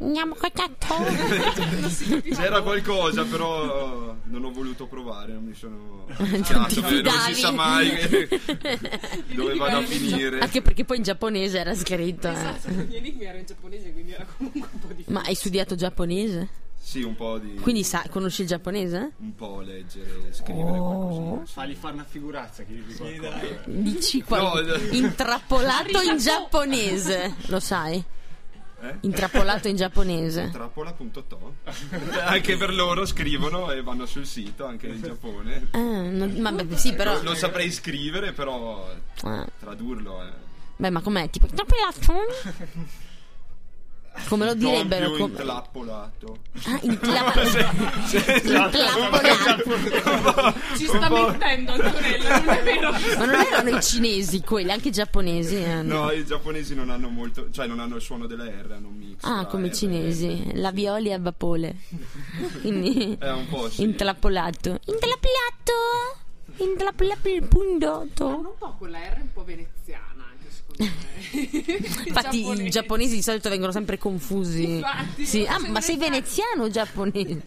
Andiamo 0.00 0.36
con 0.36 0.48
C'era 2.32 2.62
qualcosa, 2.62 3.24
però 3.24 4.14
non 4.24 4.44
ho 4.44 4.52
voluto 4.52 4.86
provare, 4.86 5.32
non 5.32 5.42
mi 5.44 5.54
sono 5.54 6.06
Non 6.18 6.66
ti 6.68 6.80
perché 6.80 7.02
non 7.02 7.18
si 7.26 7.34
sa 7.34 7.50
mai 7.50 7.90
dove 9.34 9.54
vado 9.56 9.78
a 9.78 9.82
finire. 9.82 10.38
Anche 10.38 10.62
perché 10.62 10.84
poi 10.84 10.98
in 10.98 11.02
giapponese 11.02 11.58
era 11.58 11.74
scritto. 11.74 12.28
eh. 12.28 12.32
Esatto, 12.32 12.70
gli 12.88 12.94
enigmi 12.94 13.24
erano 13.24 13.38
in 13.40 13.46
giapponese, 13.46 13.92
quindi 13.92 14.12
era 14.12 14.24
comunque 14.36 14.68
un 14.72 14.78
po' 14.78 14.86
difficile. 14.88 15.12
Ma 15.14 15.22
hai 15.22 15.34
studiato 15.34 15.74
giapponese? 15.74 16.48
Sì, 16.88 17.02
un 17.02 17.14
po' 17.16 17.36
di 17.36 17.54
Quindi 17.56 17.84
sai, 17.84 18.08
conosci 18.08 18.40
il 18.40 18.46
giapponese? 18.46 19.12
un 19.18 19.34
po' 19.34 19.60
leggere, 19.60 20.32
scrivere 20.32 20.78
Oh. 20.78 21.42
Fagli 21.44 21.74
fare 21.74 21.92
una 21.92 22.04
figurazza 22.08 22.62
che 22.64 22.72
gli 22.72 22.96
qualcosa. 22.96 23.38
Dici 23.66 24.22
qual- 24.22 24.64
No, 24.64 24.74
eh. 24.74 24.96
intrappolato 24.96 26.00
in 26.00 26.16
giapponese, 26.16 27.34
lo 27.48 27.60
sai? 27.60 28.02
Eh? 28.80 28.94
Intrappolato 29.00 29.68
in 29.68 29.76
giapponese. 29.76 30.48
Trappola.to 30.50 31.56
Anche 32.24 32.56
per 32.56 32.72
loro 32.72 33.04
scrivono 33.04 33.70
e 33.70 33.82
vanno 33.82 34.06
sul 34.06 34.24
sito, 34.24 34.64
anche 34.64 34.86
in 34.86 35.02
Giappone. 35.02 35.66
Ah, 35.72 35.78
non- 36.08 36.36
ma 36.38 36.52
beh, 36.52 36.74
sì, 36.74 36.94
però. 36.94 37.16
Lo, 37.16 37.22
lo 37.22 37.34
saprei 37.34 37.70
scrivere, 37.70 38.32
però 38.32 38.88
Ah, 39.24 39.46
tradurlo 39.60 40.22
è 40.22 40.30
beh, 40.76 40.88
ma 40.90 41.02
com'è? 41.02 41.28
Tipo 41.28 41.48
intrappolato? 41.50 42.14
Come 44.26 44.44
lo 44.46 44.54
direbbero? 44.54 45.10
Com- 45.12 45.30
intrappolato. 45.30 46.38
Ah, 46.66 46.78
intrappolato. 46.82 47.48
Ci 50.76 50.86
sta 50.86 51.08
mentendo 51.08 51.72
Antonella, 51.72 52.38
non 52.40 52.48
è 52.54 52.62
vero? 52.62 52.90
Ma 52.90 53.24
non 53.24 53.34
erano 53.34 53.70
i 53.76 53.82
cinesi 53.82 54.40
quelli, 54.42 54.70
anche 54.70 54.88
i 54.88 54.92
giapponesi. 54.92 55.56
hanno. 55.62 56.02
No, 56.02 56.10
i 56.10 56.24
giapponesi 56.24 56.74
non 56.74 56.90
hanno 56.90 57.08
molto, 57.08 57.50
cioè 57.50 57.66
non 57.66 57.80
hanno 57.80 57.96
il 57.96 58.02
suono 58.02 58.26
delle 58.26 58.44
R, 58.50 58.72
hanno 58.72 58.88
un 58.88 58.96
mix. 58.96 59.22
Ah, 59.24 59.46
come 59.46 59.66
i 59.66 59.70
e 59.70 59.74
cinesi, 59.74 60.50
la 60.54 60.70
violi 60.70 61.12
a 61.12 61.18
vapore. 61.18 61.76
Quindi 62.60 63.16
È 63.18 63.30
un 63.30 63.46
po' 63.48 63.68
sì. 63.68 63.82
intrappolato. 63.82 64.78
Intrappolato. 64.84 66.26
Intrappolato 66.56 67.28
il 67.28 67.44
pundotto. 67.44 68.26
Hanno 68.26 68.48
un 68.48 68.58
po' 68.58 68.74
quella 68.78 68.98
R 68.98 69.18
un 69.20 69.32
po' 69.32 69.44
veneziana 69.44 70.07
Infatti 72.06 72.46
i 72.64 72.70
giapponesi 72.70 73.14
di 73.16 73.22
solito 73.22 73.48
vengono 73.48 73.72
sempre 73.72 73.98
confusi. 73.98 74.70
Infatti, 74.76 75.26
Sì, 75.26 75.44
ah, 75.46 75.58
ma 75.68 75.80
sei 75.80 75.96
veneziano? 75.96 76.64
o 76.64 76.70
giapponese? 76.70 77.42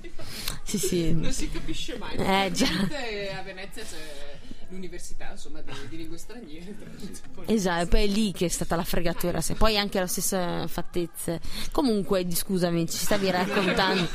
Sì, 0.63 0.77
sì. 0.77 1.13
Non 1.13 1.31
si 1.31 1.49
capisce 1.49 1.97
mai. 1.97 2.15
Eh, 2.15 2.51
già. 2.51 2.67
A 2.67 3.41
Venezia 3.43 3.83
c'è 3.83 4.39
l'università 4.69 5.31
insomma 5.31 5.59
di, 5.61 5.71
di 5.89 5.97
lingue 5.97 6.17
straniere. 6.17 6.73
giapponesi. 7.11 7.53
Esatto, 7.53 7.87
poi 7.87 8.03
è 8.03 8.07
lì 8.07 8.31
che 8.31 8.45
è 8.45 8.49
stata 8.49 8.75
la 8.75 8.83
fregatura, 8.83 9.41
se 9.41 9.55
poi 9.55 9.77
anche 9.77 9.99
la 9.99 10.07
stessa 10.07 10.67
fattezza. 10.67 11.39
Comunque, 11.71 12.25
scusami, 12.29 12.87
ci 12.89 12.97
stavi 12.97 13.31
raccontando. 13.31 14.07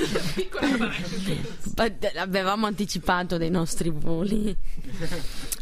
Ma- 1.77 1.93
Avevamo 2.21 2.67
anticipato 2.67 3.37
dei 3.37 3.51
nostri 3.51 3.91
voli. 3.91 4.55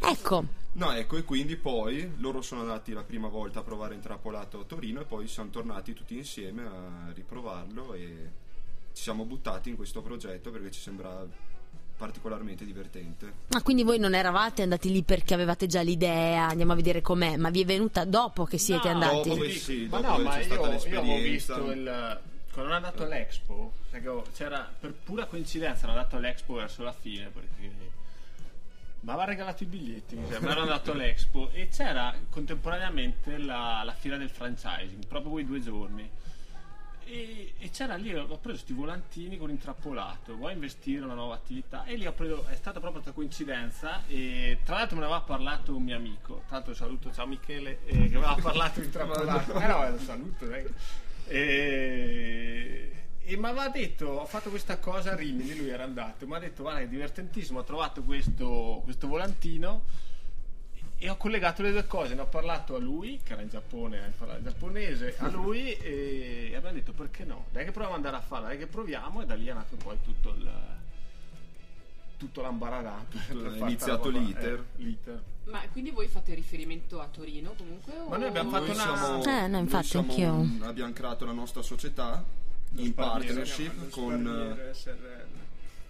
Ecco, 0.00 0.44
No, 0.76 0.90
ecco, 0.92 1.16
e 1.16 1.22
quindi 1.24 1.56
poi 1.56 2.14
loro 2.18 2.42
sono 2.42 2.62
andati 2.62 2.92
la 2.92 3.04
prima 3.04 3.28
volta 3.28 3.60
a 3.60 3.62
provare 3.62 3.94
intrappolato 3.94 4.60
a 4.60 4.64
Torino 4.64 5.00
e 5.00 5.04
poi 5.04 5.28
siamo 5.28 5.50
tornati 5.50 5.92
tutti 5.92 6.16
insieme 6.16 6.62
a 6.66 7.12
riprovarlo 7.14 7.94
e 7.94 8.30
ci 8.92 9.02
siamo 9.02 9.24
buttati 9.24 9.70
in 9.70 9.76
questo 9.76 10.02
progetto 10.02 10.50
perché 10.50 10.72
ci 10.72 10.80
sembra 10.80 11.24
particolarmente 11.96 12.64
divertente. 12.64 13.32
ma 13.48 13.62
quindi 13.62 13.84
voi 13.84 13.98
non 14.00 14.14
eravate 14.16 14.62
andati 14.62 14.90
lì 14.90 15.04
perché 15.04 15.32
avevate 15.32 15.66
già 15.66 15.80
l'idea, 15.80 16.48
andiamo 16.48 16.72
a 16.72 16.76
vedere 16.76 17.00
com'è, 17.02 17.36
ma 17.36 17.50
vi 17.50 17.62
è 17.62 17.64
venuta 17.64 18.04
dopo 18.04 18.44
che 18.44 18.58
siete 18.58 18.88
No, 18.88 18.94
andati? 18.94 19.28
dopo 19.28 19.42
che 19.42 19.50
sì, 19.50 19.86
ma 19.88 20.00
dopo 20.00 20.10
no, 20.10 20.16
che 20.16 20.22
ma 20.24 20.30
c'è 20.32 20.38
io, 20.38 20.44
stata 20.44 20.60
io 20.66 20.70
l'esperienza. 20.72 21.22
visto 21.30 21.70
il. 21.70 22.20
Quando 22.52 22.70
ero 22.72 22.84
andato 22.86 23.02
all'Expo, 23.04 23.72
c'era 24.32 24.72
per 24.78 24.92
pura 24.92 25.26
coincidenza, 25.26 25.84
ero 25.84 25.92
andato 25.92 26.16
all'Expo 26.16 26.54
verso 26.54 26.82
la 26.84 26.92
fine 26.92 27.28
perché 27.28 27.70
mi 29.04 29.10
aveva 29.10 29.26
regalato 29.26 29.62
i 29.62 29.66
biglietti, 29.66 30.16
mi 30.16 30.26
sembra, 30.30 30.52
ero 30.52 30.62
andato 30.62 30.92
all'Expo 30.92 31.50
e 31.52 31.68
c'era 31.68 32.14
contemporaneamente 32.30 33.36
la, 33.36 33.82
la 33.84 33.92
fiera 33.92 34.16
del 34.16 34.30
franchising, 34.30 35.06
proprio 35.06 35.30
quei 35.30 35.44
due 35.44 35.60
giorni. 35.60 36.10
E, 37.06 37.52
e 37.58 37.68
c'era 37.68 37.96
lì, 37.96 38.14
ho 38.14 38.24
preso 38.24 38.40
questi 38.40 38.72
volantini 38.72 39.36
con 39.36 39.50
intrappolato, 39.50 40.34
vuoi 40.36 40.54
investire 40.54 40.98
in 40.98 41.04
una 41.04 41.14
nuova 41.14 41.34
attività? 41.34 41.84
E 41.84 41.96
lì 41.96 42.06
ho 42.06 42.12
preso, 42.12 42.46
è 42.46 42.54
stata 42.54 42.80
proprio 42.80 43.02
questa 43.02 43.12
coincidenza 43.12 44.06
e 44.06 44.60
tra 44.64 44.76
l'altro 44.76 44.96
me 44.96 45.02
ne 45.02 45.08
aveva 45.08 45.20
parlato 45.20 45.76
un 45.76 45.82
mio 45.82 45.96
amico, 45.96 46.44
tra 46.46 46.56
l'altro 46.56 46.72
saluto, 46.72 47.12
ciao 47.12 47.26
Michele, 47.26 47.84
eh, 47.84 48.08
che 48.08 48.08
mi 48.08 48.24
aveva 48.24 48.38
parlato 48.40 48.80
intrappolato. 48.82 49.60
Eh 49.60 49.66
no, 49.66 49.90
lo 49.90 49.98
saluto, 49.98 50.46
dai. 50.46 50.64
E, 51.26 53.03
e 53.26 53.36
mi 53.36 53.46
aveva 53.46 53.68
detto, 53.68 54.06
ho 54.06 54.26
fatto 54.26 54.50
questa 54.50 54.78
cosa 54.78 55.12
a 55.12 55.14
Rimini, 55.16 55.56
lui 55.56 55.68
era 55.68 55.84
andato, 55.84 56.26
mi 56.26 56.34
ha 56.34 56.38
detto 56.38 56.62
guarda 56.62 56.80
è 56.80 56.88
divertentissimo, 56.88 57.58
ho 57.60 57.64
trovato 57.64 58.02
questo, 58.02 58.80
questo 58.84 59.06
volantino 59.08 59.82
e 60.96 61.08
ho 61.10 61.16
collegato 61.16 61.62
le 61.62 61.70
due 61.72 61.86
cose, 61.86 62.14
ne 62.14 62.20
ho 62.22 62.26
parlato 62.26 62.76
a 62.76 62.78
lui, 62.78 63.20
che 63.22 63.32
era 63.32 63.42
in 63.42 63.48
Giappone, 63.48 64.06
eh, 64.06 64.10
parlava 64.10 64.42
giapponese, 64.42 65.14
a 65.18 65.28
lui 65.32 65.72
e 65.74 66.52
abbiamo 66.54 66.74
detto 66.76 66.92
perché 66.92 67.24
no, 67.24 67.46
dai 67.50 67.64
che 67.64 67.70
proviamo 67.72 67.96
ad 67.96 68.04
andare 68.04 68.22
a 68.22 68.26
farlo, 68.26 68.46
dai 68.46 68.58
che 68.58 68.66
proviamo 68.66 69.22
e 69.22 69.26
da 69.26 69.34
lì 69.34 69.46
è 69.46 69.52
nato 69.52 69.76
poi 69.76 69.96
tutto 70.02 70.30
il 70.30 70.50
tutto 72.16 72.42
l'ambaradà. 72.42 73.04
per- 73.26 73.56
iniziato 73.58 74.08
l'iter. 74.08 74.52
eh, 74.76 74.82
l'iter. 74.82 75.22
Ma 75.46 75.60
quindi 75.72 75.90
voi 75.90 76.08
fate 76.08 76.32
riferimento 76.34 77.00
a 77.00 77.06
Torino 77.08 77.52
comunque? 77.56 77.92
Ma 78.08 78.16
noi 78.16 78.28
abbiamo 78.28 78.50
fatto 78.50 78.66
Noi 78.66 78.74
una- 78.74 78.96
siamo, 78.96 79.24
Eh, 79.24 79.40
no, 79.42 79.48
noi 79.48 79.60
infatti, 79.60 79.96
anch'io. 79.98 80.32
un- 80.32 80.60
abbiamo 80.62 80.92
creato 80.92 81.24
la 81.26 81.32
nostra 81.32 81.60
società 81.60 82.24
in 82.76 82.94
partnership 82.94 83.88
con 83.90 84.72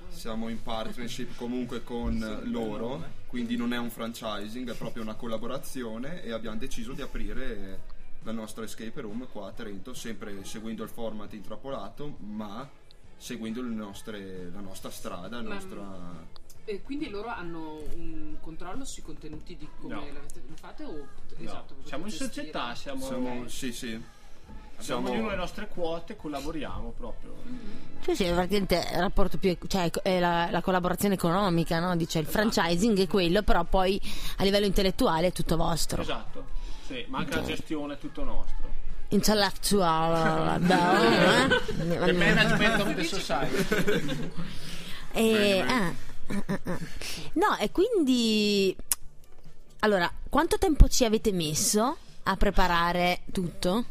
siamo 0.08 0.48
in 0.48 0.62
partnership 0.62 1.34
comunque 1.36 1.82
con 1.82 2.40
loro, 2.44 3.04
quindi 3.26 3.56
non 3.56 3.72
è 3.72 3.78
un 3.78 3.90
franchising, 3.90 4.70
è 4.70 4.76
proprio 4.76 5.02
una 5.02 5.14
collaborazione 5.14 6.22
e 6.22 6.30
abbiamo 6.32 6.56
deciso 6.56 6.92
di 6.92 7.02
aprire 7.02 7.80
la 8.22 8.32
nostra 8.32 8.64
escape 8.64 9.00
room 9.00 9.26
qua 9.30 9.48
a 9.48 9.52
Trento, 9.52 9.92
sempre 9.92 10.44
seguendo 10.44 10.82
il 10.84 10.88
format 10.88 11.32
intrappolato, 11.32 12.16
ma 12.20 12.68
seguendo 13.16 13.60
le 13.60 13.74
nostre- 13.74 14.50
la 14.50 14.60
nostra 14.60 14.90
strada, 14.90 15.42
la 15.42 15.54
nostra... 15.54 16.42
E 16.66 16.80
quindi 16.82 17.10
loro 17.10 17.28
hanno 17.28 17.82
un 17.96 18.36
controllo 18.40 18.84
sui 18.86 19.02
contenuti 19.02 19.56
di 19.56 19.68
come 19.78 19.94
No. 19.96 20.00
l'avete- 20.12 20.42
lo 20.48 20.54
fate 20.56 20.84
o 20.84 20.92
No, 20.92 21.06
esatto, 21.36 21.74
siamo 21.84 22.04
in 22.04 22.10
gestire? 22.10 22.30
società, 22.32 22.74
siamo, 22.74 23.04
Siamo, 23.06 23.48
sì, 23.48 23.72
sì. 23.72 24.00
Abbiamo 24.76 25.06
Siamo- 25.06 25.10
ognuno 25.10 25.30
le 25.30 25.36
nostre 25.36 25.68
quote, 25.68 26.16
collaboriamo 26.16 26.92
proprio. 26.96 27.34
Sì, 28.00 28.14
sì, 28.14 28.24
praticamente 28.24 28.76
il 28.92 29.00
rapporto 29.00 29.38
più, 29.38 29.56
cioè 29.66 29.90
è 29.90 30.18
la, 30.20 30.48
la 30.50 30.60
collaborazione 30.60 31.14
economica, 31.14 31.78
no? 31.80 31.96
Dice 31.96 32.18
il 32.18 32.26
franchising 32.26 32.98
è 33.00 33.06
quello, 33.06 33.42
però 33.42 33.64
poi 33.64 34.00
a 34.36 34.44
livello 34.44 34.66
intellettuale 34.66 35.28
è 35.28 35.32
tutto 35.32 35.56
vostro. 35.56 36.02
Esatto, 36.02 36.44
sì, 36.86 37.04
ma 37.08 37.18
anche 37.18 37.34
la 37.36 37.42
gestione 37.44 37.94
è 37.94 37.98
tutto 37.98 38.22
nostro. 38.24 38.72
Intellectual, 39.08 40.60
The 40.66 42.04
eh? 42.06 42.12
management 42.12 42.80
of 42.80 42.94
the 42.94 43.04
society. 43.04 44.30
E, 45.16 45.60
ah, 45.60 45.94
ah, 46.26 46.42
ah, 46.46 46.60
ah. 46.64 46.78
No, 47.34 47.56
e 47.60 47.70
quindi... 47.70 48.76
Allora, 49.78 50.10
quanto 50.28 50.58
tempo 50.58 50.88
ci 50.88 51.04
avete 51.04 51.30
messo 51.30 51.96
a 52.24 52.36
preparare 52.36 53.20
tutto? 53.30 53.84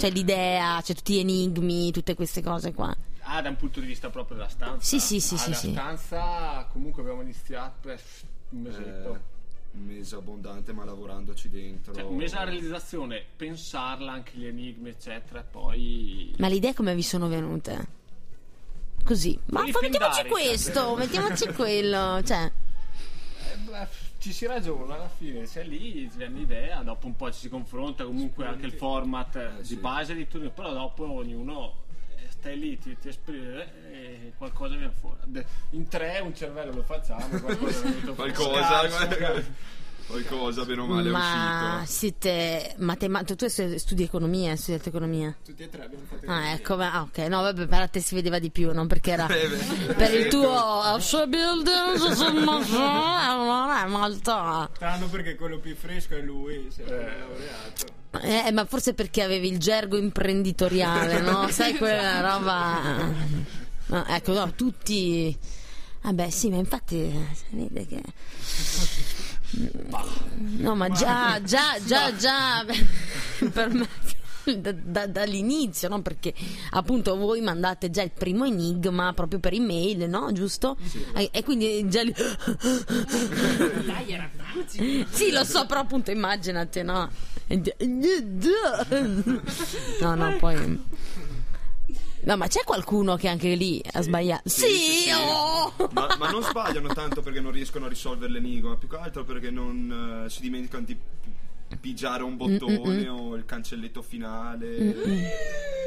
Cioè 0.00 0.10
l'idea, 0.10 0.80
cioè 0.82 0.96
tutti 0.96 1.14
gli 1.14 1.18
enigmi, 1.18 1.90
tutte 1.92 2.14
queste 2.14 2.42
cose 2.42 2.72
qua. 2.72 2.94
Ah, 3.22 3.42
da 3.42 3.48
un 3.50 3.56
punto 3.56 3.80
di 3.80 3.86
vista 3.86 4.08
proprio 4.10 4.36
della 4.38 4.48
stanza? 4.48 4.80
Sì, 4.84 4.98
sì, 4.98 5.20
sì, 5.20 5.34
Ah, 5.34 5.38
sì, 5.38 5.50
la 5.50 5.56
sì. 5.56 5.70
stanza 5.72 6.68
comunque 6.72 7.02
abbiamo 7.02 7.22
iniziato 7.22 7.74
per 7.82 8.00
un 8.50 8.60
mesetto. 8.62 9.14
eh, 9.14 9.20
un 9.72 9.84
mese 9.84 10.16
abbondante 10.16 10.72
ma 10.72 10.84
lavorandoci 10.84 11.48
dentro. 11.48 11.94
Cioè, 11.94 12.02
un 12.02 12.16
mese 12.16 12.34
alla 12.36 12.50
realizzazione, 12.50 13.22
pensarla, 13.36 14.10
anche 14.10 14.32
gli 14.36 14.46
enigmi, 14.46 14.88
eccetera, 14.88 15.40
e 15.40 15.44
poi... 15.44 16.34
Ma 16.38 16.48
le 16.48 16.54
idee 16.56 16.74
come 16.74 16.94
vi 16.94 17.02
sono 17.02 17.28
venute? 17.28 17.98
Così. 19.04 19.38
Ma 19.46 19.64
fa- 19.66 19.78
mettiamoci 19.80 20.24
questo, 20.26 20.96
mettiamoci 20.96 21.46
quello. 21.54 22.20
Cioè, 22.24 22.50
Eh, 23.52 23.56
beh, 23.58 23.88
ci 24.20 24.34
si 24.34 24.46
ragiona 24.46 24.96
alla 24.96 25.08
fine, 25.08 25.46
sei 25.46 25.66
lì, 25.66 26.08
ti 26.08 26.18
viene 26.18 26.38
l'idea, 26.38 26.82
dopo 26.82 27.06
un 27.06 27.16
po' 27.16 27.32
ci 27.32 27.38
si 27.40 27.48
confronta, 27.48 28.04
comunque 28.04 28.44
anche 28.44 28.66
il 28.66 28.72
format 28.72 29.34
eh, 29.36 29.50
di 29.62 29.64
sì. 29.64 29.76
base 29.76 30.14
di 30.14 30.28
turno, 30.28 30.50
però 30.50 30.72
dopo 30.74 31.10
ognuno 31.10 31.72
eh, 32.16 32.28
stai 32.28 32.58
lì, 32.58 32.78
ti, 32.78 32.98
ti 32.98 33.08
esprime 33.08 33.90
eh, 33.90 34.26
e 34.26 34.32
qualcosa 34.36 34.76
viene 34.76 34.92
fuori. 34.92 35.16
In 35.70 35.88
tre 35.88 36.20
un 36.20 36.34
cervello 36.34 36.70
lo 36.70 36.82
facciamo, 36.82 37.26
qualcosa 37.40 37.78
è 37.78 37.82
venuto 37.82 38.14
fuori. 38.14 38.32
Qualcosa. 38.34 39.68
Qualcosa, 40.10 40.64
bene 40.64 40.80
o 40.80 40.86
male, 40.86 41.08
è 41.08 41.12
Ma 41.12 41.78
uscito. 41.82 41.92
siete 41.98 42.74
matematici, 42.78 43.36
tu 43.36 43.76
studi 43.78 44.02
economia, 44.02 44.50
hai 44.50 44.56
studiato 44.56 44.88
economia? 44.88 45.34
Tutti 45.44 45.62
e 45.62 45.68
tre 45.68 45.84
abbiamo 45.84 46.04
fatto 46.08 46.20
Ah, 46.26 46.34
economia. 46.34 46.52
ecco, 46.54 46.76
ma- 46.76 46.92
ah, 46.92 47.02
ok, 47.02 47.18
no, 47.28 47.42
vabbè, 47.42 47.66
per 47.66 47.90
te 47.90 48.00
si 48.00 48.14
vedeva 48.16 48.38
di 48.40 48.50
più, 48.50 48.72
non 48.72 48.88
perché 48.88 49.12
era 49.12 49.26
Eh, 49.30 49.48
beh. 49.48 49.94
per 49.94 50.12
il 50.14 50.26
tuo 50.28 50.98
showbuilding, 50.98 51.96
non 52.18 53.70
è 53.70 53.86
molto. 53.86 54.70
Strano 54.74 55.06
perché 55.08 55.36
quello 55.36 55.58
più 55.60 55.76
fresco 55.76 56.14
è 56.16 56.20
lui, 56.20 56.66
si 56.74 56.82
è 56.82 56.86
laureato. 56.88 57.98
Eh, 58.22 58.50
ma 58.50 58.64
forse 58.64 58.94
perché 58.94 59.22
avevi 59.22 59.48
il 59.48 59.58
gergo 59.58 59.96
imprenditoriale, 59.96 61.20
no? 61.20 61.46
Sai 61.52 61.76
quella 61.76 62.20
roba. 62.20 62.80
No, 63.86 64.04
ecco, 64.06 64.32
no, 64.32 64.52
tutti. 64.54 65.36
Vabbè, 66.02 66.30
sì, 66.30 66.48
ma 66.48 66.56
infatti 66.56 66.96
eh, 66.96 67.26
si 67.34 67.44
vede 67.50 67.86
che. 67.86 68.02
No, 70.58 70.74
ma 70.74 70.88
già, 70.90 71.40
già, 71.42 71.76
già, 71.84 72.14
già. 72.16 72.64
Per 73.52 73.72
me. 73.72 73.88
da- 74.56 74.72
da- 74.72 75.06
dall'inizio, 75.06 75.88
no? 75.88 76.02
Perché 76.02 76.34
appunto 76.70 77.16
voi 77.16 77.40
mandate 77.40 77.90
già 77.90 78.02
il 78.02 78.10
primo 78.10 78.44
enigma 78.44 79.12
proprio 79.12 79.38
per 79.38 79.52
email, 79.52 80.08
no? 80.08 80.32
Giusto? 80.32 80.76
E, 81.14 81.28
e 81.32 81.42
quindi 81.44 81.88
già 81.88 82.02
lì. 82.02 82.12
Dai, 83.86 84.12
era. 84.12 84.28
Sì, 85.10 85.30
lo 85.30 85.44
so, 85.44 85.66
però 85.66 85.80
appunto 85.80 86.10
immaginate, 86.10 86.82
no? 86.82 87.08
No, 90.00 90.14
no, 90.14 90.36
poi. 90.38 90.82
No, 92.22 92.36
ma 92.36 92.46
c'è 92.46 92.62
qualcuno 92.64 93.16
che 93.16 93.28
anche 93.28 93.54
lì 93.54 93.82
ha 93.92 94.02
sbagliato? 94.02 94.48
Sì, 94.48 94.66
sì, 94.66 94.92
sì. 95.02 95.10
oh! 95.12 95.72
Ma, 95.92 96.14
ma 96.18 96.30
non 96.30 96.42
sbagliano 96.42 96.88
tanto 96.88 97.22
perché 97.22 97.40
non 97.40 97.50
riescono 97.52 97.86
a 97.86 97.88
risolvere 97.88 98.32
l'enigma, 98.32 98.76
più 98.76 98.88
che 98.88 98.96
altro 98.96 99.24
perché 99.24 99.50
non 99.50 100.24
eh, 100.26 100.30
si 100.30 100.40
dimenticano 100.42 100.84
di 100.84 100.94
pi- 100.94 101.76
pigiare 101.80 102.22
un 102.22 102.36
bottone 102.36 103.08
o 103.08 103.34
il 103.36 103.44
cancelletto 103.44 104.02
finale. 104.02 104.76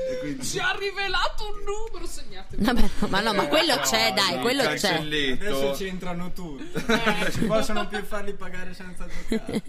E 0.10 0.18
quindi 0.20 0.44
Ci 0.44 0.60
ha 0.60 0.76
rivelato 0.78 1.46
un 1.56 1.64
numero, 1.64 2.06
segnatemi. 2.06 2.64
Vabbè, 2.64 2.90
no, 3.00 3.08
ma 3.08 3.22
no, 3.22 3.34
ma 3.34 3.48
quello 3.48 3.78
c'è, 3.78 4.14
dai, 4.14 4.36
il 4.36 4.42
quello 4.42 4.64
c'è. 4.64 4.96
Adesso 4.96 5.72
c'entrano 5.78 6.32
tutti. 6.32 6.70
Non 6.74 7.32
si 7.32 7.46
possono 7.46 7.88
più 7.88 8.04
farli 8.04 8.34
pagare 8.34 8.74
senza 8.74 9.06
giocare. 9.08 9.64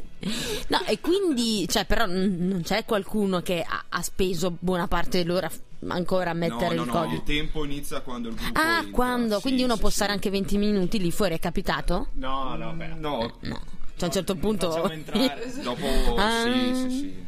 No, 0.68 0.82
e 0.86 1.00
quindi, 1.00 1.68
cioè, 1.68 1.84
però 1.84 2.06
non 2.06 2.62
c'è 2.64 2.84
qualcuno 2.84 3.42
che 3.42 3.64
ha, 3.66 3.84
ha 3.88 4.02
speso 4.02 4.56
buona 4.58 4.88
parte 4.88 5.18
dell'ora 5.18 5.50
ancora 5.88 6.30
a 6.30 6.32
No, 6.32 6.38
mettere 6.38 6.74
no, 6.74 6.82
il 6.82 6.86
no, 6.88 6.92
codice. 6.92 7.14
il 7.16 7.22
tempo 7.24 7.64
inizia 7.64 8.00
quando 8.00 8.28
il 8.28 8.34
gruppo 8.34 8.58
Ah, 8.60 8.76
entra. 8.78 8.90
quando? 8.92 9.34
Sì, 9.36 9.40
Quindi 9.42 9.62
uno 9.62 9.74
sì, 9.74 9.80
può 9.80 9.88
sì. 9.88 9.94
stare 9.96 10.12
anche 10.12 10.30
20 10.30 10.56
minuti 10.58 10.98
lì 10.98 11.10
fuori, 11.10 11.34
è 11.34 11.38
capitato? 11.38 12.08
No, 12.14 12.54
no, 12.56 12.72
beh. 12.72 12.86
No, 12.98 13.38
No. 13.40 13.60
Cioè, 13.96 14.02
a 14.02 14.06
un 14.06 14.12
certo 14.12 14.34
punto. 14.34 14.66
Dopo 15.62 15.86
Ah. 16.16 16.42
sì, 16.42 16.74
sì, 16.74 16.90
sì. 16.98 17.23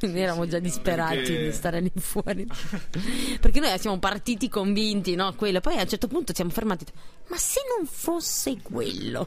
Eravamo 0.00 0.46
già 0.46 0.58
disperati 0.58 1.16
perché- 1.16 1.44
di 1.44 1.52
stare 1.52 1.80
lì 1.80 1.92
fuori. 1.96 2.46
Perché 3.40 3.60
noi 3.60 3.78
siamo 3.78 3.98
partiti 3.98 4.48
convinti, 4.48 5.14
no? 5.14 5.34
Quello. 5.34 5.60
Poi 5.60 5.76
a 5.78 5.82
un 5.82 5.88
certo 5.88 6.06
punto 6.08 6.28
ci 6.28 6.36
siamo 6.36 6.50
fermati. 6.50 6.84
Ma 7.28 7.36
se 7.36 7.60
non 7.76 7.86
fosse 7.86 8.56
quello, 8.62 9.26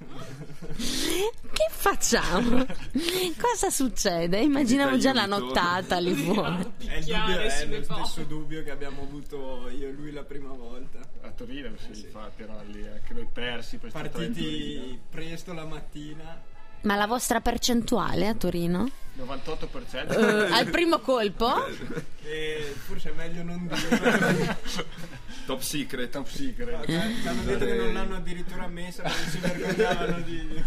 che 0.75 1.67
facciamo? 1.69 2.65
Cosa 3.37 3.69
succede? 3.69 4.39
Immaginavo 4.39 4.97
già 4.97 5.13
la 5.13 5.25
nottata 5.25 5.99
lì 5.99 6.13
fuori. 6.13 6.65
È 6.85 6.97
il 6.97 7.05
dubbio, 7.05 7.39
è 7.39 7.49
sulle 7.49 7.77
lo 7.77 7.83
stesso 7.83 8.23
dubbio 8.23 8.63
che 8.63 8.71
abbiamo 8.71 9.03
avuto 9.03 9.69
io 9.69 9.87
e 9.87 9.91
lui 9.91 10.11
la 10.11 10.23
prima 10.23 10.49
volta. 10.49 10.99
A 11.21 11.29
Torino, 11.29 11.69
sì, 11.77 12.01
infatti, 12.01 12.41
era 12.41 12.61
lì, 12.65 12.85
anche 12.87 13.13
noi 13.13 13.27
persi 13.31 13.77
Partiti 13.77 14.99
presto 15.09 15.53
la 15.53 15.65
mattina. 15.65 16.41
Ma 16.83 16.95
la 16.95 17.05
vostra 17.07 17.41
percentuale 17.41 18.27
a 18.27 18.33
Torino? 18.33 18.89
98%. 19.19 20.11
Eh, 20.17 20.51
al 20.53 20.67
primo 20.69 20.99
colpo? 20.99 21.65
E 22.23 22.75
forse 22.87 23.09
è 23.11 23.13
meglio 23.13 23.43
non 23.43 23.67
dirlo. 23.71 24.55
Top 25.45 25.61
secret. 25.61 26.09
Top 26.11 26.27
secret. 26.27 26.85
Ci 26.85 27.27
hanno 27.27 27.41
detto 27.43 27.65
che 27.65 27.73
non 27.75 27.93
l'hanno 27.93 28.15
addirittura 28.15 28.67
messa 28.67 29.03
perché 29.03 29.29
si 29.29 29.37
vergognavano 29.37 30.19
di. 30.21 30.63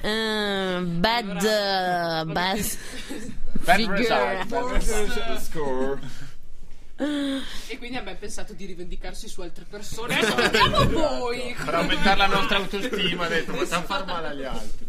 Eh, 0.00 0.80
bad. 0.80 1.44
eh, 1.44 2.24
bad. 2.24 2.58
Bad 3.64 3.76
Figure. 3.76 3.98
result, 3.98 4.46
bad 4.46 4.70
result. 4.70 5.40
Score. 5.40 5.98
E 7.00 7.78
quindi 7.78 7.96
abbiamo 7.96 8.18
pensato 8.18 8.52
di 8.54 8.66
rivendicarsi 8.66 9.28
su 9.28 9.40
altre 9.40 9.64
persone. 9.68 10.18
Adesso 10.18 10.34
vediamo 10.34 10.88
voi. 10.88 11.54
Per 11.64 11.74
aumentare 11.74 12.16
la 12.16 12.26
nostra 12.26 12.56
autostima, 12.58 13.26
ha 13.26 13.28
detto, 13.28 13.54
facciamo 13.54 13.86
far 13.86 14.04
male 14.04 14.26
agli 14.28 14.44
altri. 14.44 14.86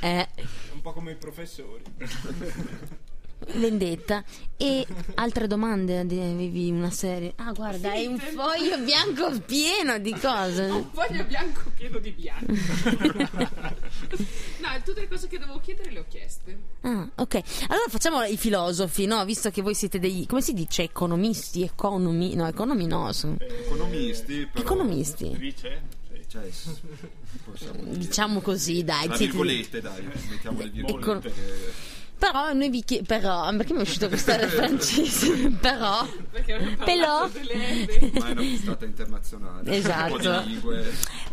Eh, 0.00 0.28
Un 0.72 0.80
po' 0.80 0.92
come 0.92 1.12
i 1.12 1.16
professori. 1.16 1.82
vendetta. 3.54 4.24
E 4.56 4.86
altre 5.14 5.46
domande? 5.46 5.98
Avevi 5.98 6.70
una 6.70 6.90
serie. 6.90 7.32
Ah, 7.36 7.52
guarda, 7.52 7.90
hai 7.90 8.06
un 8.06 8.18
foglio 8.18 8.78
bianco 8.78 9.38
pieno 9.40 9.98
di 9.98 10.12
cose. 10.12 10.62
Un 10.62 10.88
foglio 10.92 11.24
bianco 11.24 11.70
pieno 11.76 11.98
di 11.98 12.10
bianco. 12.10 12.52
no, 14.60 14.68
tutte 14.84 15.00
le 15.00 15.08
cose 15.08 15.28
che 15.28 15.38
dovevo 15.38 15.60
chiedere 15.60 15.90
le 15.90 15.98
ho 16.00 16.04
chieste. 16.08 16.58
Ah, 16.82 17.06
ok. 17.14 17.34
Allora 17.68 17.88
facciamo 17.88 18.22
i 18.24 18.36
filosofi, 18.36 19.04
no? 19.06 19.24
Visto 19.24 19.50
che 19.50 19.60
voi 19.62 19.74
siete 19.74 19.98
dei. 19.98 20.26
come 20.26 20.40
si 20.40 20.54
dice? 20.54 20.82
Economisti? 20.84 21.62
Economi? 21.62 22.34
No, 22.34 22.46
economi 22.46 22.86
no. 22.86 23.12
Sono... 23.12 23.36
Economisti, 23.38 24.48
però. 24.50 24.64
Economisti. 24.64 25.36
Dice? 25.36 25.82
Sì. 26.08 26.24
Cioè. 26.28 26.50
Diciamo 27.82 28.40
così, 28.40 28.82
dai. 28.84 29.08
Virgolette, 29.08 29.80
dai, 29.80 30.02
mettiamo 30.28 30.60
le 30.60 30.68
virgolette. 30.70 31.32
che- 31.32 31.95
Però 32.18 32.52
noi 32.52 32.70
vi 32.70 32.82
chiediamo. 32.82 33.20
Però, 33.20 33.56
perché 33.56 33.72
mi 33.74 33.78
è 33.80 33.82
uscito 33.82 34.08
questa 34.08 34.38
francese? 34.48 35.50
però. 35.60 36.06
Però-. 36.84 37.28
Ma 38.18 38.28
è 38.28 38.30
una 38.30 38.34
puntata 38.34 38.84
internazionale. 38.84 39.76
Esatto. 39.76 40.44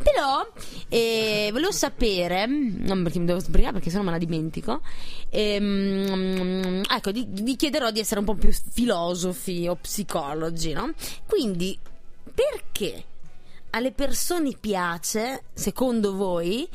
Però 0.04 0.52
eh, 0.90 1.50
volevo 1.52 1.72
sapere, 1.72 2.46
non 2.46 3.04
perché 3.04 3.20
mi 3.20 3.26
devo 3.26 3.40
sbrigare 3.40 3.74
perché 3.74 3.90
sennò 3.90 4.04
me 4.04 4.12
la 4.12 4.18
dimentico. 4.18 4.82
ehm, 5.30 6.82
ecco, 6.90 7.12
vi 7.12 7.56
chiederò 7.56 7.90
di 7.92 8.00
essere 8.00 8.20
un 8.20 8.26
po' 8.26 8.36
più 8.36 8.52
filosofi 8.52 9.68
o 9.68 9.76
psicologi, 9.76 10.74
no? 10.74 10.92
Quindi, 11.26 11.78
perché 12.34 13.04
alle 13.72 13.92
persone 13.92 14.52
piace, 14.60 15.44
secondo 15.54 16.16
voi, 16.16 16.68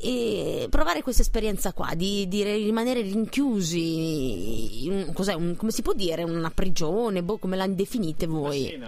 eh, 0.00 0.66
provare 0.70 1.02
questa 1.02 1.22
esperienza 1.22 1.72
qua 1.72 1.94
di, 1.94 2.28
di 2.28 2.42
rimanere 2.44 3.02
rinchiusi 3.02 4.84
in, 4.86 5.12
cos'è, 5.12 5.34
un- 5.34 5.56
come 5.56 5.70
si 5.72 5.82
può 5.82 5.92
dire 5.92 6.22
una 6.22 6.50
prigione 6.50 7.22
boh, 7.22 7.38
come 7.38 7.56
la 7.56 7.66
definite 7.66 8.26
voi 8.26 8.80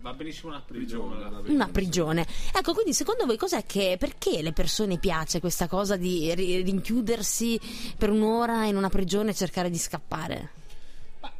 va 0.00 0.12
benissimo 0.12 0.50
una 0.52 0.62
Prigione, 0.64 1.16
una 1.46 1.66
prigione. 1.68 2.26
Ecco, 2.54 2.74
quindi 2.74 2.92
secondo 2.92 3.24
voi 3.26 3.36
cos'è 3.38 3.64
che 3.66 3.96
perché 3.98 4.42
le 4.42 4.52
persone 4.52 4.98
piace 4.98 5.40
questa 5.40 5.66
cosa 5.66 5.96
di 5.96 6.32
ri- 6.34 6.60
rinchiudersi 6.62 7.58
per 7.96 8.10
un'ora 8.10 8.66
in 8.66 8.76
una 8.76 8.90
prigione 8.90 9.30
e 9.30 9.34
cercare 9.34 9.70
di 9.70 9.78
scappare? 9.78 10.50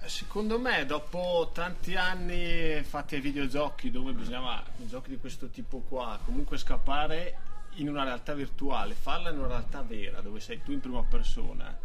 Secondo 0.07 0.59
me, 0.59 0.85
dopo 0.87 1.51
tanti 1.53 1.95
anni 1.95 2.83
fatti 2.83 3.15
ai 3.17 3.21
videogiochi, 3.21 3.91
dove 3.91 4.13
bisognava, 4.13 4.63
giochi 4.89 5.11
di 5.11 5.19
questo 5.19 5.49
tipo 5.49 5.83
qua, 5.89 6.19
comunque 6.25 6.57
scappare 6.59 7.37
in 7.77 7.89
una 7.89 8.05
realtà 8.05 8.35
virtuale, 8.35 8.95
farla 8.95 9.31
in 9.31 9.39
una 9.39 9.49
realtà 9.49 9.83
vera, 9.83 10.21
dove 10.21 10.41
sei 10.41 10.63
tu 10.63 10.73
in 10.73 10.81
prima 10.81 11.03
persona. 11.03 11.77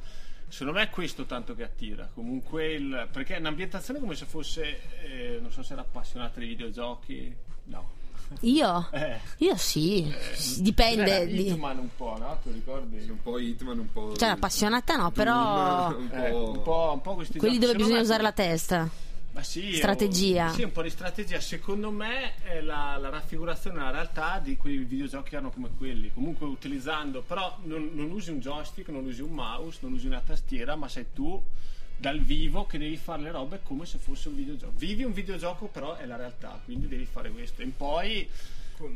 Secondo 0.48 0.74
me 0.80 0.86
è 0.86 0.90
questo 0.90 1.26
tanto 1.26 1.54
che 1.56 1.64
attira. 1.64 2.10
Comunque, 2.14 2.74
il, 2.74 3.08
perché 3.12 3.36
è 3.36 3.40
un'ambientazione 3.40 4.00
come 4.00 4.16
se 4.16 4.26
fosse, 4.26 4.80
eh, 5.04 5.38
non 5.42 5.52
so 5.52 5.62
se 5.62 5.74
era 5.74 5.82
appassionata 5.84 6.40
di 6.40 6.48
videogiochi, 6.48 7.36
no. 7.66 7.98
Io? 8.42 8.88
Eh. 8.92 9.20
Io 9.38 9.56
sì, 9.58 10.12
S- 10.34 10.60
dipende. 10.60 11.10
Era 11.12 11.26
Di... 11.26 11.48
Hitman 11.50 11.78
un 11.80 11.90
po', 11.96 12.16
no? 12.20 12.38
Tu 12.44 12.52
ricordi? 12.52 13.02
Sì, 13.02 13.10
un 13.10 13.22
po' 13.22 13.40
Hitman, 13.40 13.80
un 13.80 13.92
po'. 13.92 14.16
Cioè, 14.16 14.30
appassionata 14.30 14.96
no, 14.96 15.10
però 15.12 15.90
Doom, 15.90 16.10
un 16.12 16.20
Eh, 16.20 16.30
po'. 16.32 16.50
un 16.52 16.62
po', 16.62 16.92
un 16.94 17.02
po' 17.02 17.16
questi 17.16 17.38
quelli 17.40 17.56
giochi. 17.56 17.66
dove 17.66 17.80
Secondo 17.80 17.86
bisogna 17.86 17.96
me- 17.96 18.04
usare 18.04 18.22
la 18.24 18.32
testa. 18.32 18.90
Ma 19.40 19.46
sì, 19.46 19.74
Strategia. 19.76 20.50
sì, 20.50 20.64
un 20.64 20.72
po' 20.74 20.82
di 20.82 20.90
strategia. 20.90 21.40
Secondo 21.40 21.92
me 21.92 22.36
è 22.44 22.60
la, 22.60 22.98
la 23.00 23.08
raffigurazione 23.08 23.78
della 23.78 23.90
realtà 23.92 24.40
di 24.44 24.58
quei 24.58 24.80
videogiochi 24.80 25.30
che 25.30 25.38
hanno 25.38 25.50
come 25.50 25.70
quelli. 25.78 26.12
Comunque 26.14 26.46
utilizzando, 26.46 27.22
però 27.22 27.58
non, 27.64 27.92
non 27.94 28.12
usi 28.12 28.32
un 28.32 28.40
joystick, 28.42 28.90
non 28.90 29.06
usi 29.06 29.22
un 29.22 29.32
mouse, 29.32 29.80
non 29.82 29.94
usi 29.94 30.08
una 30.08 30.20
tastiera, 30.20 30.76
ma 30.76 30.90
sei 30.90 31.06
tu 31.14 31.42
dal 31.96 32.20
vivo 32.20 32.66
che 32.66 32.78
devi 32.78 32.98
fare 32.98 33.22
le 33.22 33.32
robe 33.32 33.62
come 33.64 33.86
se 33.86 33.98
fosse 33.98 34.28
un 34.28 34.36
videogioco. 34.36 34.74
Vivi 34.76 35.04
un 35.04 35.14
videogioco, 35.14 35.68
però 35.68 35.96
è 35.96 36.06
la 36.06 36.18
realtà, 36.18 36.60
quindi 36.66 36.90
devi 36.90 37.06
fare 37.06 37.30
questo. 37.32 37.62
E 37.62 37.68
poi 37.68 38.28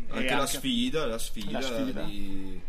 Anche 0.09 0.27
e 0.27 0.35
la 0.35 0.45
sfida, 0.45 1.05
la 1.05 1.17
sfida, 1.19 1.51
La 1.59 1.61
sfida. 1.61 2.03
di 2.03 2.59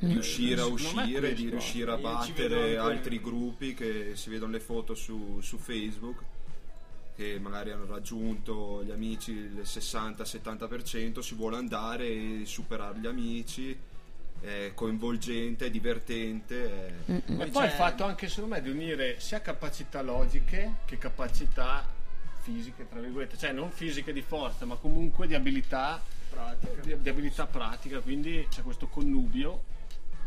riuscire 0.00 0.60
a 0.60 0.66
uscire, 0.66 1.34
di 1.34 1.48
riuscire 1.48 1.90
a 1.90 1.96
battere 1.96 2.76
anche- 2.78 2.92
altri 2.96 3.20
gruppi 3.20 3.74
che 3.74 4.12
si 4.14 4.30
vedono 4.30 4.52
le 4.52 4.60
foto 4.60 4.94
su, 4.94 5.40
su 5.42 5.56
Facebook 5.58 6.22
che 7.18 7.36
magari 7.40 7.72
hanno 7.72 7.84
raggiunto 7.86 8.84
gli 8.84 8.92
amici 8.92 9.32
il 9.32 9.62
60-70%, 9.64 11.18
si 11.18 11.34
vuole 11.34 11.56
andare 11.56 12.06
e 12.06 12.42
superare 12.44 12.96
gli 13.00 13.06
amici 13.08 13.76
è 14.40 14.70
coinvolgente, 14.72 15.66
è 15.66 15.70
divertente. 15.70 17.02
è- 17.06 17.22
E 17.26 17.46
Poi 17.48 17.64
il 17.64 17.72
fatto 17.72 18.04
anche 18.04 18.28
secondo 18.28 18.54
me 18.54 18.62
di 18.62 18.70
unire 18.70 19.18
sia 19.18 19.40
capacità 19.40 20.00
logiche 20.00 20.76
che 20.84 20.96
capacità 20.96 21.84
fisiche, 22.40 22.86
tra 22.88 23.00
virgolette, 23.00 23.36
cioè 23.36 23.50
non 23.50 23.72
fisiche 23.72 24.12
di 24.12 24.22
forza, 24.22 24.64
ma 24.64 24.76
comunque 24.76 25.26
di 25.26 25.34
abilità 25.34 26.00
pratica. 26.30 26.80
di, 26.82 27.02
di 27.02 27.08
abilità 27.08 27.46
pratica, 27.46 27.98
quindi 27.98 28.46
c'è 28.48 28.62
questo 28.62 28.86
connubio, 28.86 29.64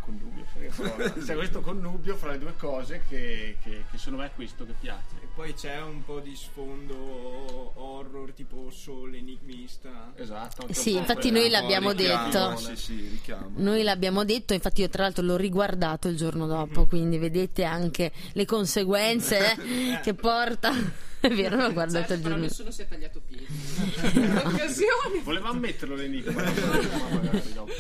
connubio 0.02 0.44
c'è 1.24 1.36
questo 1.36 1.62
connubio 1.62 2.18
fra 2.18 2.32
le 2.32 2.38
due 2.38 2.54
cose 2.58 3.04
che, 3.08 3.56
che, 3.64 3.86
che 3.90 3.98
secondo 3.98 4.20
me 4.24 4.28
è 4.28 4.32
questo 4.36 4.66
che 4.66 4.74
piace. 4.78 5.21
Poi 5.42 5.56
c'è 5.56 5.82
un 5.82 6.06
po' 6.06 6.20
di 6.20 6.36
sfondo 6.36 7.72
horror 7.74 8.32
tipo 8.32 8.70
Soul 8.70 9.16
Enigmista. 9.16 10.14
Esatto. 10.16 10.68
Sì, 10.70 10.96
infatti 10.96 11.32
noi 11.32 11.50
l'abbiamo 11.50 11.94
detto. 11.94 12.56
Sì, 12.58 12.76
sì. 12.76 13.20
Noi 13.56 13.82
l'abbiamo 13.82 14.24
detto, 14.24 14.54
infatti 14.54 14.82
io 14.82 14.90
tra 14.90 15.02
l'altro 15.02 15.26
l'ho 15.26 15.38
riguardato 15.38 16.10
il 16.10 16.16
giorno 16.16 16.46
dopo, 16.46 16.86
quindi 16.86 17.18
vedete 17.18 17.64
anche 17.64 18.12
le 18.34 18.46
conseguenze 18.46 19.54
eh, 19.54 20.00
che 20.04 20.14
porta. 20.14 20.74
È 21.20 21.28
vero, 21.30 21.56
l'ho 21.56 21.74
guardato 21.74 22.08
Certo, 22.10 22.14
il 22.14 22.20
però 22.20 22.34
giorno 22.36 22.48
nessuno 22.48 22.70
si 22.70 22.82
è 22.84 22.88
tagliato 22.88 23.22
piedi. 23.28 23.46
In 24.22 24.42
occasioni. 24.44 25.22
Volevamo 25.24 25.60
metterlo 25.60 25.96
l'enigma, 25.96 26.34
ma 26.34 26.44
magari 26.44 27.54
dopo. 27.54 27.71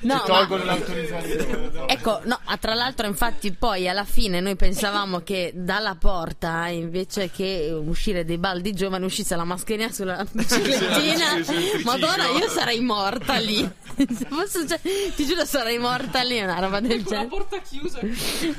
No, 0.00 0.22
tolgono 0.26 0.64
ma- 0.64 0.72
l'autorizzazione. 0.74 1.70
Ecco, 1.86 2.20
no, 2.24 2.38
ah, 2.44 2.56
tra 2.56 2.74
l'altro 2.74 3.06
infatti 3.06 3.52
poi 3.52 3.88
alla 3.88 4.04
fine 4.04 4.40
noi 4.40 4.56
pensavamo 4.56 5.20
che 5.20 5.52
dalla 5.54 5.94
porta 5.94 6.66
invece 6.66 7.30
che 7.30 7.70
uscire 7.72 8.24
dei 8.24 8.38
baldi 8.38 8.72
giovani 8.72 9.04
uscisse 9.04 9.36
la 9.36 9.44
mascherina 9.44 9.90
sulla 9.92 10.24
biciclettina. 10.30 11.24
Sì, 11.46 11.82
Madonna, 11.84 12.26
io 12.30 12.48
sarei 12.48 12.80
morta 12.80 13.36
lì. 13.38 13.68
Cioè, 13.96 14.80
ti 15.14 15.24
giuro 15.24 15.44
sarei 15.46 15.78
morta 15.78 16.22
lì, 16.22 16.40
una 16.40 16.58
roba 16.58 16.80
del 16.80 17.02
Con 17.02 17.12
la 17.14 17.20
genere. 17.22 17.28
porta 17.28 17.58
chiusa. 17.60 18.00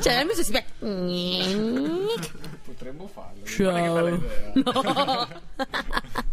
Cioè, 0.02 0.22
invece 0.22 0.44
si 0.44 0.52
fa... 0.52 0.64
Potremmo 2.78 3.08
farlo. 3.08 3.44
Ciao. 3.46 5.26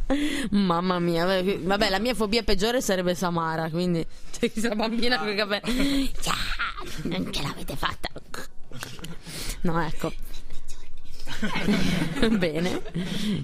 No. 0.07 0.61
Mamma 0.67 0.99
mia, 0.99 1.25
vabbè, 1.25 1.89
la 1.89 1.99
mia 1.99 2.15
fobia 2.15 2.43
peggiore 2.43 2.83
sarebbe 2.83 3.15
Samara, 3.15 3.71
quindi 3.71 4.07
c'è 4.31 4.53
questa 4.53 4.75
bambina 4.75 5.19
con 5.19 5.31
i 5.31 5.35
capelli. 5.35 6.13
Ciao, 6.21 6.35
non 7.05 7.33
ce 7.33 7.43
l'avete 7.43 7.75
fatta. 7.75 8.11
No, 9.63 9.81
ecco. 9.83 10.13
Bene, 12.39 12.83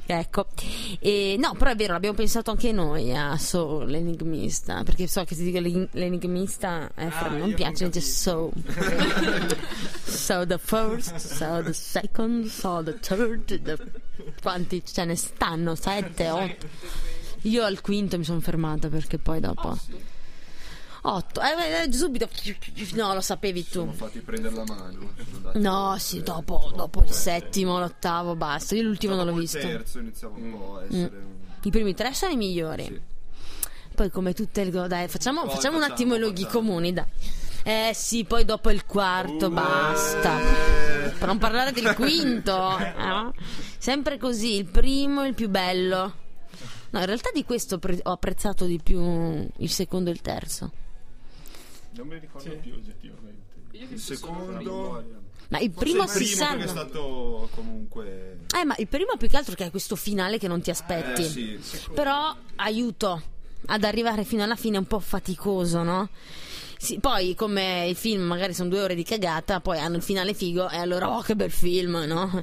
ecco. 0.06 0.46
E, 0.98 1.36
no, 1.38 1.54
però 1.54 1.70
è 1.70 1.76
vero, 1.76 1.92
l'abbiamo 1.92 2.16
pensato 2.16 2.50
anche 2.50 2.72
noi 2.72 3.14
a 3.14 3.36
So, 3.36 3.82
l'enigmista. 3.84 4.82
Perché 4.82 5.06
so 5.06 5.24
che 5.24 5.34
si 5.34 5.44
dica 5.44 5.60
l'en- 5.60 5.88
l'enigmista, 5.92 6.90
eh, 6.94 7.06
Ah, 7.06 7.28
non 7.28 7.52
piace, 7.54 7.82
non 7.84 7.92
dice 7.92 8.06
So. 8.06 8.50
so 10.04 10.46
the 10.46 10.58
first, 10.58 11.16
so 11.16 11.62
the 11.62 11.72
second, 11.72 12.46
so 12.46 12.82
the 12.82 12.98
third. 12.98 13.60
the- 13.62 13.78
Quanti 14.40 14.82
ce 14.84 15.04
ne 15.04 15.16
stanno? 15.16 15.74
Sette, 15.74 16.28
otto. 16.30 16.66
Io 17.42 17.64
al 17.64 17.80
quinto 17.80 18.18
mi 18.18 18.24
sono 18.24 18.40
fermata 18.40 18.88
perché 18.88 19.18
poi 19.18 19.40
dopo. 19.40 19.78
Otto. 21.02 21.40
Eh, 21.40 21.84
eh, 21.88 21.92
subito. 21.92 22.28
No, 22.92 23.14
lo 23.14 23.20
sapevi 23.20 23.66
tu. 23.66 23.90
fatti 23.92 24.20
prendere 24.20 24.54
la 24.54 24.64
mano. 24.64 24.92
sono 25.16 25.36
andati- 25.36 25.58
No, 25.58 25.96
sì, 25.98 26.18
eh, 26.18 26.22
dopo, 26.22 26.72
dopo 26.76 27.02
il 27.02 27.10
eh. 27.10 27.12
settimo, 27.14 27.78
l'ottavo, 27.78 28.34
basta. 28.36 28.74
Io 28.74 28.82
l'ultimo 28.82 29.14
non 29.14 29.26
l'ho 29.26 29.32
visto. 29.34 29.58
Il 29.58 29.62
terzo 29.64 29.98
iniziava 29.98 30.36
un 30.36 30.50
po' 30.58 30.76
a 30.76 30.84
essere 30.84 31.16
un... 31.16 31.38
I 31.62 31.70
primi 31.70 31.94
tre 31.94 32.12
sono 32.14 32.32
i 32.32 32.36
migliori. 32.36 32.84
Sì. 32.84 33.00
Poi 33.94 34.10
come 34.10 34.32
tutte 34.34 34.64
le 34.64 34.70
dai, 34.88 35.08
facciamo, 35.08 35.42
Poi 35.42 35.50
facciamo 35.54 35.76
un 35.76 35.82
attimo 35.82 36.14
i 36.14 36.18
facciamo. 36.44 36.64
comuni, 36.66 36.92
dai. 36.92 37.04
Eh 37.62 37.90
sì, 37.94 38.24
poi 38.24 38.44
dopo 38.44 38.70
il 38.70 38.86
quarto 38.86 39.46
Uh, 39.46 39.50
basta. 39.50 40.38
eh. 40.40 41.10
Per 41.18 41.26
non 41.26 41.38
parlare 41.38 41.72
del 41.72 41.94
quinto. 41.94 42.78
eh. 42.78 43.32
Sempre 43.78 44.16
così, 44.18 44.54
il 44.56 44.64
primo 44.66 45.22
è 45.22 45.28
il 45.28 45.34
più 45.34 45.48
bello. 45.50 46.14
No, 46.90 46.98
in 46.98 47.06
realtà 47.06 47.30
di 47.32 47.44
questo 47.44 47.78
ho 48.02 48.10
apprezzato 48.10 48.64
di 48.64 48.80
più 48.82 49.46
il 49.56 49.70
secondo 49.70 50.08
e 50.10 50.12
il 50.14 50.20
terzo. 50.22 50.72
Non 52.00 52.08
me 52.08 52.14
li 52.14 52.20
ricordo 52.20 52.50
Sì. 52.50 52.56
più 52.56 52.72
oggettivamente. 52.72 53.48
Il 53.72 53.98
secondo... 54.00 55.04
Ma 55.48 55.58
il 55.58 55.70
primo 55.70 56.04
il 56.04 56.08
si 56.08 56.18
primo 56.24 56.36
sa. 56.36 56.48
perché 56.48 56.64
è 56.64 56.68
stato 56.68 57.48
comunque... 57.54 58.38
Eh, 58.56 58.64
ma 58.64 58.74
il 58.78 58.86
primo 58.86 59.16
più 59.18 59.28
che 59.28 59.36
altro 59.36 59.54
che 59.54 59.66
è 59.66 59.70
questo 59.70 59.96
finale 59.96 60.38
che 60.38 60.48
non 60.48 60.60
ti 60.62 60.70
aspetti. 60.70 61.22
Eh 61.22 61.58
sì, 61.60 61.60
Però 61.92 62.34
aiuto 62.56 63.22
ad 63.66 63.84
arrivare 63.84 64.24
fino 64.24 64.42
alla 64.42 64.56
fine 64.56 64.76
è 64.76 64.78
un 64.78 64.86
po' 64.86 65.00
faticoso, 65.00 65.82
no? 65.82 66.08
Sì, 66.78 66.98
poi 66.98 67.34
come 67.34 67.88
i 67.88 67.94
film 67.94 68.22
magari 68.22 68.54
sono 68.54 68.70
due 68.70 68.80
ore 68.80 68.94
di 68.94 69.02
cagata, 69.02 69.60
poi 69.60 69.78
hanno 69.78 69.96
il 69.96 70.02
finale 70.02 70.32
figo 70.32 70.70
e 70.70 70.78
allora 70.78 71.10
oh 71.14 71.20
che 71.20 71.36
bel 71.36 71.50
film, 71.50 72.04
no? 72.06 72.42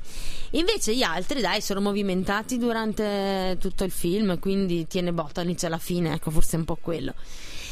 Invece 0.52 0.96
gli 0.96 1.02
altri 1.02 1.41
dai 1.41 1.60
sono 1.62 1.82
movimentati 1.82 2.60
durante 2.60 3.58
tutto 3.60 3.84
il 3.84 3.91
film, 3.91 4.38
quindi 4.38 4.86
tiene 4.86 5.12
botta 5.12 5.41
all'inizio 5.41 5.67
alla 5.67 5.80
fine, 5.80 6.13
ecco 6.13 6.30
forse 6.30 6.56
è 6.56 6.60
un 6.60 6.65
po' 6.65 6.78
quello. 6.80 7.15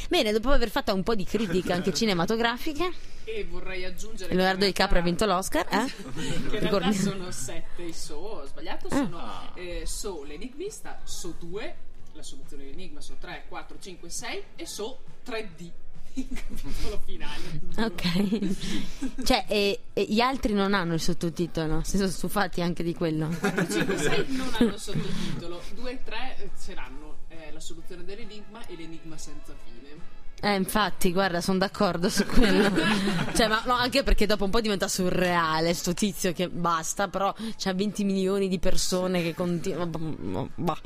Bene, 0.09 0.31
dopo 0.31 0.49
aver 0.51 0.69
fatto 0.69 0.93
un 0.93 1.03
po' 1.03 1.15
di 1.15 1.23
critica 1.23 1.73
anche 1.73 1.91
cinematografiche, 1.95 2.91
E 3.25 3.43
vorrei 3.49 3.85
aggiungere. 3.85 4.33
Leonardo 4.35 4.65
DiCaprio 4.65 4.99
ha 5.01 5.03
vinto 5.03 5.25
l'Oscar, 5.25 5.65
eh? 5.71 5.85
Che 6.49 6.57
in 6.57 6.69
realtà 6.69 6.91
sono 6.91 7.31
sette 7.31 7.81
i 7.83 7.93
So, 7.93 8.15
ho 8.15 8.45
sbagliato, 8.45 8.89
sono 8.89 9.17
Ah. 9.17 9.51
eh, 9.55 9.83
So 9.85 10.23
l'enigmista, 10.23 10.99
So 11.03 11.35
2, 11.39 11.75
la 12.13 12.21
soluzione 12.23 12.63
dell'enigma, 12.65 13.01
So 13.01 13.15
3, 13.19 13.45
4, 13.47 13.77
5, 13.79 14.09
6 14.09 14.43
e 14.55 14.65
So 14.67 14.99
3D, 15.25 15.69
il 16.13 16.27
capitolo 16.29 17.01
finale. 17.03 17.59
Ok. 17.77 19.23
cioè, 19.25 19.45
e, 19.47 19.79
e 19.91 20.05
gli 20.07 20.19
altri 20.21 20.53
non 20.53 20.73
hanno 20.75 20.93
il 20.93 21.01
sottotitolo, 21.01 21.81
si 21.83 21.97
sono 21.97 22.09
stufati 22.09 22.61
anche 22.61 22.83
di 22.83 22.93
quello. 22.93 23.27
4, 23.39 23.67
5, 23.69 23.97
6 23.97 24.25
non 24.29 24.49
hanno 24.59 24.77
sottotitolo, 24.77 25.61
2 25.73 25.91
e 25.91 25.99
3 26.03 26.51
ce-l'hanno, 26.63 27.09
eh, 27.11 27.14
la 27.55 27.61
soluzione 27.61 28.03
dell'enigma 28.03 28.65
e 28.67 28.75
l'enigma 28.75 29.17
senza 29.17 29.53
fine. 29.63 30.13
Eh, 30.41 30.55
infatti, 30.55 31.13
guarda, 31.13 31.39
sono 31.39 31.57
d'accordo 31.57 32.09
su 32.09 32.25
quello. 32.25 32.69
cioè, 33.33 33.47
ma 33.47 33.63
no, 33.65 33.73
anche 33.73 34.03
perché 34.03 34.25
dopo 34.25 34.43
un 34.43 34.51
po' 34.51 34.59
diventa 34.59 34.89
surreale 34.89 35.73
sto 35.73 35.93
tizio 35.93 36.33
che 36.33 36.49
basta, 36.49 37.07
però 37.07 37.33
c'ha 37.57 37.73
20 37.73 38.03
milioni 38.03 38.49
di 38.49 38.59
persone 38.59 39.23
che 39.23 39.33
continuano. 39.33 40.49
Bah. 40.55 40.77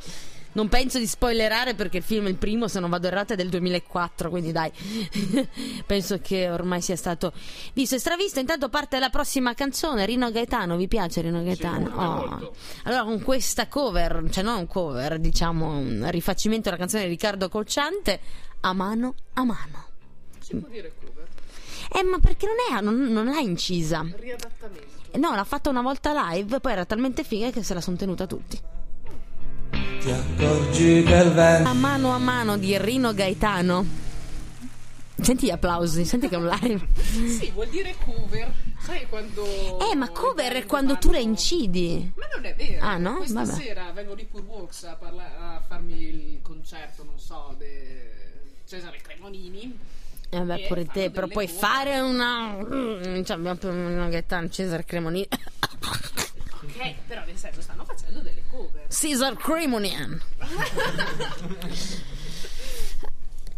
Non 0.51 0.67
penso 0.67 0.97
di 0.97 1.05
spoilerare 1.05 1.75
perché 1.75 1.97
il 1.97 2.03
film, 2.03 2.27
il 2.27 2.35
primo, 2.35 2.67
se 2.67 2.79
non 2.79 2.89
vado 2.89 3.07
errata, 3.07 3.33
è 3.33 3.37
del 3.37 3.49
2004, 3.49 4.29
quindi 4.29 4.51
dai. 4.51 4.71
penso 5.85 6.19
che 6.19 6.49
ormai 6.49 6.81
sia 6.81 6.95
stato 6.95 7.33
visto 7.73 7.95
e 7.95 7.99
stravisto. 7.99 8.39
Intanto 8.39 8.67
parte 8.69 8.97
la 8.99 9.09
prossima 9.09 9.53
canzone, 9.53 10.05
Rino 10.05 10.31
Gaetano. 10.31 10.75
Vi 10.75 10.87
piace 10.87 11.21
Rino 11.21 11.43
Gaetano? 11.43 11.89
molto, 11.89 11.99
Oh. 11.99 12.27
molto. 12.27 12.55
Allora, 12.83 13.03
con 13.03 13.21
questa 13.21 13.67
cover, 13.67 14.23
cioè 14.31 14.43
non 14.43 14.57
un 14.57 14.67
cover, 14.67 15.19
diciamo 15.19 15.77
un 15.77 16.07
rifacimento 16.09 16.63
della 16.69 16.77
canzone 16.77 17.03
di 17.03 17.09
Riccardo 17.09 17.47
Colciante, 17.47 18.19
a 18.61 18.73
mano 18.73 19.13
a 19.33 19.43
mano. 19.43 19.85
Si 20.39 20.55
può 20.55 20.67
dire 20.67 20.91
cover? 20.99 21.27
Eh, 21.93 22.03
ma 22.03 22.17
perché 22.19 22.47
non, 22.47 22.77
è, 22.77 22.81
non, 22.81 22.95
non 23.11 23.25
l'ha 23.25 23.39
incisa? 23.39 24.05
Riadattamento. 24.15 24.87
No, 25.17 25.33
l'ha 25.35 25.43
fatta 25.43 25.69
una 25.69 25.81
volta 25.81 26.31
live, 26.31 26.59
poi 26.59 26.71
era 26.71 26.85
talmente 26.85 27.23
figa 27.23 27.49
che 27.51 27.63
se 27.63 27.73
la 27.73 27.81
sono 27.81 27.95
tenuta 27.97 28.25
tutti. 28.27 28.59
Ti 30.01 30.11
accorgi 30.11 30.83
il 30.83 31.03
vento 31.03 31.69
A 31.69 31.73
mano 31.73 32.11
a 32.11 32.17
mano 32.17 32.57
di 32.57 32.77
Rino 32.77 33.13
Gaetano. 33.13 33.85
Senti 35.21 35.47
gli 35.47 35.51
applausi, 35.51 36.05
senti 36.05 36.29
che 36.29 36.35
è 36.35 36.37
un 36.37 36.47
live. 36.47 36.87
Sì, 37.01 37.51
vuol 37.53 37.67
dire 37.67 37.93
cover. 38.03 38.51
Sai 38.79 39.05
quando. 39.09 39.43
Eh, 39.91 39.95
ma 39.95 40.09
cover 40.09 40.53
è 40.53 40.65
quando 40.65 40.97
tu 40.97 41.11
la 41.11 41.17
incidi. 41.19 42.11
Ma 42.15 42.25
non 42.33 42.45
è 42.45 42.55
vero. 42.55 42.85
Ah, 42.85 42.97
no? 42.97 43.15
Questa 43.17 43.43
Vabbè. 43.43 43.61
sera 43.61 43.91
vengo 43.91 44.15
di 44.15 44.23
Pur 44.23 44.43
Works 44.43 44.83
a, 44.85 44.93
parla- 44.93 45.37
a 45.55 45.61
farmi 45.67 45.99
il 46.01 46.39
concerto, 46.41 47.03
non 47.03 47.19
so, 47.19 47.53
di 47.57 47.65
Cesare 48.65 48.99
Cremonini. 49.01 49.77
Eh, 50.29 50.37
vabbè, 50.37 50.61
Eh, 50.63 50.67
pure 50.67 50.85
te, 50.85 51.09
però 51.11 51.27
puoi 51.27 51.47
cover. 51.47 51.59
fare 51.61 51.99
una. 51.99 52.55
Mm, 52.55 53.23
Cioè, 53.23 53.35
abbiamo 53.35 53.55
per 53.57 53.73
Rino 53.73 54.07
Gaetano, 54.07 54.47
Cesar 54.49 54.85
Cremonini. 54.85 55.27
Ok, 56.61 56.93
però 57.07 57.23
nel 57.25 57.35
senso 57.37 57.61
stanno 57.61 57.83
facendo 57.83 58.19
delle 58.21 58.43
cover. 58.49 58.78
Cesar 58.89 59.35
Cremonian. 59.35 60.19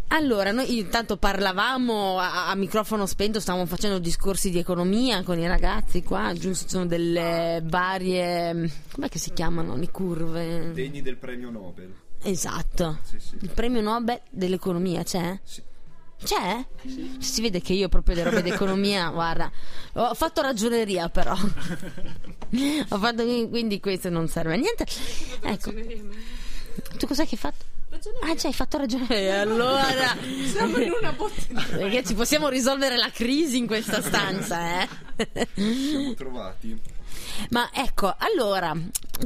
Allora, 0.10 0.52
noi 0.52 0.78
intanto 0.78 1.16
parlavamo 1.16 2.20
a, 2.20 2.50
a 2.50 2.56
microfono 2.56 3.06
spento, 3.06 3.40
stavamo 3.40 3.66
facendo 3.66 3.98
discorsi 3.98 4.50
di 4.50 4.60
economia 4.60 5.24
con 5.24 5.40
i 5.40 5.48
ragazzi 5.48 6.04
qua, 6.04 6.34
giusto? 6.34 6.68
Sono 6.68 6.86
delle 6.86 7.62
varie. 7.64 8.70
com'è 8.92 9.08
che 9.08 9.20
si 9.20 9.32
chiamano? 9.32 9.78
Le 9.78 9.90
curve. 9.90 10.74
Degni 10.74 11.02
del 11.02 11.16
premio 11.16 11.50
Nobel. 11.50 11.94
Esatto. 12.24 13.00
Sì, 13.04 13.20
sì. 13.20 13.38
Il 13.40 13.52
premio 13.52 13.80
Nobel 13.80 14.20
dell'economia 14.30 15.04
c'è? 15.04 15.40
Sì. 15.44 15.64
C'è? 16.24 16.66
Si 17.20 17.42
vede 17.42 17.62
che 17.62 17.74
io 17.74 17.90
proprio 17.90 18.16
le 18.16 18.24
robe 18.24 18.42
d'economia, 18.42 19.10
guarda, 19.14 19.52
ho 19.94 20.14
fatto 20.14 20.42
ragioneria 20.42 21.10
però. 21.10 21.34
ho 21.34 22.98
fatto 22.98 23.24
quindi 23.50 23.80
questo 23.80 24.10
non 24.10 24.28
serve 24.28 24.54
a 24.54 24.58
niente. 24.58 24.86
Ecco, 25.42 25.74
tu 26.98 27.08
cos'è 27.08 27.24
che 27.24 27.36
hai 27.36 27.38
fatto? 27.38 27.72
ragione. 27.92 28.18
Ah, 28.22 28.36
già, 28.36 28.48
hai 28.48 28.54
fatto 28.54 28.78
ragione. 28.78 29.08
E 29.10 29.30
allora. 29.30 30.16
Siamo 30.46 30.78
in 30.80 30.92
una. 30.92 31.16
Perché 31.70 32.04
ci 32.04 32.16
possiamo 32.16 32.50
risolvere 32.50 32.98
la 32.98 33.12
crisi 33.12 33.58
in 33.58 33.68
questa 33.68 34.02
stanza, 34.02 34.82
eh? 34.82 34.88
Ci 35.54 35.88
siamo 35.90 36.14
trovati. 36.14 36.80
Ma 37.50 37.70
ecco, 37.74 38.14
allora, 38.18 38.76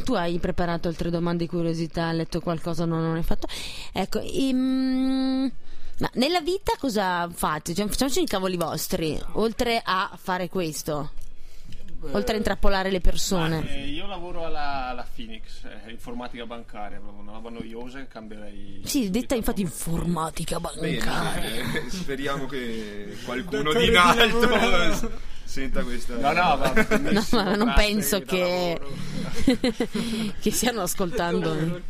tu 0.04 0.14
hai 0.14 0.40
preparato 0.40 0.88
altre 0.88 1.10
domande 1.10 1.46
di 1.46 1.50
curiosità, 1.50 2.08
hai 2.08 2.18
letto 2.18 2.40
qualcosa, 2.40 2.86
no, 2.86 3.00
non 3.00 3.16
hai 3.16 3.24
fatto. 3.24 3.48
Ecco, 3.92 4.20
ehm, 4.20 5.52
ma 5.98 6.10
nella 6.16 6.42
vita 6.42 6.74
cosa 6.78 7.30
fate? 7.34 7.74
Cioè, 7.74 7.88
facciamoci 7.88 8.22
i 8.22 8.26
cavoli 8.26 8.58
vostri, 8.58 9.20
oltre 9.34 9.82
a 9.84 10.12
fare 10.22 10.50
questo, 10.50 11.12
oltre 12.12 12.34
a 12.34 12.38
intrappolare 12.38 12.92
le 12.92 13.00
persone. 13.00 13.62
Ma, 13.62 13.70
eh, 13.70 13.88
io 13.88 14.06
lavoro 14.06 14.46
alla, 14.46 14.90
alla 14.90 15.08
Phoenix, 15.16 15.64
eh, 15.64 15.92
informatica 15.92 16.46
bancaria, 16.46 17.00
una 17.00 17.32
roba 17.32 17.50
noiosa 17.50 18.00
che 18.00 18.08
cambierei. 18.08 18.82
Sì, 18.84 19.10
detta 19.10 19.36
infatti 19.36 19.62
informatica 19.62 20.60
bancaria. 20.60 21.64
bene. 21.64 21.90
speriamo 21.90 22.46
che 22.46 23.16
qualcuno 23.24 23.72
di 23.74 23.88
in 23.88 23.96
alto 23.96 25.12
senta 25.46 25.82
questa. 25.84 26.16
No, 26.16 26.34
no, 26.34 26.58
va 26.58 26.74
No, 27.00 27.26
ma 27.32 27.56
non 27.56 27.74
penso 27.74 28.20
che, 28.22 28.80
che 30.42 30.52
stiano 30.52 30.82
ascoltando. 30.82 31.82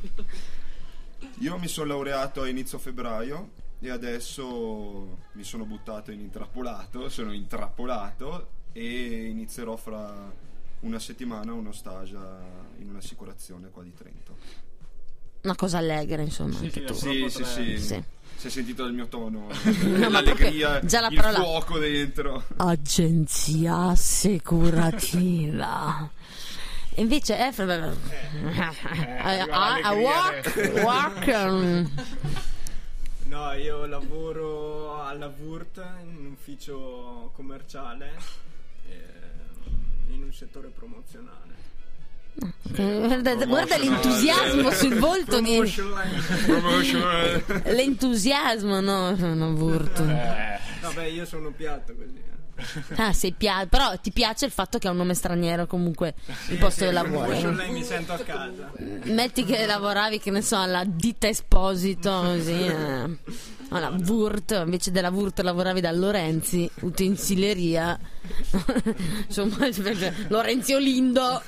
Io 1.39 1.57
mi 1.57 1.67
sono 1.67 1.87
laureato 1.87 2.43
a 2.43 2.47
inizio 2.47 2.77
febbraio 2.77 3.54
e 3.79 3.89
adesso 3.89 5.17
mi 5.33 5.43
sono 5.43 5.65
buttato 5.65 6.11
in 6.11 6.19
intrappolato, 6.19 7.09
sono 7.09 7.31
intrappolato 7.33 8.49
e 8.71 9.25
inizierò 9.27 9.75
fra 9.75 10.31
una 10.81 10.99
settimana 10.99 11.53
uno 11.53 11.71
stage 11.71 12.15
in 12.79 12.89
un'assicurazione 12.89 13.69
qua 13.69 13.83
di 13.83 13.93
Trento. 13.93 14.35
Una 15.43 15.55
cosa 15.55 15.77
allegra, 15.77 16.21
insomma, 16.23 16.57
Sì, 16.57 16.69
sì, 16.71 16.83
tu. 16.83 16.93
Sì, 16.93 17.29
sì, 17.29 17.43
sì. 17.43 17.77
Sì. 17.77 18.03
Si 18.37 18.47
è 18.47 18.49
sentito 18.49 18.83
dal 18.83 18.93
mio 18.93 19.07
tono 19.07 19.47
ma 19.47 20.09
l'allegria, 20.09 20.69
proprio 20.71 20.89
già 20.89 20.99
la 21.01 21.07
il 21.07 21.15
parola- 21.15 21.37
fuoco 21.39 21.77
dentro. 21.77 22.43
Agenzia 22.57 23.75
assicurativa. 23.89 26.09
Invece 26.97 27.47
eh, 27.47 27.51
f- 27.51 27.59
a, 27.67 27.93
a- 29.49 29.79
a 29.81 29.91
walk, 29.93 30.71
walk 30.81 31.25
um, 31.27 31.91
No, 33.35 33.51
io 33.51 33.85
lavoro 33.85 35.03
alla 35.03 35.27
VURT 35.27 35.81
in 36.03 36.15
un 36.19 36.25
ufficio 36.31 37.31
commerciale 37.35 38.13
eh, 38.89 40.13
in 40.13 40.23
un 40.23 40.31
settore 40.31 40.69
promozionale. 40.69 41.53
guarda, 42.63 43.35
guarda 43.45 43.77
l'entusiasmo 43.77 44.71
sul 44.71 44.95
volto 44.95 45.41
di 45.41 45.57
l'entusiasmo 47.65 48.79
no 48.79 49.11
non 49.15 49.55
burto 49.55 50.03
Eh, 50.03 50.59
Vabbè, 50.79 51.03
io 51.03 51.25
sono 51.25 51.51
piatto 51.51 51.93
così. 51.93 52.24
Eh. 52.57 52.95
ah, 53.01 53.13
sei 53.13 53.33
pia- 53.33 53.65
però 53.67 53.97
ti 53.99 54.11
piace 54.11 54.45
il 54.45 54.51
fatto 54.51 54.77
che 54.77 54.87
ha 54.87 54.91
un 54.91 54.97
nome 54.97 55.13
straniero 55.13 55.65
comunque 55.67 56.13
il 56.49 56.57
posto 56.57 56.85
dove 56.85 56.99
Promotion 57.01 57.41
lavori 57.55 57.55
line 57.67 57.71
mi 57.79 57.83
sento 57.83 58.13
a 58.13 58.17
casa. 58.19 58.71
metti 59.05 59.43
che 59.43 59.65
lavoravi 59.65 60.19
che 60.19 60.31
ne 60.31 60.41
so 60.41 60.57
alla 60.57 60.83
ditta 60.85 61.27
Esposito 61.27 62.21
così 62.23 62.51
eh. 62.65 63.17
alla 63.69 63.89
Wurt 64.05 64.61
invece 64.63 64.91
della 64.91 65.09
Wurt 65.09 65.39
lavoravi 65.41 65.81
da 65.81 65.91
Lorenzi 65.91 66.69
utensileria 66.81 67.99
insomma 69.27 69.67
Lorenzio 70.29 70.77
Lindo 70.77 71.41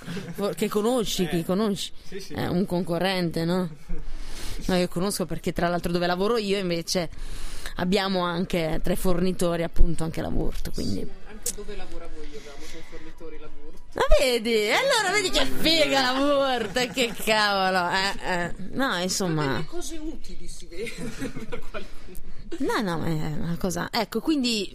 che 0.56 0.68
conosci 0.70 1.28
che 1.28 1.44
conosci 1.46 1.92
Sì, 2.08 2.20
sì. 2.20 2.34
è 2.34 2.48
un 2.48 2.66
concorrente 2.66 3.46
no? 3.46 3.70
no 4.66 4.76
io 4.76 4.88
conosco 4.88 5.26
perché 5.26 5.54
tra 5.54 5.68
l'altro 5.68 5.92
dove 5.92 6.08
lavoro 6.08 6.38
io 6.38 6.58
invece 6.58 7.10
abbiamo 7.76 8.22
anche 8.24 8.80
tre 8.84 8.96
fornitori 8.96 9.64
appunto 9.64 10.04
anche 10.04 10.22
la 10.22 10.30
Wurt 10.30 10.72
quindi 10.74 11.00
Anche 11.30 11.52
dove 11.56 11.76
lavora 11.76 12.08
voi 12.16 12.26
abbiamo 12.26 12.58
dei 12.72 12.84
fornitori 12.90 13.40
lavoro. 13.40 13.74
ma 13.94 14.02
vedi? 14.20 14.70
Allora 14.72 15.12
vedi 15.14 15.30
che 15.30 15.46
figa 15.46 16.02
la 16.02 16.20
Wurt, 16.20 16.92
che 16.92 17.14
cavolo. 17.24 17.90
Eh, 17.90 18.32
eh. 18.44 18.54
No, 18.72 18.98
insomma. 18.98 19.46
Delle 19.54 19.66
cose 19.66 19.98
utili 19.98 20.48
si 20.48 20.66
vede 20.68 20.92
per 21.50 21.60
qualcuno. 21.70 22.16
No, 22.60 22.82
no, 22.82 23.04
è 23.06 23.12
una 23.12 23.58
cosa. 23.58 23.90
Ecco, 23.92 24.20
quindi. 24.20 24.72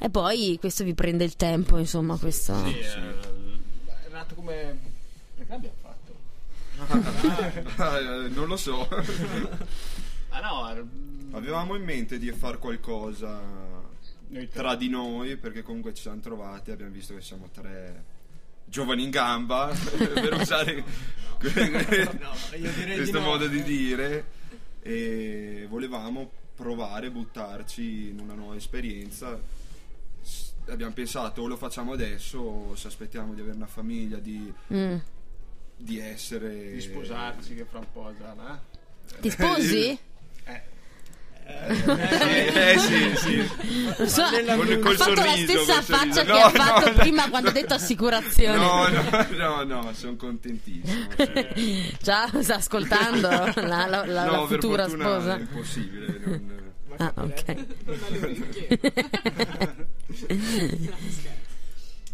E 0.00 0.10
poi 0.10 0.56
questo 0.58 0.82
vi 0.84 0.94
prende 0.94 1.22
il 1.24 1.36
tempo, 1.36 1.78
insomma, 1.78 2.16
questo. 2.16 2.54
sì, 2.66 2.78
eh, 2.78 3.20
è 4.06 4.08
nato 4.10 4.34
come. 4.34 4.78
Perché 5.36 5.52
l'abbiamo 5.52 5.74
fatto? 5.80 6.00
Ah, 7.82 7.98
eh, 7.98 8.28
non 8.28 8.46
lo 8.48 8.56
so. 8.56 8.88
Ah 10.34 10.40
no, 10.40 10.68
era- 10.70 10.84
Avevamo 11.32 11.74
in 11.76 11.84
mente 11.84 12.18
di 12.18 12.30
fare 12.32 12.58
qualcosa 12.58 13.40
tra 14.52 14.74
di 14.76 14.88
noi 14.88 15.36
perché 15.36 15.62
comunque 15.62 15.92
ci 15.94 16.02
siamo 16.02 16.20
trovati 16.20 16.70
abbiamo 16.70 16.90
visto 16.92 17.14
che 17.14 17.20
siamo 17.20 17.48
tre 17.52 18.04
giovani 18.64 19.02
in 19.04 19.10
gamba 19.10 19.70
per 19.96 20.32
usare 20.34 20.84
No, 21.42 22.30
questo 22.48 23.04
di 23.04 23.10
no. 23.12 23.20
modo 23.20 23.46
di 23.46 23.62
dire 23.62 24.24
e 24.80 25.66
volevamo 25.68 26.30
provare 26.54 27.10
buttarci 27.10 28.08
in 28.10 28.20
una 28.20 28.34
nuova 28.34 28.56
esperienza 28.56 29.38
abbiamo 30.68 30.92
pensato 30.92 31.42
o 31.42 31.46
lo 31.46 31.56
facciamo 31.56 31.92
adesso 31.92 32.38
o 32.38 32.74
se 32.76 32.86
aspettiamo 32.88 33.34
di 33.34 33.40
avere 33.40 33.56
una 33.56 33.66
famiglia 33.66 34.18
di, 34.18 34.52
Mm. 34.72 34.96
di 35.76 35.98
essere 35.98 36.72
di 36.72 36.80
sposarci 36.80 37.54
che 37.54 37.64
fra 37.64 37.80
un 37.80 37.86
po' 37.92 38.14
già, 38.18 38.32
no? 38.34 38.60
Ti 39.20 39.30
sposi? 39.30 39.98
Eh, 40.44 40.60
eh 42.74 42.78
sì 42.78 43.16
sì 43.16 43.36
Non 43.98 44.08
so, 44.08 44.22
Col- 44.24 44.48
ha 44.48 44.96
fatto 44.96 45.14
la 45.14 45.24
sorriso, 45.24 45.52
stessa 45.52 45.74
col 45.74 45.82
faccia 45.84 46.12
sorriso. 46.12 46.24
che 46.24 46.32
No, 46.32 46.38
ha 46.44 46.50
fatto 46.50 46.84
no, 46.90 46.92
no. 46.96 46.98
prima 46.98 47.30
quando 47.30 47.48
ha 47.48 47.52
detto 47.52 47.74
assicurazione. 47.74 48.56
no 48.58 48.88
no 48.88 49.62
no 49.64 49.82
no 49.82 49.92
sono 49.94 50.16
contentissimo 50.16 51.06
Già 52.02 52.28
sta 52.42 52.54
ascoltando 52.56 53.28
la, 53.28 53.52
la- 53.54 53.86
la- 53.86 54.04
la 54.06 54.24
no, 54.24 54.46
per 54.46 54.58
futura 54.58 54.88
sposa. 54.88 55.36
è 55.36 55.40
impossibile. 55.40 56.20
non- 56.24 56.60
Ah, 56.98 57.12
ok. 57.16 57.44
Non 57.84 57.98
ha 58.04 58.08
le 58.10 58.18
orecchie. 58.18 58.68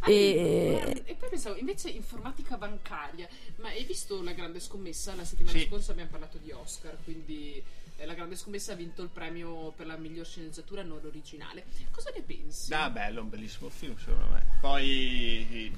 E- 0.06 1.02
E 1.04 1.14
poi 1.14 1.28
pensavo, 1.28 1.56
invece 1.56 1.88
informatica 1.90 2.56
bancaria, 2.56 3.28
ma 3.56 3.68
hai 3.68 3.84
visto 3.84 4.22
la 4.22 4.32
grande 4.32 4.60
scommessa? 4.60 5.14
La 5.16 5.24
settimana 5.24 5.58
Sì. 5.58 5.66
scorsa 5.66 5.90
abbiamo 5.92 6.10
parlato 6.10 6.38
di 6.38 6.52
Oscar, 6.52 6.96
quindi 7.04 7.54
eh, 7.56 7.62
la 8.06 8.14
grande 8.14 8.36
scommessa 8.36 8.72
ha 8.72 8.76
vinto 8.76 9.02
il 9.02 9.08
premio 9.08 9.70
per 9.76 9.86
la 9.86 9.96
miglior 9.96 10.26
sceneggiatura 10.26 10.82
non 10.82 11.00
originale. 11.04 11.64
Cosa 11.90 12.10
ne 12.14 12.22
pensi? 12.22 12.72
Ah, 12.72 12.90
bello, 12.90 13.22
un 13.22 13.28
bellissimo 13.28 13.68
film 13.68 13.96
secondo 13.98 14.26
me. 14.32 14.56
Poi, 14.60 15.72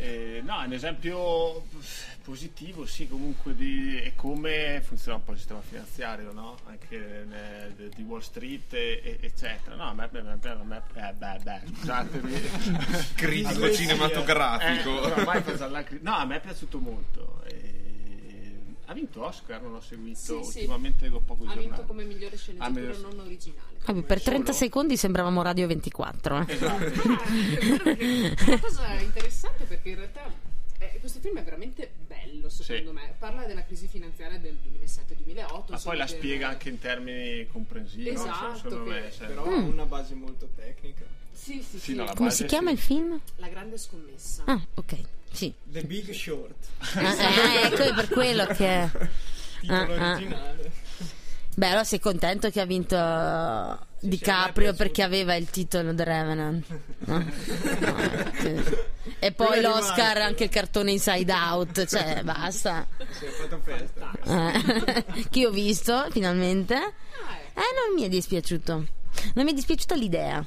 eh, 0.00 0.40
no, 0.44 0.60
è 0.62 0.66
un 0.66 0.72
esempio 0.72 1.64
positivo, 2.22 2.84
sì, 2.86 3.08
comunque 3.08 3.54
di 3.56 3.96
è 3.96 4.14
come 4.14 4.80
funziona 4.84 5.16
un 5.16 5.24
po' 5.24 5.32
il 5.32 5.38
sistema 5.38 5.60
finanziario, 5.62 6.30
no? 6.32 6.58
Anche 6.66 7.24
ne- 7.26 7.88
di 7.94 8.02
Wall 8.02 8.20
Street, 8.20 8.72
e- 8.74 9.00
e- 9.02 9.18
eccetera. 9.20 9.74
No, 9.76 9.84
a 9.88 9.94
me, 9.94 10.04
a 10.04 10.08
me, 10.12 10.20
a 10.20 10.54
me 10.62 10.82
eh, 10.94 11.12
beh, 11.14 11.38
beh, 11.42 11.60
scusatemi. 11.74 12.32
Critico 13.14 13.72
cinematografico. 13.72 15.04
Eh, 15.04 15.98
no, 16.02 16.14
a 16.14 16.24
me 16.26 16.36
è 16.36 16.40
piaciuto 16.40 16.78
molto. 16.78 17.42
E- 17.46 17.87
Ha 18.90 18.94
vinto 18.94 19.22
Oscar, 19.24 19.60
non 19.60 19.72
l'ho 19.72 19.80
seguito. 19.82 20.18
Sì, 20.18 20.24
sì. 20.50 20.58
Ultimamente 20.60 21.04
leggo 21.04 21.20
poco 21.20 21.44
ha 21.46 21.54
vinto 21.54 21.82
come 21.84 22.04
migliore 22.04 22.34
Ah, 22.34 22.38
sceneggiatura 22.38 22.80
miglior- 22.80 23.00
non 23.14 23.18
originale. 23.20 23.66
Vabbè, 23.84 24.02
per 24.02 24.22
30 24.22 24.52
Solo? 24.52 24.64
secondi 24.64 24.96
sembravamo 24.96 25.42
Radio 25.42 25.66
24. 25.66 26.38
eh. 26.38 26.52
Esatto. 26.52 26.84
Ah, 26.84 27.24
è 27.24 28.34
una 28.48 28.60
cosa 28.60 28.92
interessante 29.00 29.64
perché 29.64 29.90
in 29.90 29.96
realtà 29.96 30.32
eh, 30.78 30.96
questo 31.00 31.18
film 31.20 31.36
è 31.38 31.42
veramente 31.42 31.90
bello 32.06 32.48
secondo 32.48 32.90
Sì. 32.90 32.94
me. 32.96 33.14
Parla 33.18 33.44
della 33.44 33.64
crisi 33.64 33.88
finanziaria 33.88 34.38
del 34.38 34.56
2007-2008. 34.56 35.64
Ma 35.70 35.78
poi 35.82 35.96
la 35.98 36.06
spiega 36.06 36.48
anche 36.48 36.68
in 36.70 36.78
termini 36.78 37.46
comprensivi. 37.46 38.04
no? 38.12 38.20
Esatto, 38.22 38.56
Secondo 38.56 38.84
che- 38.84 39.00
me, 39.00 39.10
cioè- 39.12 39.26
Però 39.26 39.44
ha 39.44 39.54
una 39.56 39.84
base 39.84 40.14
molto 40.14 40.48
tecnica. 40.56 41.04
Sì, 41.40 41.64
sì, 41.68 41.78
Sì, 41.78 42.04
Come 42.14 42.30
si 42.30 42.44
chiama 42.44 42.68
sì. 42.68 42.74
il 42.74 42.80
film? 42.80 43.20
La 43.36 43.48
grande 43.48 43.78
scommessa. 43.78 44.42
Ah, 44.46 44.60
ok. 44.74 44.96
Sì. 45.30 45.52
The 45.64 45.82
Big 45.82 46.10
Short. 46.12 46.54
Ah, 46.94 47.14
eh, 47.14 47.66
ecco, 47.66 47.82
è 47.82 47.94
per 47.94 48.08
quello 48.08 48.46
che. 48.46 48.90
Titolo 49.60 49.94
Ah, 49.94 50.10
ah. 50.10 50.12
originale. 50.12 50.72
Beh, 51.54 51.66
allora 51.66 51.84
sei 51.84 51.98
contento 51.98 52.50
che 52.50 52.60
ha 52.60 52.64
vinto 52.64 52.96
sì, 53.98 54.08
DiCaprio 54.08 54.74
perché 54.74 55.02
aveva 55.02 55.34
il 55.34 55.50
titolo 55.50 55.92
The 55.92 56.04
Revenant. 56.04 56.64
No? 56.98 57.18
No, 57.78 58.32
sì. 58.38 58.76
E 59.18 59.32
poi 59.32 59.46
Quello 59.48 59.74
è 59.74 59.80
l'Oscar, 59.80 60.18
anche 60.18 60.44
il 60.44 60.50
cartone 60.50 60.92
Inside 60.92 61.32
Out, 61.32 61.84
cioè 61.86 62.22
basta. 62.24 62.86
Si 63.10 63.24
è 63.24 63.28
fatto 63.30 63.60
festa. 63.64 64.12
Eh, 64.24 65.24
che 65.30 65.38
io 65.40 65.48
ho 65.48 65.52
visto 65.52 66.06
finalmente. 66.10 66.74
Ah, 66.74 66.84
eh. 66.84 67.60
Eh, 67.60 67.74
non 67.86 67.94
mi 67.96 68.02
è 68.04 68.08
dispiaciuto. 68.08 68.72
Non 69.34 69.44
mi 69.44 69.50
è 69.50 69.54
dispiaciuta 69.54 69.96
l'idea. 69.96 70.46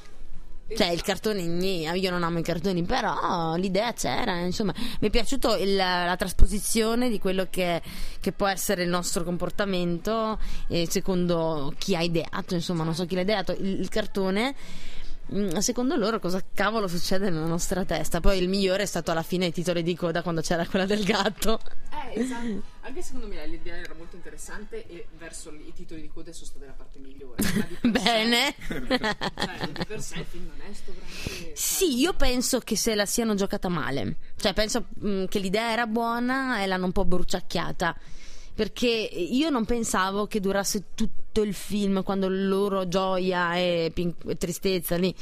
Cioè, 0.76 0.88
il 0.88 1.02
cartone, 1.02 1.42
gni, 1.42 1.82
io 1.98 2.10
non 2.10 2.22
amo 2.22 2.38
i 2.38 2.42
cartoni, 2.42 2.82
però 2.84 3.54
l'idea 3.56 3.92
c'era, 3.92 4.38
insomma, 4.38 4.72
mi 5.00 5.08
è 5.08 5.10
piaciuto 5.10 5.56
il- 5.56 5.74
la 5.76 6.14
trasposizione 6.18 7.08
di 7.10 7.18
quello 7.18 7.46
che, 7.50 7.80
che 8.20 8.32
può 8.32 8.46
essere 8.46 8.82
il 8.82 8.88
nostro 8.88 9.24
comportamento, 9.24 10.38
eh, 10.68 10.86
secondo 10.88 11.72
chi 11.78 11.94
ha 11.96 12.00
ideato, 12.00 12.54
insomma, 12.54 12.84
non 12.84 12.94
so 12.94 13.04
chi 13.06 13.14
l'ha 13.14 13.20
ideato, 13.22 13.52
il, 13.52 13.80
il 13.80 13.88
cartone. 13.88 14.54
mm, 15.34 15.56
Secondo 15.58 15.96
loro 15.96 16.18
cosa 16.18 16.42
cavolo 16.54 16.88
succede 16.88 17.30
nella 17.30 17.46
nostra 17.46 17.84
testa? 17.84 18.20
Poi 18.20 18.38
il 18.38 18.48
migliore 18.48 18.82
è 18.84 18.86
stato 18.86 19.10
alla 19.10 19.22
fine 19.22 19.46
i 19.46 19.52
titoli 19.52 19.82
di 19.82 19.94
coda 19.94 20.22
quando 20.22 20.40
c'era 20.40 20.66
quella 20.66 20.86
del 20.86 21.04
gatto. 21.04 21.58
Eh, 22.14 22.20
esatto. 22.20 22.71
Anche 22.84 23.00
secondo 23.00 23.28
me 23.28 23.46
l'idea 23.46 23.76
era 23.76 23.94
molto 23.94 24.16
interessante 24.16 24.88
e 24.88 25.06
verso 25.16 25.50
i 25.52 25.72
titoli 25.72 26.00
di 26.00 26.08
coda 26.08 26.32
sono 26.32 26.46
state 26.46 26.66
la 26.66 26.72
parte 26.72 26.98
migliore. 26.98 27.40
Bene. 27.82 28.54
cioè, 28.66 29.68
di 29.70 29.84
per 29.86 30.00
sé 30.00 30.18
il 30.18 30.24
film 30.24 30.48
non 30.48 30.66
è 30.68 30.72
sto 30.74 30.92
granché. 30.92 31.52
Sì, 31.54 31.98
io 31.98 32.12
penso 32.14 32.58
che 32.58 32.76
se 32.76 32.96
la 32.96 33.06
siano 33.06 33.34
giocata 33.34 33.68
male. 33.68 34.16
Cioè, 34.36 34.52
penso 34.52 34.86
mm, 35.04 35.26
che 35.26 35.38
l'idea 35.38 35.70
era 35.70 35.86
buona 35.86 36.60
e 36.60 36.66
l'hanno 36.66 36.86
un 36.86 36.92
po' 36.92 37.04
bruciacchiata. 37.04 37.96
Perché 38.54 38.88
io 38.88 39.48
non 39.48 39.64
pensavo 39.64 40.26
che 40.26 40.40
durasse 40.40 40.86
tutto 40.94 41.42
il 41.42 41.54
film 41.54 42.02
quando 42.02 42.28
loro 42.28 42.88
gioia 42.88 43.54
e, 43.56 43.92
pin- 43.94 44.14
e 44.26 44.36
tristezza 44.36 44.96
lì 44.96 45.14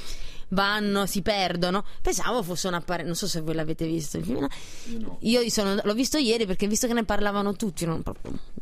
vanno, 0.51 1.07
si 1.07 1.23
perdono. 1.23 1.85
Pensavo 2.03 2.43
fosse 2.43 2.69
una 2.69 2.81
pare- 2.81 3.03
non 3.03 3.15
so 3.15 3.27
se 3.27 3.41
voi 3.41 3.55
l'avete 3.55 3.87
visto 3.87 4.19
il 4.19 4.25
film. 4.25 4.39
no? 4.41 4.49
Io 4.87 4.99
no. 5.01 5.17
Io 5.21 5.49
sono- 5.51 5.81
l'ho 5.83 5.95
visto 5.95 6.19
ieri 6.19 6.47
perché 6.47 6.67
visto 6.69 6.87
che 6.87 6.93
ne 6.93 7.05
parlavano 7.05 7.55
tutti, 7.55 7.85
non 7.85 8.03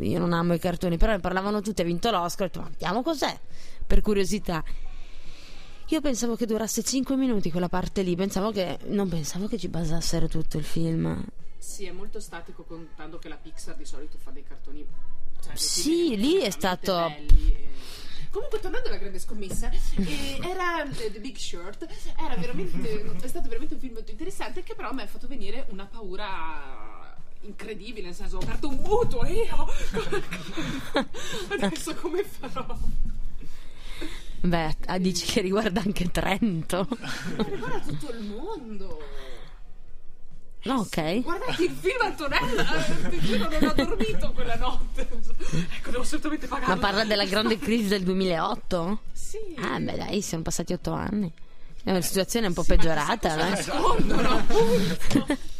io 0.01 0.19
non 0.19 0.33
amo 0.33 0.55
i 0.55 0.59
cartoni, 0.59 0.97
però 0.97 1.13
ne 1.13 1.21
parlavano 1.21 1.61
tutti, 1.61 1.83
ha 1.83 1.85
vinto 1.85 2.11
l'Oscar, 2.11 2.47
ho 2.47 2.49
detto, 2.49 2.61
ma 2.61 2.69
vediamo 2.69 3.03
cos'è, 3.03 3.39
per 3.87 4.01
curiosità. 4.01 4.63
Io 5.91 6.01
pensavo 6.03 6.37
che 6.37 6.45
durasse 6.45 6.83
5 6.83 7.17
minuti 7.17 7.51
quella 7.51 7.71
parte 7.71 8.03
lì, 8.03 8.15
pensavo 8.15 8.51
che, 8.53 8.79
non 8.89 9.09
pensavo 9.09 9.47
che 9.49 9.57
ci 9.57 9.69
basassero 9.69 10.29
tutto 10.29 10.59
il 10.59 10.65
film. 10.65 11.25
Sì, 11.57 11.87
è 11.87 11.91
molto 11.93 12.21
statico 12.21 12.63
contando 12.65 13.19
che 13.19 13.29
la 13.29 13.37
Pixar 13.37 13.75
di 13.75 13.87
solito 13.87 14.19
fa 14.19 14.31
dei 14.31 14.43
cartoni. 14.45 14.85
Cioè, 15.43 15.57
Sì, 15.57 16.17
lì 16.17 16.37
è 16.41 16.51
stato- 16.51 16.93
belli, 17.09 17.53
e- 17.53 17.69
Comunque, 18.31 18.61
tornando 18.61 18.89
alla 18.89 18.99
grande 18.99 19.19
scommessa, 19.19 19.71
eh, 19.71 20.39
era 20.43 20.85
eh, 20.85 21.11
The 21.13 21.21
Big 21.21 21.37
Short, 21.37 21.87
era 22.19 22.37
veramente, 22.37 23.05
è 23.21 23.29
stato 23.29 23.49
veramente 23.49 23.75
un 23.75 23.81
film 23.81 23.95
molto 23.95 24.11
interessante 24.11 24.63
che 24.63 24.75
però 24.75 24.93
mi 24.93 25.03
ha 25.03 25.07
fatto 25.07 25.27
venire 25.27 25.67
una 25.71 25.87
paura 25.87 27.17
incredibile, 27.43 28.07
nel 28.07 28.15
senso 28.15 28.37
ho 28.37 28.41
aperto 28.41 28.69
un 28.69 28.77
mutuo 28.77 29.23
e 29.25 29.33
io 29.33 29.69
adesso 31.49 31.95
come 31.95 32.25
farò? 32.25 32.77
Beh, 34.41 34.77
dici 34.99 35.27
che 35.27 35.41
riguarda 35.41 35.81
anche 35.81 36.11
Trento. 36.11 36.87
Ma 37.37 37.45
riguarda 37.45 37.81
tutto 37.81 38.13
il 38.13 38.23
mondo. 38.23 39.01
No, 40.65 40.81
ok. 40.81 41.23
Guardate 41.23 41.63
il 41.65 41.77
film 41.81 42.01
Antonella, 42.03 42.87
eh, 42.87 43.09
ti 43.11 43.21
giuro 43.21 43.49
non 43.49 43.69
ho 43.69 43.73
dormito 43.73 44.33
quella 44.33 44.57
notte. 44.57 45.09
Ecco, 45.77 45.91
devo 45.91 46.03
assolutamente 46.03 46.47
pagarlo. 46.47 46.75
Ma 46.75 46.81
parla 46.81 47.05
della 47.05 47.25
grande 47.25 47.59
crisi 47.59 47.89
del 47.89 48.03
2008? 48.03 49.01
Sì. 49.13 49.39
Ah, 49.61 49.79
beh, 49.79 49.97
dai, 49.97 50.21
sono 50.23 50.43
passati 50.43 50.73
8 50.73 50.93
anni. 50.93 51.33
È 51.83 51.91
una 51.91 52.01
situazione 52.01 52.49
un 52.49 52.55
po' 52.55 52.63
Sì, 52.63 52.73
ma 52.73 52.77
peggiorata, 52.77 53.35
eh. 53.35 53.49
nascondono. 53.51 54.47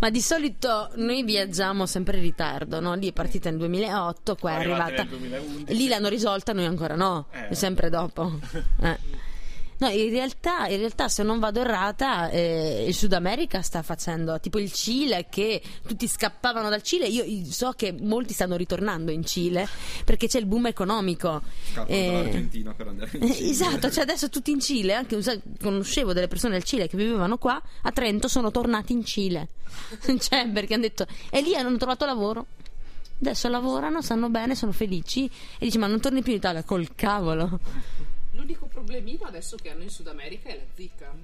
Ma 0.00 0.10
di 0.10 0.20
solito 0.20 0.90
noi 0.96 1.22
viaggiamo 1.22 1.86
sempre 1.86 2.16
in 2.16 2.24
ritardo, 2.24 2.80
no? 2.80 2.94
Lì 2.94 3.08
è 3.08 3.12
partita 3.12 3.48
nel 3.48 3.58
2008, 3.60 4.34
qua 4.36 4.50
è 4.50 4.54
arrivata. 4.56 5.04
nel 5.04 5.08
2011. 5.08 5.74
Lì 5.74 5.88
l'hanno 5.88 6.08
risolta, 6.08 6.52
noi 6.52 6.64
ancora 6.66 6.96
no. 6.96 7.26
Eh. 7.30 7.48
È 7.48 7.54
sempre 7.54 7.88
dopo. 7.88 8.38
Eh. 8.82 8.98
No, 9.82 9.88
in 9.88 10.10
realtà, 10.10 10.68
in 10.68 10.76
realtà, 10.76 11.08
se 11.08 11.24
non 11.24 11.40
vado 11.40 11.60
errata, 11.60 12.28
eh, 12.30 12.84
il 12.86 12.94
Sud 12.94 13.12
America 13.14 13.62
sta 13.62 13.82
facendo 13.82 14.38
tipo 14.38 14.60
il 14.60 14.72
Cile, 14.72 15.26
che 15.28 15.60
tutti 15.84 16.06
scappavano 16.06 16.68
dal 16.68 16.82
Cile. 16.82 17.08
Io 17.08 17.24
so 17.50 17.72
che 17.72 17.92
molti 17.92 18.32
stanno 18.32 18.54
ritornando 18.54 19.10
in 19.10 19.24
Cile 19.24 19.68
perché 20.04 20.28
c'è 20.28 20.38
il 20.38 20.46
boom 20.46 20.66
economico. 20.66 21.42
Scappano 21.72 21.96
Eh, 21.98 22.06
dall'Argentina 22.06 22.72
per 22.74 22.86
andare 22.86 23.10
in 23.18 23.32
Cile. 23.32 23.50
Esatto, 23.50 23.90
cioè 23.90 24.04
adesso 24.04 24.28
tutti 24.28 24.52
in 24.52 24.60
Cile, 24.60 24.94
anche 24.94 25.18
conoscevo 25.60 26.12
delle 26.12 26.28
persone 26.28 26.52
del 26.52 26.62
Cile 26.62 26.86
che 26.86 26.96
vivevano 26.96 27.36
qua, 27.36 27.60
a 27.82 27.90
Trento 27.90 28.28
sono 28.28 28.52
tornati 28.52 28.92
in 28.92 29.04
Cile. 29.04 29.48
cioè, 30.20 30.48
perché 30.48 30.74
hanno 30.74 30.84
detto, 30.84 31.08
e 31.28 31.40
lì 31.40 31.56
hanno 31.56 31.76
trovato 31.76 32.04
lavoro. 32.04 32.46
Adesso 33.20 33.48
lavorano, 33.48 34.00
stanno 34.00 34.28
bene, 34.28 34.54
sono 34.54 34.70
felici 34.70 35.24
e 35.58 35.64
dici 35.64 35.78
"Ma 35.78 35.88
non 35.88 36.00
torni 36.00 36.22
più 36.22 36.30
in 36.30 36.38
Italia 36.38 36.62
col 36.62 36.94
cavolo". 36.94 37.58
L'unico 38.42 38.66
problemino 38.66 39.24
adesso 39.24 39.54
che 39.56 39.70
hanno 39.70 39.84
in 39.84 39.88
Sud 39.88 40.08
America 40.08 40.48
è 40.48 40.56
la 40.56 40.62
zicca. 40.74 41.14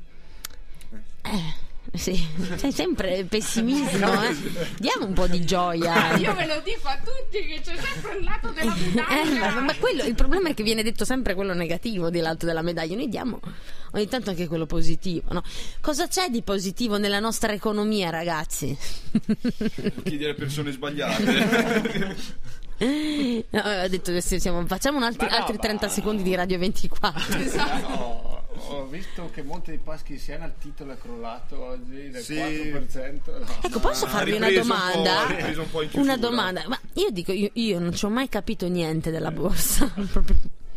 Eh, 1.23 1.99
sì, 1.99 2.17
c'è 2.57 2.71
sempre 2.71 3.25
pessimismo, 3.25 4.23
eh. 4.23 4.37
Diamo 4.79 5.07
un 5.07 5.15
po' 5.15 5.27
di 5.27 5.45
gioia. 5.45 6.15
Io 6.17 6.33
ve 6.37 6.47
lo 6.47 6.63
dico 6.65 6.87
a 6.87 6.97
tutti 6.99 7.45
che 7.45 7.61
c'è 7.61 7.77
sempre 7.77 8.19
il 8.19 8.25
lato 8.25 8.51
della 8.51 8.73
Eh, 8.73 8.91
medaglia. 8.95 9.51
ma, 9.55 9.61
ma 9.63 9.75
quello, 9.75 10.05
il 10.05 10.15
problema 10.15 10.51
è 10.51 10.55
che 10.55 10.63
viene 10.63 10.85
detto 10.85 11.05
sempre 11.05 11.35
quello 11.35 11.55
negativo 11.55 12.09
di 12.09 12.21
l'alto 12.21 12.47
della 12.47 12.63
medaglia. 12.63 12.95
Noi 12.95 13.09
diamo 13.09 13.41
ogni 13.95 14.07
tanto 14.07 14.31
anche 14.31 14.47
quello 14.47 14.67
positivo. 14.67 15.33
No? 15.33 15.43
Cosa 15.81 16.07
c'è 16.07 16.29
di 16.29 16.43
positivo 16.43 16.99
nella 16.99 17.19
nostra 17.19 17.53
economia, 17.53 18.11
ragazzi? 18.11 18.79
Chiedi 20.05 20.25
alle 20.25 20.35
persone 20.35 20.71
sbagliate. 20.71 22.47
No, 22.81 23.61
ho 23.85 23.89
detto 23.89 24.21
siamo- 24.21 24.65
facciamo 24.67 24.97
un 24.99 25.03
altri, 25.03 25.27
no, 25.29 25.35
altri 25.37 25.55
ma- 25.55 25.61
30 25.63 25.89
secondi 25.89 26.23
di 26.23 26.35
Radio 26.35 26.59
24. 26.59 27.39
Esatto. 27.39 27.89
No, 27.89 28.47
ho 28.71 28.87
visto 28.87 29.31
che 29.33 29.43
Monte 29.43 29.71
dei 29.71 29.81
Paschi 29.83 30.13
di 30.15 30.19
Siena 30.19 30.45
il 30.45 30.53
titolo 30.61 30.93
è 30.93 30.99
crollato 30.99 31.63
oggi 31.65 32.11
del 32.11 32.23
Sì. 32.23 32.35
4%. 32.35 33.39
No. 33.39 33.47
Ecco, 33.63 33.79
posso 33.81 34.05
Ha 34.05 34.09
farvi 34.09 34.33
una 34.33 34.47
ripreso 34.49 34.73
un 34.73 34.79
po', 34.79 34.93
domanda? 34.99 35.61
un 35.63 35.71
po' 35.71 35.83
in 35.83 35.89
chiusura. 35.91 36.13
Una 36.13 36.17
domanda, 36.17 36.63
ma 36.69 36.79
io 36.95 37.11
dico, 37.11 37.33
io, 37.33 37.51
io 37.55 37.79
non 37.79 37.95
ci 37.95 38.05
ho 38.05 38.11
mai 38.11 38.29
capito 38.29 38.67
niente 38.69 39.11
della 39.11 39.31
borsa. 39.31 39.93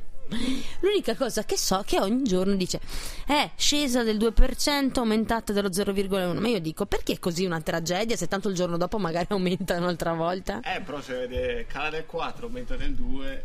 L'unica 0.79 1.15
cosa 1.15 1.43
che 1.43 1.57
so 1.57 1.79
è 1.79 1.83
che 1.83 1.99
ogni 1.99 2.23
giorno 2.23 2.55
dice 2.55 2.79
è 3.25 3.51
scesa 3.55 4.03
del 4.03 4.17
2%, 4.17 4.99
aumentata 4.99 5.53
dello 5.53 5.69
0,1. 5.69 6.39
Ma 6.39 6.47
io 6.47 6.59
dico 6.59 6.85
perché 6.85 7.13
è 7.13 7.19
così 7.19 7.45
una 7.45 7.61
tragedia 7.61 8.15
se 8.15 8.27
tanto 8.27 8.49
il 8.49 8.55
giorno 8.55 8.77
dopo 8.77 8.97
magari 8.97 9.27
aumenta 9.31 9.77
un'altra 9.77 10.13
volta? 10.13 10.61
Eh, 10.61 10.81
però 10.81 11.01
se 11.01 11.13
vede 11.13 11.65
cala 11.67 11.89
del 11.89 12.05
4, 12.05 12.45
aumenta 12.45 12.75
del 12.75 12.93
2. 12.93 13.43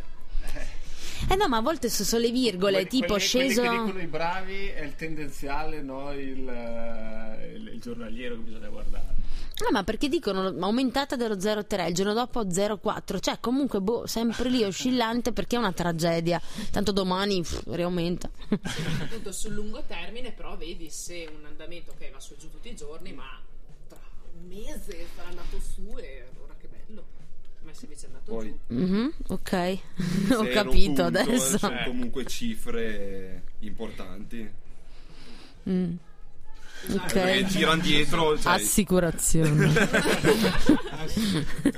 Eh 1.28 1.34
no, 1.36 1.48
ma 1.48 1.56
a 1.58 1.60
volte 1.62 1.88
so- 1.88 2.04
sono 2.04 2.22
le 2.22 2.30
virgole, 2.30 2.72
Quelli- 2.72 2.88
tipo 2.88 3.06
quelli- 3.06 3.20
sceso. 3.22 3.60
Quelli 3.62 3.76
che 3.76 3.84
dicono 3.84 4.02
i 4.02 4.06
bravi 4.06 4.66
è 4.68 4.82
il 4.82 4.94
tendenziale, 4.96 5.82
no? 5.82 6.12
Il, 6.12 6.48
eh, 6.48 7.52
il- 7.54 7.68
il 7.74 7.80
giornaliero 7.80 8.34
che 8.36 8.40
bisogna 8.42 8.68
guardare. 8.68 9.14
No, 9.58 9.68
ma 9.72 9.82
perché 9.84 10.08
dicono 10.10 10.48
aumentata 10.60 11.16
dello 11.16 11.40
0,3, 11.40 11.86
il 11.88 11.94
giorno 11.94 12.12
dopo 12.12 12.50
0,4, 12.50 13.18
cioè 13.20 13.38
comunque 13.40 13.80
boh, 13.80 14.06
sempre 14.06 14.50
lì 14.50 14.62
oscillante 14.62 15.32
perché 15.32 15.56
è 15.56 15.58
una 15.58 15.72
tragedia. 15.72 16.38
Tanto 16.70 16.92
domani 16.92 17.40
pff, 17.40 17.62
riaumenta. 17.68 18.28
Appunto 18.50 19.32
sul 19.32 19.52
lungo 19.54 19.82
termine, 19.86 20.32
però 20.32 20.56
vedi 20.58 20.90
se 20.90 21.26
un 21.34 21.46
andamento 21.46 21.94
che 21.98 22.10
va 22.12 22.20
su 22.20 22.34
e 22.34 22.36
giù 22.38 22.50
tutti 22.50 22.68
i 22.68 22.76
giorni, 22.76 23.12
ma 23.14 23.40
tra 23.88 23.98
un 24.38 24.46
mese 24.46 25.06
sarà 25.16 25.28
andato 25.28 25.58
su 25.58 25.96
e 25.96 26.24
Poi. 28.24 28.58
Mhm, 28.68 29.12
ok, 29.28 29.78
ho 30.32 30.44
capito 30.48 30.70
punto, 30.70 31.04
adesso. 31.04 31.58
Sono 31.58 31.82
comunque 31.84 32.24
cifre 32.26 33.42
importanti. 33.60 34.50
Mm, 35.68 35.94
Perché 36.86 37.40
ok. 37.40 37.44
girano 37.44 37.82
dietro. 37.82 38.38
Cioè, 38.38 38.52
Assicurazione. 38.54 39.72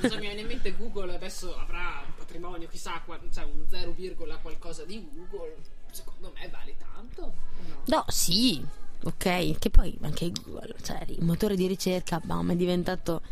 Cosa 0.00 0.14
mi 0.14 0.20
viene 0.20 0.40
in 0.40 0.46
mente 0.46 0.74
Google 0.76 1.14
adesso 1.14 1.56
avrà 1.56 2.02
un 2.06 2.12
patrimonio, 2.16 2.68
chissà, 2.68 3.02
cioè 3.30 3.44
un 3.44 3.64
0, 3.68 3.94
qualcosa 4.40 4.84
di 4.84 5.06
Google. 5.12 5.56
Secondo 5.90 6.32
me 6.34 6.48
vale 6.50 6.76
tanto. 6.78 7.22
o 7.22 7.32
No? 7.66 7.82
No, 7.96 8.04
sì, 8.08 8.64
ok, 9.02 9.58
che 9.58 9.70
poi 9.70 9.96
anche 10.02 10.30
Google, 10.30 10.74
cioè 10.82 11.02
il 11.08 11.24
motore 11.24 11.56
di 11.56 11.66
ricerca, 11.66 12.20
bam, 12.22 12.52
è 12.52 12.56
diventato 12.56 13.22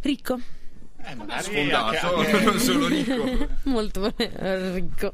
ricco, 0.00 0.38
Eh, 1.08 1.42
sfondato, 1.42 2.16
anche- 2.16 2.40
non 2.44 2.58
sono 2.58 2.86
ricco. 2.86 3.48
molto 3.70 4.12
eh, 4.16 4.72
ricco. 4.74 5.12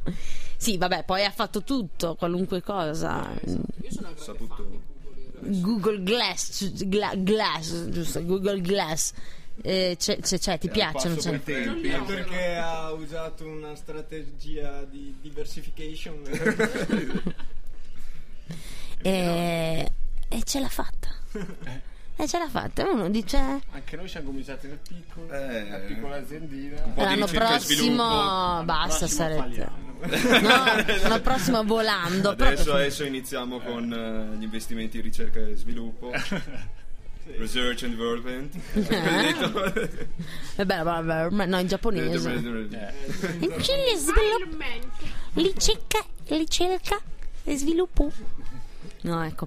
Sì, 0.57 0.78
vabbè, 0.78 1.05
poi 1.05 1.24
ha 1.24 1.30
fatto 1.30 1.62
tutto, 1.62 2.14
qualunque 2.14 2.62
cosa. 2.62 3.30
Io 3.45 3.51
sono 3.90 4.09
una 4.09 4.12
grande 4.12 4.20
Saputo. 4.22 4.55
fan 4.55 4.80
di 5.51 5.61
Google. 5.61 6.03
Glass, 6.03 6.72
gla- 6.84 7.14
Glass, 7.16 7.88
giusto, 7.88 8.24
Google 8.24 8.61
Glass. 8.61 9.12
Eh, 9.61 9.97
c'è, 9.99 10.18
c'è- 10.20 10.38
c'è, 10.38 10.59
ti 10.59 10.68
piacciono? 10.70 11.16
C'è- 11.16 11.43
tempi. 11.43 11.88
Perché 12.07 12.55
ha 12.57 12.90
usato 12.93 13.45
una 13.47 13.74
strategia 13.74 14.82
di 14.84 15.16
diversification. 15.20 16.22
E, 19.05 19.93
e 20.28 20.43
ce 20.45 20.61
l'ha 20.61 20.68
fatta. 20.68 21.09
E 22.16 22.28
ce 22.28 22.38
l'ha 22.38 22.48
fatta. 22.48 22.88
Uno 22.90 23.08
dice. 23.08 23.36
Anche 23.70 23.96
noi 23.96 24.08
siamo 24.08 24.26
cominciati 24.26 24.66
nel 24.68 24.78
piccolo, 24.86 25.30
Eh. 25.32 25.62
una 25.62 25.78
piccola 25.78 26.16
aziendina. 26.16 26.82
L'anno 26.94 27.26
prossimo 27.26 28.62
basta 28.64 29.06
Prossimo 29.06 29.08
sarete. 29.08 29.68
No, 30.02 30.98
l'anno 31.02 31.20
prossimo 31.20 31.64
volando. 31.64 32.30
Adesso, 32.30 32.54
proprio- 32.54 32.74
adesso 32.74 33.04
iniziamo 33.04 33.60
con 33.60 33.92
eh, 33.92 34.36
gli 34.36 34.42
investimenti 34.42 34.96
in 34.98 35.02
ricerca 35.04 35.40
e 35.40 35.54
sviluppo. 35.56 36.10
Research 37.38 37.84
and 37.84 37.94
development. 37.94 38.54
Eh 38.74 39.34
vabbè, 40.64 41.24
ormai- 41.24 41.48
no, 41.48 41.58
in 41.60 41.66
giapponese. 41.68 42.30
Eh. 42.32 42.92
In 43.38 43.54
Cile 43.62 43.96
sviluppo. 43.96 44.64
Ricerca, 45.34 46.04
ricerca 46.26 46.98
e 47.44 47.56
sviluppo. 47.56 48.10
No, 49.02 49.22
ecco. 49.24 49.46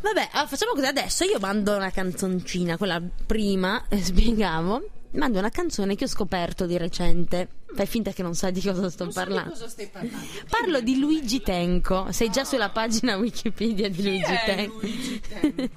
Vabbè, 0.00 0.28
allora 0.32 0.46
facciamo 0.48 0.72
così 0.72 0.86
adesso. 0.86 1.24
Io 1.24 1.38
mando 1.38 1.76
una 1.76 1.90
canzoncina, 1.90 2.76
quella 2.76 3.00
prima, 3.26 3.84
eh, 3.88 3.98
spiegavo. 4.02 4.88
Mando 5.12 5.38
una 5.40 5.50
canzone 5.50 5.96
che 5.96 6.04
ho 6.04 6.08
scoperto 6.08 6.66
di 6.66 6.78
recente. 6.78 7.48
Fai 7.74 7.86
finta 7.86 8.12
che 8.12 8.22
non 8.22 8.34
sai 8.34 8.52
di 8.52 8.60
cosa 8.60 8.88
sto 8.88 9.04
Non 9.04 9.12
so 9.12 9.18
di 9.20 9.26
parlando. 9.26 9.50
cosa 9.50 9.68
stai 9.68 9.88
parlando. 9.88 10.16
Parlo 10.48 10.80
di 10.80 10.98
Luigi 11.00 11.40
Tenco. 11.40 12.12
Sei 12.12 12.30
già 12.30 12.44
sulla 12.44 12.68
pagina 12.70 13.16
Wikipedia 13.16 13.88
di 13.90 14.02
Luigi 14.04 14.24
Chi 14.24 14.32
è 14.32 14.42
Tenco. 14.44 14.78
Luigi 14.80 15.20
Tenco? 15.28 15.70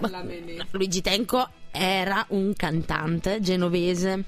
Parlamene. 0.00 0.66
Luigi 0.72 1.00
Tenco 1.00 1.48
era 1.70 2.24
un 2.30 2.52
cantante 2.54 3.40
genovese. 3.40 4.24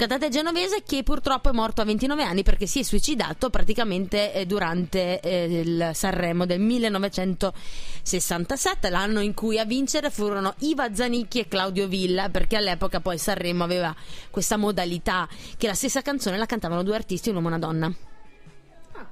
Cantante 0.00 0.30
genovese 0.30 0.82
che 0.82 1.02
purtroppo 1.02 1.50
è 1.50 1.52
morto 1.52 1.82
a 1.82 1.84
29 1.84 2.22
anni 2.22 2.42
perché 2.42 2.64
si 2.64 2.78
è 2.78 2.82
suicidato 2.82 3.50
praticamente 3.50 4.32
eh, 4.32 4.46
durante 4.46 5.20
eh, 5.20 5.60
il 5.60 5.90
Sanremo 5.92 6.46
del 6.46 6.58
1967, 6.58 8.88
l'anno 8.88 9.20
in 9.20 9.34
cui 9.34 9.58
a 9.58 9.66
vincere 9.66 10.08
furono 10.08 10.54
Iva 10.60 10.94
Zanicchi 10.94 11.40
e 11.40 11.48
Claudio 11.48 11.86
Villa, 11.86 12.30
perché 12.30 12.56
all'epoca 12.56 13.00
poi 13.00 13.18
Sanremo 13.18 13.62
aveva 13.62 13.94
questa 14.30 14.56
modalità 14.56 15.28
che 15.58 15.66
la 15.66 15.74
stessa 15.74 16.00
canzone 16.00 16.38
la 16.38 16.46
cantavano 16.46 16.82
due 16.82 16.94
artisti, 16.94 17.28
un 17.28 17.34
uomo 17.34 17.48
e 17.48 17.50
una 17.50 17.58
donna. 17.58 17.94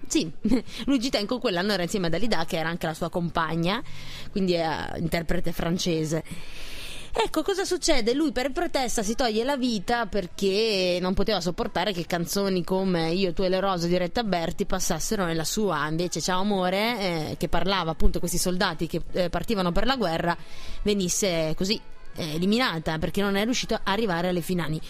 Sì, 0.07 0.33
Luigi 0.87 1.11
Tenco 1.11 1.39
quell'anno 1.39 1.73
era 1.73 1.83
insieme 1.83 2.07
a 2.07 2.11
Dalida, 2.11 2.47
che 2.47 2.57
era 2.57 2.71
anche 2.71 2.87
la 2.87 2.95
sua 2.95 3.11
compagna, 3.11 3.83
quindi 4.31 4.55
è 4.55 4.93
eh, 4.95 5.01
interprete 5.01 5.53
francese. 5.53 6.78
Ecco 7.13 7.43
cosa 7.43 7.65
succede? 7.65 8.15
Lui 8.15 8.33
per 8.33 8.53
protesta 8.53 9.03
si 9.03 9.15
toglie 9.15 9.45
la 9.45 9.57
vita 9.57 10.07
perché 10.07 10.99
non 11.01 11.15
poteva 11.15 11.41
sopportare 11.41 11.93
che 11.93 12.07
canzoni 12.07 12.63
come 12.63 13.13
Io, 13.13 13.33
tu 13.33 13.43
e 13.43 13.49
le 13.49 13.61
rose 13.61 13.89
di 13.89 13.97
Retta 13.97 14.23
Berti 14.23 14.67
passassero 14.67 15.25
nella 15.25 15.45
sua. 15.45 15.87
Invece, 15.89 16.21
Ciao 16.21 16.41
amore, 16.41 16.79
eh, 17.01 17.37
che 17.39 17.49
parlava 17.49 17.91
appunto 17.91 18.15
di 18.15 18.19
questi 18.21 18.39
soldati 18.39 18.87
che 18.87 19.01
eh, 19.13 19.31
partivano 19.31 19.73
per 19.73 19.87
la 19.87 19.97
guerra, 19.97 20.37
venisse 20.83 21.55
così 21.57 21.81
eh, 22.19 22.35
eliminata 22.35 22.99
perché 22.99 23.23
non 23.23 23.37
è 23.37 23.45
riuscito 23.45 23.75
a 23.75 23.81
arrivare 23.85 24.29
alle 24.29 24.41
finali. 24.41 24.81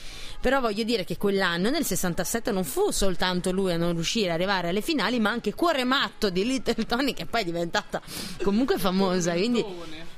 Però 0.40 0.60
voglio 0.60 0.84
dire 0.84 1.04
che 1.04 1.16
quell'anno, 1.16 1.70
nel 1.70 1.84
67, 1.84 2.50
non 2.52 2.64
fu 2.64 2.90
soltanto 2.90 3.50
lui 3.52 3.72
a 3.72 3.76
non 3.76 3.92
riuscire 3.92 4.28
ad 4.28 4.34
arrivare 4.34 4.68
alle 4.68 4.80
finali, 4.80 5.18
ma 5.18 5.30
anche 5.30 5.54
Cuore 5.54 5.84
Matto 5.84 6.30
di 6.30 6.44
Little 6.44 6.86
Tony, 6.86 7.12
che 7.12 7.26
poi 7.26 7.42
è 7.42 7.44
diventata 7.44 8.00
comunque 8.42 8.78
famosa. 8.78 9.32
Quindi, 9.32 9.64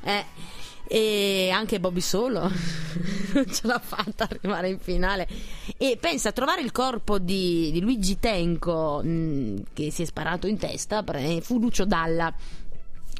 eh, 0.03 0.25
e 0.93 1.51
anche 1.53 1.79
Bobby 1.79 2.01
Solo 2.01 2.41
non 3.33 3.47
ce 3.53 3.67
l'ha 3.69 3.79
fatta 3.79 4.25
arrivare 4.29 4.71
in 4.71 4.81
finale. 4.81 5.29
E 5.77 5.97
pensa 6.01 6.31
a 6.31 6.33
trovare 6.33 6.63
il 6.63 6.73
corpo 6.73 7.19
di, 7.21 7.71
di 7.71 7.81
Luigi 7.81 8.19
Tenco, 8.19 9.01
mh, 9.05 9.63
che 9.73 9.93
si 9.93 10.03
è 10.03 10.05
sparato 10.05 10.49
in 10.49 10.59
testa, 10.59 11.05
fu 11.41 11.61
Lucio 11.61 11.85
Dalla. 11.85 12.35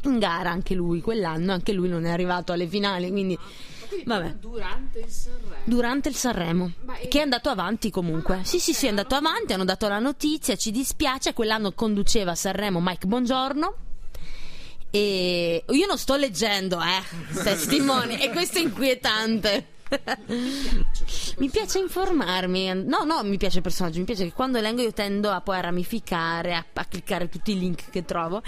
In 0.05 0.19
gara 0.19 0.51
anche 0.51 0.75
lui, 0.75 1.01
quell'anno 1.01 1.53
anche 1.53 1.73
lui 1.73 1.89
non 1.89 2.07
è 2.07 2.11
arrivato 2.11 2.53
alle 2.53 2.67
finali, 2.67 3.11
quindi 3.11 3.39
Quindi 3.87 4.05
Vabbè. 4.07 4.35
durante 4.41 4.99
il 5.01 5.09
Sanremo. 5.11 5.55
durante 5.65 6.09
il 6.09 6.15
Sanremo 6.15 6.73
è- 6.99 7.07
che 7.09 7.19
è 7.19 7.23
andato 7.23 7.51
avanti 7.51 7.91
comunque 7.91 8.37
Ah, 8.37 8.45
sì 8.45 8.59
sì 8.59 8.73
sì 8.73 8.87
è 8.87 8.89
andato 8.89 9.15
avanti 9.15 9.53
hanno 9.53 9.65
dato 9.65 9.89
la 9.89 9.99
notizia 9.99 10.57
ci 10.57 10.71
dispiace 10.71 11.35
quell'anno 11.35 11.73
conduceva 11.73 12.35
Sanremo 12.35 12.81
Mike 12.81 13.07
Bongiorno 13.07 13.75
e 14.91 15.65
io 15.69 15.87
non 15.87 15.99
sto 15.99 16.17
leggendo 16.17 16.81
eh 16.81 17.43
testimoni 17.43 18.21
e 18.21 18.31
questo 18.31 18.59
è 18.59 18.63
inquietante. 18.63 19.67
Mi 21.39 21.51
piace 21.51 21.79
informarmi. 21.79 22.73
No 22.85 23.05
no 23.05 23.23
mi 23.25 23.37
piace 23.37 23.57
il 23.57 23.63
personaggio 23.63 23.99
mi 23.99 24.05
piace 24.05 24.25
che 24.25 24.33
quando 24.33 24.61
leggo 24.61 24.83
io 24.83 24.93
tendo 24.93 25.31
a 25.31 25.41
poi 25.41 25.57
a 25.57 25.61
ramificare 25.61 26.55
a, 26.55 26.65
a 26.73 26.85
cliccare 26.85 27.29
tutti 27.29 27.53
i 27.53 27.59
link 27.59 27.91
che 27.91 28.05
trovo. 28.05 28.43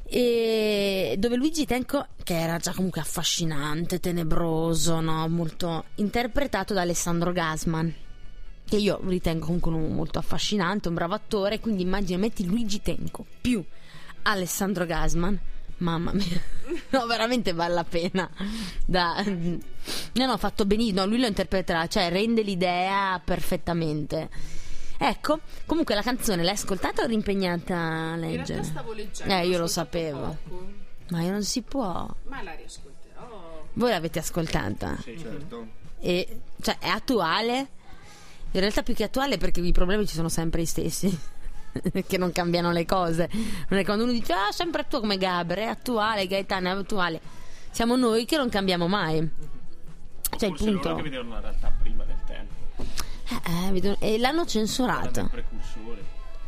e 0.10 1.16
dove 1.18 1.36
Luigi 1.36 1.66
Tenco, 1.66 2.08
che 2.24 2.40
era 2.40 2.58
già 2.58 2.74
comunque 2.74 3.02
affascinante, 3.02 4.00
tenebroso, 4.00 5.02
no? 5.02 5.28
molto 5.28 5.86
interpretato 5.96 6.74
da 6.74 6.82
Alessandro 6.82 7.34
Gasman, 7.34 7.94
che 8.66 8.78
io 8.78 9.00
ritengo 9.06 9.46
comunque 9.46 9.72
un 9.72 9.94
molto 9.94 10.20
affascinante, 10.20 10.88
un 10.88 10.94
bravo 10.94 11.14
attore, 11.14 11.60
quindi 11.60 11.82
immagina 11.84 12.18
metti 12.18 12.46
Luigi 12.46 12.82
Tenco 12.82 13.26
più 13.42 13.64
Alessandro 14.24 14.86
Gasman. 14.86 15.40
Mamma 15.80 16.12
mia, 16.12 16.42
no, 16.90 17.06
veramente 17.06 17.54
vale 17.54 17.74
la 17.74 17.84
pena. 17.84 18.28
Da... 18.86 19.24
No, 19.24 20.26
no, 20.26 20.38
fatto 20.38 20.66
benissimo. 20.66 21.06
Lui 21.06 21.20
lo 21.20 21.28
interpreterà, 21.28 21.86
cioè 21.88 22.10
rende 22.10 22.42
l'idea 22.42 23.22
perfettamente. 23.24 24.30
Ecco, 25.00 25.40
comunque 25.66 25.94
la 25.96 26.02
canzone 26.02 26.44
l'hai 26.44 26.54
ascoltata 26.54 27.02
o 27.02 27.06
eri 27.06 27.14
impegnata 27.14 27.76
a 27.76 28.14
In 28.16 28.20
realtà 28.22 28.26
leggere? 28.28 28.64
stavo 28.64 28.94
leggendo. 28.94 29.34
Eh, 29.34 29.48
io 29.48 29.60
lo 29.60 29.68
sapevo. 29.68 30.38
poco, 30.48 30.68
Ma 31.10 31.22
io 31.22 31.32
non 31.32 31.44
si 31.44 31.62
può. 31.62 32.08
ma 32.28 32.42
la 32.44 32.54
riascolterò. 32.54 33.66
Voi 33.74 33.90
l'avete 33.92 34.20
ascoltata? 34.20 34.98
Certo. 35.04 35.68
E, 36.00 36.40
cioè, 36.62 36.78
è 36.80 36.88
attuale? 36.88 37.68
In 38.52 38.60
realtà 38.62 38.82
più 38.82 38.94
che 38.96 39.04
attuale 39.04 39.38
perché 39.38 39.60
i 39.60 39.72
problemi 39.72 40.08
ci 40.08 40.16
sono 40.16 40.30
sempre 40.30 40.62
gli 40.62 40.66
stessi. 40.66 41.20
che 42.08 42.18
non 42.18 42.32
cambiano 42.32 42.72
le 42.72 42.86
cose. 42.86 43.30
Non 43.70 43.80
è 43.80 43.84
quando 43.86 44.04
uno 44.04 44.14
dice 44.14 44.34
ah, 44.34 44.52
sempre 44.52 44.82
attuale 44.82 45.04
come 45.06 45.18
Gabre, 45.20 45.64
è 45.64 45.68
attuale, 45.68 46.26
Gaetano 46.26 46.70
è 46.70 46.72
attuale. 46.72 47.22
Siamo 47.70 47.96
noi 47.96 48.26
che 48.26 48.36
non 48.38 48.50
cambiamo 48.50 48.88
mai. 48.88 49.18
Cioè 50.38 50.50
il 50.50 50.56
Forse 50.58 50.66
loro 50.72 50.80
punto. 50.82 50.96
che 50.96 51.02
vedevano 51.04 51.34
la 51.34 51.40
realtà 51.42 51.72
prima. 51.80 51.87
Eh, 53.30 53.68
eh, 53.68 53.72
vedo- 53.72 53.98
e 54.00 54.18
l'hanno 54.18 54.42
Erano 54.42 54.44
dei 54.44 54.52
censurata. 54.54 55.30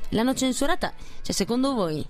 L'hanno 0.10 0.34
censurata. 0.34 0.94
Cioè, 1.22 1.34
secondo 1.36 1.74
voi 1.74 2.06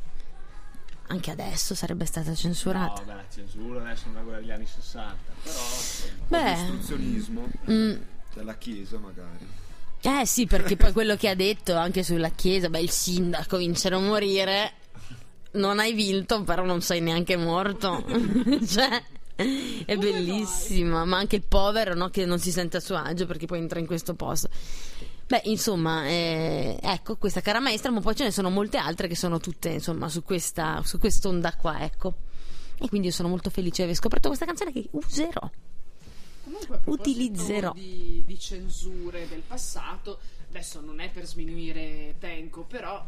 anche 1.07 1.31
adesso 1.31 1.73
sarebbe 1.73 2.05
stata 2.05 2.35
censurata? 2.35 3.01
No, 3.01 3.07
beh, 3.07 3.13
la 3.15 3.25
censura 3.33 3.81
adesso 3.81 4.05
è 4.05 4.09
una 4.09 4.21
guerra 4.21 4.39
degli 4.39 4.51
anni 4.51 4.67
60. 4.67 5.15
Però 5.43 5.59
Beh, 6.27 6.51
Istruzionismo 6.51 7.47
mm, 7.71 7.93
della 8.35 8.55
Chiesa, 8.57 8.99
magari. 8.99 9.47
eh 10.01 10.25
sì, 10.27 10.45
perché 10.45 10.75
poi 10.77 10.91
quello 10.93 11.15
che 11.15 11.29
ha 11.29 11.35
detto 11.35 11.75
anche 11.75 12.03
sulla 12.03 12.29
chiesa, 12.29 12.69
beh, 12.69 12.79
il 12.79 12.91
sindaco 12.91 13.57
vincere 13.57 13.95
o 13.95 13.99
morire. 14.01 14.73
Non 15.51 15.79
hai 15.79 15.93
vinto, 15.93 16.43
però 16.43 16.63
non 16.63 16.81
sei 16.81 17.01
neanche 17.01 17.35
morto. 17.35 18.05
cioè, 18.67 19.03
è 19.85 19.95
bellissima. 19.95 21.05
Ma 21.05 21.17
anche 21.17 21.37
il 21.37 21.43
povero, 21.43 21.93
no, 21.93 22.09
che 22.09 22.25
non 22.25 22.39
si 22.39 22.51
sente 22.51 22.77
a 22.77 22.79
suo 22.79 22.97
agio 22.97 23.25
perché 23.25 23.45
poi 23.45 23.59
entra 23.59 23.79
in 23.79 23.85
questo 23.85 24.13
posto. 24.13 24.49
Beh, 25.27 25.41
insomma, 25.45 26.07
eh, 26.07 26.79
ecco, 26.81 27.15
questa 27.17 27.41
cara 27.41 27.59
maestra, 27.59 27.91
ma 27.91 28.01
poi 28.01 28.15
ce 28.15 28.23
ne 28.23 28.31
sono 28.31 28.49
molte 28.49 28.77
altre 28.77 29.07
che 29.07 29.15
sono 29.15 29.39
tutte, 29.39 29.69
insomma, 29.69 30.09
su 30.09 30.23
questa 30.23 30.81
su 30.83 30.97
quest'onda 30.97 31.55
qua, 31.55 31.83
ecco. 31.83 32.15
E 32.79 32.87
quindi 32.87 33.07
io 33.07 33.13
sono 33.13 33.29
molto 33.29 33.49
felice 33.49 33.77
di 33.77 33.83
aver 33.83 33.95
scoperto 33.95 34.27
questa 34.27 34.45
canzone 34.45 34.71
che 34.71 34.87
userò. 34.91 35.49
Comunque, 36.43 36.81
Utilizzerò. 36.85 37.73
Di, 37.73 38.23
di 38.25 38.39
censure 38.39 39.27
del 39.27 39.43
passato, 39.45 40.19
adesso 40.49 40.81
non 40.81 40.99
è 40.99 41.11
per 41.11 41.25
sminuire 41.27 42.15
Tenco, 42.17 42.63
però 42.63 43.05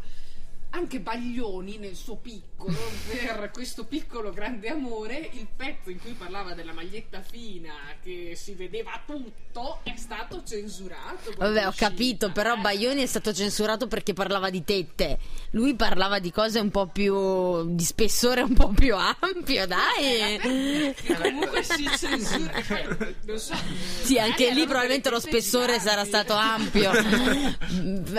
anche 0.71 0.99
Baglioni 0.99 1.77
nel 1.77 1.95
suo 1.95 2.15
piccolo, 2.17 2.75
per 3.09 3.51
questo 3.53 3.85
piccolo 3.85 4.31
grande 4.31 4.69
amore, 4.69 5.29
il 5.33 5.47
pezzo 5.55 5.89
in 5.89 5.99
cui 5.99 6.13
parlava 6.13 6.53
della 6.53 6.73
maglietta 6.73 7.21
fina 7.21 7.73
che 8.01 8.33
si 8.35 8.53
vedeva 8.53 9.01
tutto 9.05 9.79
è 9.83 9.93
stato 9.95 10.43
censurato. 10.45 11.33
Vabbè, 11.37 11.65
ho 11.65 11.69
uscita, 11.69 11.89
capito, 11.89 12.31
però 12.31 12.55
eh. 12.55 12.59
Baglioni 12.59 13.01
è 13.01 13.05
stato 13.05 13.33
censurato 13.33 13.87
perché 13.87 14.13
parlava 14.13 14.49
di 14.49 14.63
tette. 14.63 15.19
Lui 15.51 15.75
parlava 15.75 16.19
di 16.19 16.31
cose 16.31 16.59
un 16.59 16.71
po' 16.71 16.87
più. 16.87 17.75
di 17.75 17.83
spessore 17.83 18.41
un 18.41 18.53
po' 18.53 18.69
più 18.69 18.95
ampio, 18.95 19.67
dai. 19.67 20.93
Che 20.95 21.15
comunque 21.21 21.63
si 21.63 21.89
censura. 21.97 22.61
Poi, 22.67 23.15
non 23.25 23.37
so. 23.37 23.55
Sì, 24.03 24.17
anche 24.17 24.51
lì 24.53 24.63
probabilmente 24.65 25.09
lo 25.09 25.19
spessore 25.19 25.79
sarà 25.79 26.03
giganti. 26.03 26.09
stato 26.09 26.33
ampio. 26.33 26.91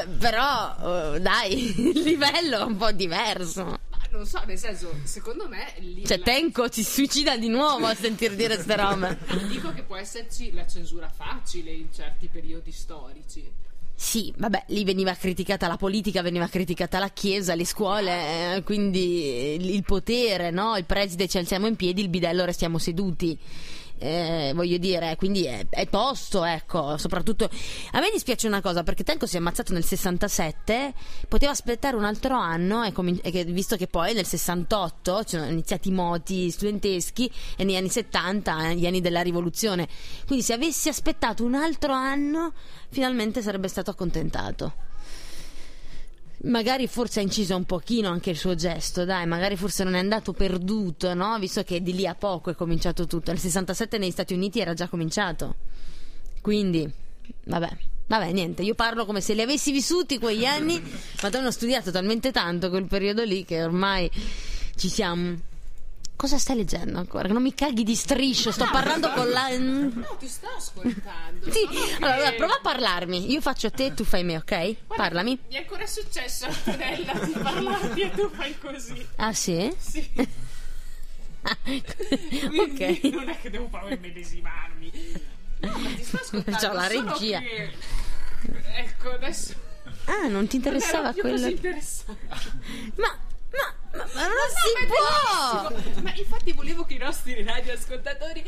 Però, 0.18 1.14
eh, 1.14 1.20
dai, 1.20 1.74
il 1.80 2.02
livello 2.42 2.60
è 2.60 2.64
un 2.64 2.76
po' 2.76 2.92
diverso. 2.92 3.64
Ma 3.64 3.78
non 4.10 4.26
so, 4.26 4.42
nel 4.46 4.58
senso, 4.58 4.92
secondo 5.04 5.48
me 5.48 5.72
lì 5.78 6.04
Cioè, 6.06 6.18
la- 6.18 6.24
Tenco 6.24 6.70
si 6.70 6.82
suicida 6.84 7.36
di 7.36 7.48
nuovo 7.48 7.86
a 7.86 7.94
sentir 7.94 8.34
dire 8.34 8.60
ste 8.60 8.76
robe. 8.76 9.18
Dico 9.48 9.72
che 9.72 9.82
può 9.82 9.96
esserci 9.96 10.52
la 10.52 10.66
censura 10.66 11.08
facile 11.08 11.70
in 11.70 11.88
certi 11.92 12.28
periodi 12.30 12.72
storici. 12.72 13.50
Sì, 13.94 14.32
vabbè, 14.36 14.64
lì 14.68 14.82
veniva 14.84 15.14
criticata 15.14 15.68
la 15.68 15.76
politica, 15.76 16.22
veniva 16.22 16.48
criticata 16.48 16.98
la 16.98 17.10
chiesa, 17.10 17.54
le 17.54 17.64
scuole, 17.64 18.56
eh, 18.56 18.62
quindi 18.64 19.54
il 19.54 19.70
il 19.70 19.84
potere, 19.84 20.50
no? 20.50 20.76
Il 20.76 20.86
preside 20.86 21.28
ci 21.28 21.38
alziamo 21.38 21.68
in 21.68 21.76
piedi, 21.76 22.00
il 22.00 22.08
bidello 22.08 22.44
restiamo 22.44 22.78
seduti. 22.78 23.38
Eh, 24.04 24.50
voglio 24.52 24.78
dire, 24.78 25.14
quindi 25.14 25.44
è, 25.44 25.64
è 25.70 25.88
tosto, 25.88 26.42
ecco, 26.42 26.96
soprattutto 26.96 27.48
a 27.92 28.00
me 28.00 28.10
dispiace 28.10 28.48
una 28.48 28.60
cosa 28.60 28.82
perché 28.82 29.04
Tenco 29.04 29.26
si 29.26 29.36
è 29.36 29.38
ammazzato 29.38 29.72
nel 29.72 29.84
67, 29.84 30.92
poteva 31.28 31.52
aspettare 31.52 31.94
un 31.94 32.02
altro 32.02 32.34
anno, 32.34 32.82
e 32.82 32.90
comin- 32.90 33.20
e 33.22 33.44
visto 33.44 33.76
che 33.76 33.86
poi 33.86 34.12
nel 34.12 34.26
68 34.26 35.22
ci 35.22 35.36
sono 35.36 35.48
iniziati 35.48 35.90
i 35.90 35.92
moti 35.92 36.50
studenteschi 36.50 37.30
e 37.56 37.62
negli 37.62 37.76
anni 37.76 37.90
70, 37.90 38.70
eh, 38.70 38.74
gli 38.74 38.86
anni 38.86 39.00
della 39.00 39.20
rivoluzione, 39.22 39.86
quindi 40.26 40.44
se 40.44 40.54
avessi 40.54 40.88
aspettato 40.88 41.44
un 41.44 41.54
altro 41.54 41.92
anno 41.92 42.54
finalmente 42.88 43.40
sarebbe 43.40 43.68
stato 43.68 43.90
accontentato. 43.90 44.90
Magari 46.44 46.88
forse 46.88 47.20
ha 47.20 47.22
inciso 47.22 47.54
un 47.54 47.64
pochino 47.64 48.08
anche 48.08 48.30
il 48.30 48.36
suo 48.36 48.56
gesto, 48.56 49.04
dai, 49.04 49.26
magari 49.26 49.56
forse 49.56 49.84
non 49.84 49.94
è 49.94 49.98
andato 49.98 50.32
perduto, 50.32 51.14
no? 51.14 51.38
Visto 51.38 51.62
che 51.62 51.82
di 51.82 51.94
lì 51.94 52.06
a 52.06 52.16
poco 52.16 52.50
è 52.50 52.54
cominciato 52.54 53.06
tutto. 53.06 53.30
Nel 53.30 53.40
67 53.40 53.98
negli 53.98 54.10
Stati 54.10 54.34
Uniti 54.34 54.58
era 54.58 54.74
già 54.74 54.88
cominciato. 54.88 55.54
Quindi, 56.40 56.90
vabbè. 57.44 57.76
Vabbè, 58.04 58.32
niente, 58.32 58.62
io 58.62 58.74
parlo 58.74 59.06
come 59.06 59.20
se 59.20 59.32
li 59.32 59.40
avessi 59.40 59.72
vissuti 59.72 60.18
quegli 60.18 60.44
anni, 60.44 60.82
ma 61.22 61.30
te 61.30 61.38
ho 61.38 61.50
studiato 61.50 61.90
talmente 61.90 62.30
tanto 62.30 62.68
quel 62.68 62.84
periodo 62.84 63.22
lì 63.22 63.44
che 63.44 63.62
ormai 63.62 64.10
ci 64.76 64.88
siamo. 64.88 65.50
Cosa 66.14 66.38
stai 66.38 66.56
leggendo 66.56 66.98
ancora? 66.98 67.26
Che 67.26 67.32
non 67.32 67.42
mi 67.42 67.52
caghi 67.52 67.82
di 67.82 67.96
striscio, 67.96 68.52
sto 68.52 68.68
parlando 68.70 69.10
con 69.12 69.28
la. 69.30 69.48
No, 69.58 70.16
ti 70.20 70.28
sto 70.28 70.46
ascoltando. 70.56 71.50
Sì, 71.50 71.66
che- 71.68 71.96
allora 71.96 72.16
guarda, 72.16 72.32
prova 72.36 72.54
a 72.54 72.60
parlarmi. 72.62 73.32
Io 73.32 73.40
faccio 73.40 73.70
te, 73.72 73.92
tu 73.92 74.04
fai 74.04 74.22
me, 74.22 74.36
ok? 74.36 74.46
Guarda, 74.86 74.94
Parlami. 74.94 75.38
Mi 75.48 75.54
è 75.56 75.58
ancora 75.58 75.84
successo, 75.86 76.46
Antonella, 76.46 77.12
di 77.24 77.32
parlarti 77.32 78.00
e 78.02 78.10
tu 78.10 78.30
fai 78.30 78.56
così. 78.58 79.06
Ah, 79.16 79.32
sì? 79.32 79.74
Sì. 79.78 80.10
Ok. 81.42 83.00
non 83.10 83.28
è 83.28 83.36
che 83.40 83.50
devo 83.50 83.66
proprio 83.66 83.96
immedesimarmi. 83.96 84.92
No, 85.58 85.76
ma 85.76 85.88
ti 85.96 86.04
sto 86.04 86.18
ascoltando. 86.18 86.58
C'ho 86.58 86.72
la 86.72 86.86
regia. 86.86 87.40
che- 87.40 87.72
Ecco, 88.76 89.10
adesso. 89.10 89.54
Ah, 90.04 90.28
non 90.28 90.46
ti 90.46 90.58
non 90.58 90.66
interessava 90.66 91.12
quello? 91.12 91.36
così 91.40 91.50
interessante. 91.50 92.26
Ma, 92.96 93.18
ma, 93.52 93.98
ma, 93.98 94.08
ma 94.14 94.22
non 94.22 94.32
No, 94.32 95.70
si 95.70 95.90
può! 95.90 96.02
Ma 96.02 96.14
infatti 96.14 96.52
volevo 96.52 96.84
che 96.84 96.94
i 96.94 96.98
nostri 96.98 97.42
radioascoltatori 97.42 98.42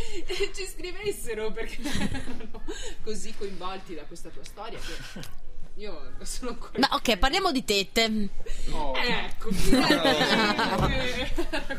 ci 0.54 0.66
scrivessero 0.66 1.50
perché 1.52 1.80
erano 1.88 2.62
così 3.02 3.34
coinvolti 3.36 3.94
da 3.94 4.02
questa 4.04 4.30
tua 4.30 4.44
storia 4.44 4.78
che 4.78 5.42
io 5.76 6.12
sono 6.22 6.50
ancora 6.50 6.78
Ma 6.78 6.88
ok, 6.92 7.16
parliamo 7.18 7.50
di 7.50 7.64
tette. 7.64 8.28
Oh, 8.70 8.94
Ecco, 8.96 9.48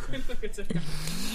quello 0.05 0.23
che 0.39 0.51
cercavo. 0.53 0.85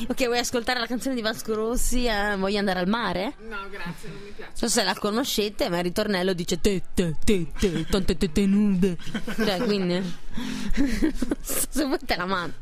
Ok, 0.09 0.25
vuoi 0.27 0.39
ascoltare 0.39 0.79
la 0.79 0.87
canzone 0.87 1.15
di 1.15 1.23
Vasco 1.23 1.55
Rossi? 1.55 2.05
eh, 2.07 2.37
Voglio 2.37 2.59
andare 2.59 2.81
al 2.81 2.89
mare? 2.89 3.35
No, 3.49 3.69
grazie, 3.71 4.09
non 4.11 4.19
mi 4.23 4.31
piace. 4.31 4.51
Non 4.51 4.55
so 4.55 4.69
se 4.69 4.83
la 4.85 4.95
conoscete, 4.95 5.69
ma 5.69 5.79
il 5.79 5.85
ritornello 5.85 6.33
dice 6.35 6.61
tette, 6.61 7.17
tette, 7.25 7.87
tante 7.87 8.17
tette 8.17 8.47
nude. 8.47 8.97
Cioè, 9.37 9.59
quindi. 9.65 9.95
non 9.99 10.15
so 11.41 11.67
se 11.71 11.85
vuoi 11.85 11.99
te 12.05 12.17
la 12.17 12.27
mando. 12.27 12.55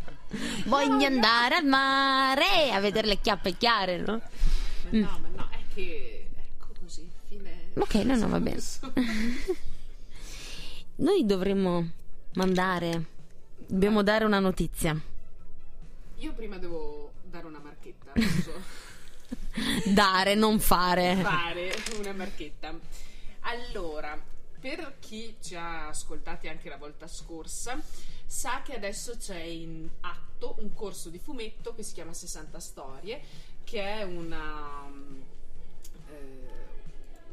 Voglio 0.67 1.07
andare 1.07 1.57
al 1.57 1.65
mare 1.65 2.71
a 2.73 2.81
vedere 2.81 3.07
le 3.09 3.19
chiappe 3.21 3.57
chiare, 3.57 3.97
no? 3.99 4.21
Ma 4.91 4.99
no, 4.99 5.19
ma 5.23 5.29
no, 5.35 5.49
è 5.51 5.59
che 5.75 6.29
ecco 6.37 6.73
così, 6.83 7.09
fine. 7.29 7.71
Ok, 7.75 7.95
no, 8.05 8.17
no, 8.17 8.29
va 8.29 8.39
bene. 8.41 8.61
Noi 11.01 11.25
dovremmo 11.25 11.89
mandare. 12.35 13.05
Dobbiamo 13.57 14.03
dare 14.03 14.25
una 14.25 14.41
notizia. 14.41 15.01
Io 16.17 16.33
prima 16.33 16.59
devo 16.59 17.13
dare 17.23 17.47
una 17.47 17.61
marchetta, 17.61 18.11
non 18.15 18.29
so. 18.43 18.87
Dare, 19.95 20.35
non 20.35 20.59
fare. 20.59 21.15
fare 21.17 21.73
una 21.99 22.13
marchetta. 22.13 22.77
Allora, 23.41 24.21
per 24.59 24.97
chi 24.99 25.37
ci 25.41 25.55
ha 25.55 25.87
ascoltati 25.87 26.49
anche 26.49 26.69
la 26.69 26.79
volta 26.79 27.07
scorsa, 27.07 27.81
sa 28.27 28.63
che 28.63 28.75
adesso 28.75 29.17
c'è 29.19 29.41
in 29.41 29.89
atto 30.01 30.57
un 30.59 30.75
corso 30.75 31.11
di 31.11 31.21
fumetto 31.21 31.77
che 31.77 31.85
si 31.85 31.93
chiama 31.93 32.13
60 32.13 32.59
Storie, 32.59 33.21
che 33.63 33.83
è 33.83 34.03
una, 34.03 34.89
mm, 34.89 35.21
eh, 36.09 36.49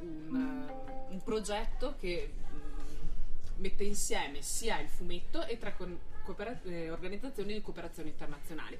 un, 0.02 0.70
un 1.10 1.24
progetto 1.24 1.96
che 2.00 2.32
mm, 2.32 2.65
mette 3.58 3.84
insieme 3.84 4.42
sia 4.42 4.80
il 4.80 4.88
fumetto 4.88 5.46
e 5.46 5.58
tre 5.58 5.76
coopera- 6.24 6.60
eh, 6.64 6.90
organizzazioni 6.90 7.54
di 7.54 7.62
cooperazione 7.62 8.10
internazionali, 8.10 8.78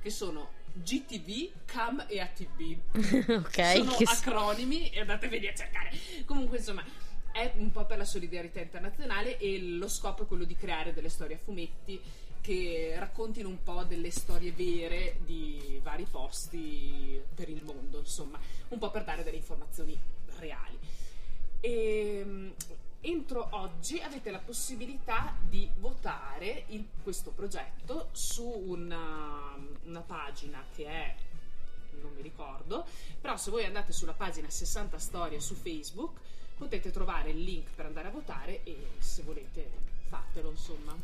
che 0.00 0.10
sono 0.10 0.50
GTV, 0.72 1.50
CAM 1.64 2.06
e 2.08 2.20
ATB 2.20 2.78
ok. 3.44 3.72
sono 3.76 3.94
che 3.96 4.04
acronimi 4.04 4.90
e 4.90 5.00
andateveli 5.00 5.48
a 5.48 5.54
cercare. 5.54 5.90
Comunque, 6.24 6.58
insomma, 6.58 6.84
è 7.32 7.52
un 7.56 7.70
po' 7.70 7.84
per 7.84 7.98
la 7.98 8.04
solidarietà 8.04 8.60
internazionale 8.60 9.38
e 9.38 9.60
lo 9.60 9.88
scopo 9.88 10.22
è 10.22 10.26
quello 10.26 10.44
di 10.44 10.56
creare 10.56 10.92
delle 10.92 11.08
storie 11.08 11.36
a 11.36 11.38
fumetti 11.38 12.00
che 12.40 12.94
raccontino 12.98 13.48
un 13.48 13.62
po' 13.62 13.84
delle 13.84 14.10
storie 14.10 14.52
vere 14.52 15.18
di 15.24 15.80
vari 15.82 16.06
posti 16.10 17.20
per 17.34 17.48
il 17.48 17.62
mondo, 17.62 17.98
insomma, 17.98 18.38
un 18.68 18.78
po' 18.78 18.90
per 18.90 19.04
dare 19.04 19.22
delle 19.22 19.36
informazioni 19.36 19.98
reali. 20.38 20.78
E, 21.60 22.22
mm, 22.24 22.50
entro 23.00 23.48
oggi 23.52 23.98
avete 24.00 24.30
la 24.30 24.38
possibilità 24.38 25.34
di 25.40 25.68
votare 25.78 26.64
il- 26.68 26.86
questo 27.02 27.30
progetto 27.30 28.08
su 28.12 28.44
una, 28.46 29.54
una 29.84 30.00
pagina 30.00 30.62
che 30.74 30.84
è 30.86 31.14
non 32.00 32.12
mi 32.14 32.22
ricordo, 32.22 32.86
però 33.20 33.36
se 33.36 33.50
voi 33.50 33.64
andate 33.64 33.92
sulla 33.92 34.12
pagina 34.12 34.48
60 34.48 34.98
storie 34.98 35.40
su 35.40 35.54
Facebook 35.56 36.16
potete 36.56 36.92
trovare 36.92 37.30
il 37.30 37.42
link 37.42 37.70
per 37.74 37.86
andare 37.86 38.06
a 38.08 38.10
votare 38.12 38.62
e 38.62 38.86
se 38.98 39.22
volete 39.22 39.68
fatelo, 40.06 40.50
insomma. 40.50 40.94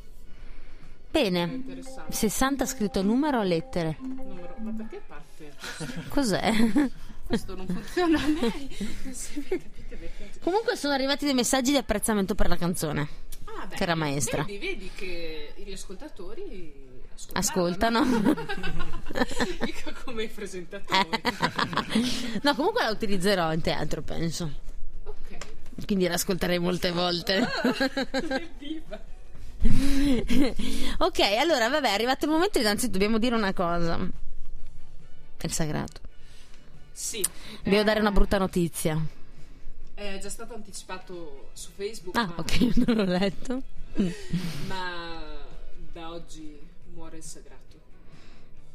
Bene. 1.10 1.42
interessante. 1.42 2.12
60 2.12 2.66
scritto 2.66 3.02
numero 3.02 3.38
o 3.38 3.42
lettere? 3.42 3.96
Numero- 4.00 4.54
Ma 4.58 4.70
perché 4.72 5.00
parte? 5.04 5.54
Cos'è? 6.08 6.52
Questo 7.26 7.54
non 7.56 7.66
funziona 7.66 8.20
a 8.22 8.26
me. 8.26 8.52
Non 9.04 9.14
si 9.14 9.42
capite 9.42 9.68
perché. 9.68 9.83
Comunque 10.40 10.76
sono 10.76 10.94
arrivati 10.94 11.24
dei 11.24 11.34
messaggi 11.34 11.70
di 11.70 11.76
apprezzamento 11.76 12.34
per 12.34 12.48
la 12.48 12.56
canzone. 12.56 13.08
Ah, 13.44 13.66
beh, 13.66 13.76
Che 13.76 13.82
era 13.82 13.94
maestra. 13.94 14.42
Vedi, 14.44 14.58
vedi 14.58 14.90
che 14.94 15.54
gli 15.56 15.72
ascoltatori 15.72 16.92
Ascoltano. 17.32 18.04
Mica 19.62 19.92
come 20.04 20.24
i 20.24 20.28
presentatori. 20.28 21.08
no, 22.42 22.54
comunque 22.54 22.82
la 22.82 22.90
utilizzerò 22.90 23.52
in 23.52 23.60
teatro, 23.60 24.02
penso. 24.02 24.50
ok. 25.04 25.86
Quindi 25.86 26.06
l'ascolterei 26.06 26.58
molte 26.58 26.90
volte. 26.90 27.48
Ok, 30.98 31.20
allora, 31.38 31.68
vabbè, 31.68 31.88
è 31.88 31.94
arrivato 31.94 32.26
il 32.26 32.30
momento, 32.32 32.58
innanzitutto 32.58 32.98
dobbiamo 32.98 33.18
dire 33.18 33.34
una 33.34 33.52
cosa. 33.52 33.98
È 35.36 35.46
il 35.46 35.52
sagrato. 35.52 36.00
Sì. 36.92 37.24
Devo 37.62 37.80
eh, 37.80 37.84
dare 37.84 38.00
una 38.00 38.12
brutta 38.12 38.38
notizia. 38.38 39.00
È 39.94 40.18
già 40.20 40.28
stato 40.28 40.54
anticipato 40.54 41.50
su 41.52 41.70
Facebook, 41.74 42.16
Ah, 42.16 42.26
ma, 42.26 42.34
ok, 42.38 42.76
non 42.84 42.96
l'ho 42.96 43.04
letto. 43.04 43.62
ma 44.66 45.22
da 45.92 46.10
oggi 46.10 46.58
muore 46.92 47.18
il 47.18 47.22
sagrato. 47.22 47.62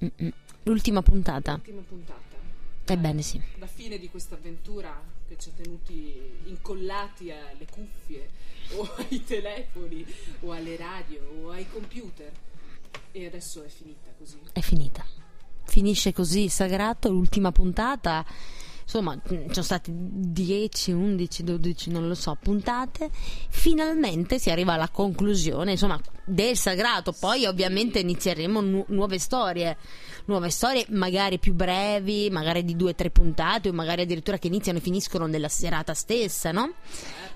Mm-mm. 0.03 0.31
L'ultima 0.63 1.01
puntata. 1.01 1.53
Ultima 1.53 1.81
puntata. 1.81 2.37
Ebbene 2.85 3.21
sì. 3.21 3.39
La 3.57 3.67
fine 3.67 3.99
di 3.99 4.09
questa 4.09 4.35
avventura 4.35 4.99
che 5.27 5.37
ci 5.37 5.49
ha 5.49 5.51
tenuti 5.61 6.19
incollati 6.45 7.31
alle 7.31 7.67
cuffie 7.69 8.29
o 8.75 8.89
ai 8.95 9.23
telefoni 9.23 10.05
o 10.39 10.51
alle 10.53 10.75
radio 10.75 11.21
o 11.43 11.51
ai 11.51 11.67
computer. 11.69 12.31
E 13.11 13.25
adesso 13.25 13.63
è 13.63 13.67
finita 13.67 14.09
così. 14.17 14.39
È 14.51 14.61
finita. 14.61 15.05
Finisce 15.65 16.13
così 16.13 16.49
sagrato, 16.49 17.09
l'ultima 17.11 17.51
puntata. 17.51 18.25
Insomma, 18.91 19.15
ci 19.23 19.37
sono 19.51 19.61
stati 19.63 19.91
10, 19.93 20.93
11, 20.93 21.43
12, 21.43 21.91
non 21.91 22.07
lo 22.07 22.15
so, 22.15 22.35
puntate. 22.41 23.11
Finalmente 23.49 24.39
si 24.39 24.49
arriva 24.49 24.73
alla 24.73 24.89
conclusione, 24.89 25.73
insomma, 25.73 26.01
del 26.25 26.57
sagrato. 26.57 27.11
Poi 27.11 27.45
ovviamente 27.45 27.99
inizieremo 27.99 28.61
nu- 28.61 28.85
nuove 28.87 29.19
storie. 29.19 29.77
Nuove 30.25 30.49
storie 30.49 30.87
magari 30.89 31.37
più 31.37 31.53
brevi, 31.53 32.31
magari 32.31 32.65
di 32.65 32.75
due 32.75 32.89
o 32.89 32.95
tre 32.95 33.11
puntate, 33.11 33.69
o 33.69 33.73
magari 33.73 34.01
addirittura 34.01 34.39
che 34.39 34.47
iniziano 34.47 34.79
e 34.79 34.81
finiscono 34.81 35.27
nella 35.27 35.49
serata 35.49 35.93
stessa, 35.93 36.51
no? 36.51 36.73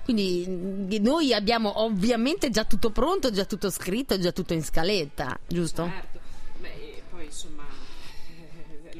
Quindi 0.02 0.44
mh, 0.48 0.96
noi 1.02 1.32
abbiamo 1.32 1.82
ovviamente 1.82 2.50
già 2.50 2.64
tutto 2.64 2.90
pronto, 2.90 3.30
già 3.30 3.44
tutto 3.44 3.70
scritto, 3.70 4.18
già 4.18 4.32
tutto 4.32 4.54
in 4.54 4.64
scaletta, 4.64 5.38
giusto? 5.46 5.84
Certo. 5.84 6.23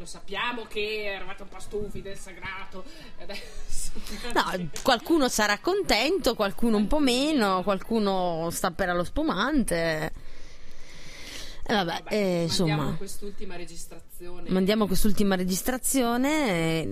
Lo 0.05 0.11
sappiamo 0.11 0.65
che 0.69 1.05
eravate 1.15 1.43
un 1.43 1.49
po' 1.49 1.59
stufi 1.59 2.03
del 2.03 2.19
sagrato. 2.19 2.85
Adesso 3.21 3.93
No, 4.35 4.69
qualcuno 4.83 5.29
sarà 5.29 5.59
contento, 5.59 6.35
qualcuno 6.35 6.77
un 6.77 6.87
po' 6.87 6.99
meno, 7.01 7.63
qualcuno 7.63 8.49
sta 8.51 8.71
per 8.71 8.91
allo 8.91 9.05
spumante. 9.05 10.13
E 11.67 11.73
vabbè, 11.73 12.03
Vabbè, 12.03 12.15
eh, 12.15 12.19
mandiamo 12.19 12.43
insomma, 12.43 12.95
quest'ultima 12.97 13.57
registrazione. 13.57 14.51
mandiamo 14.51 14.87
quest'ultima 14.87 15.35
registrazione. 15.35 16.87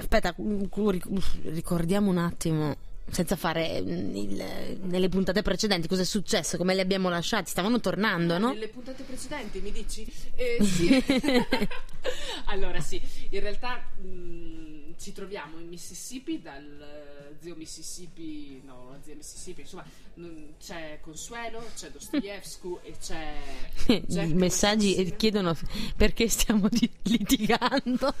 Aspetta, 0.00 0.34
ric- 0.36 1.06
ricordiamo 1.44 2.10
un 2.10 2.18
attimo, 2.18 2.76
senza 3.08 3.36
fare 3.36 3.80
mm, 3.80 4.16
il- 4.16 4.78
nelle 4.82 5.08
puntate 5.08 5.42
precedenti, 5.42 5.88
cosa 5.88 6.02
è 6.02 6.04
successo, 6.04 6.56
come 6.56 6.74
li 6.74 6.80
abbiamo 6.80 7.08
lasciati. 7.08 7.50
Stavano 7.50 7.80
tornando, 7.80 8.38
no? 8.38 8.52
Nelle 8.52 8.68
puntate 8.68 9.02
precedenti 9.04 9.60
mi 9.60 9.70
dici? 9.72 10.06
Eh, 10.34 10.58
sì. 10.62 11.02
allora 12.46 12.80
sì, 12.80 13.00
in 13.30 13.40
realtà 13.40 13.82
mh, 14.00 14.94
ci 14.98 15.12
troviamo 15.12 15.58
in 15.58 15.68
Mississippi 15.68 16.40
dal 16.40 16.64
eh, 16.80 17.34
zio 17.40 17.54
Mississippi, 17.56 18.60
no, 18.64 18.98
zia 19.04 19.14
Mississippi, 19.14 19.60
insomma 19.62 19.84
mh, 20.14 20.26
c'è 20.58 20.98
Consuelo, 21.00 21.64
c'è 21.76 21.90
Dostoevsky 21.90 22.78
e 22.82 22.94
c'è... 23.00 23.34
I 24.24 24.34
messaggi 24.34 25.14
chiedono 25.16 25.56
perché 25.96 26.28
stiamo 26.28 26.68
litigando. 27.02 28.14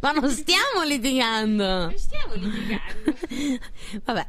Ma 0.00 0.12
non 0.12 0.28
stiamo 0.30 0.82
litigando. 0.84 1.64
Non 1.64 1.98
stiamo 1.98 2.34
litigando. 2.34 3.14
Vabbè, 4.04 4.26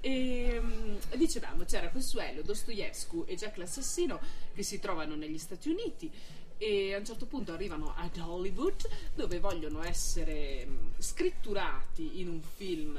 E 0.00 0.60
mm, 0.60 0.96
dicevamo, 1.14 1.64
c'era 1.64 1.88
Consuelo, 1.90 2.42
Dostoevsky 2.42 3.24
e 3.26 3.36
Jack 3.36 3.56
l'assassino 3.56 4.20
che 4.54 4.62
si 4.62 4.80
trovano 4.80 5.14
negli 5.14 5.38
Stati 5.38 5.68
Uniti 5.68 6.10
e 6.58 6.94
a 6.94 6.98
un 6.98 7.04
certo 7.04 7.26
punto 7.26 7.52
arrivano 7.52 7.92
ad 7.96 8.16
Hollywood 8.18 8.88
dove 9.14 9.38
vogliono 9.38 9.82
essere 9.82 10.66
mm, 10.66 10.88
scritturati 10.98 12.20
in 12.20 12.28
un 12.28 12.40
film 12.40 12.98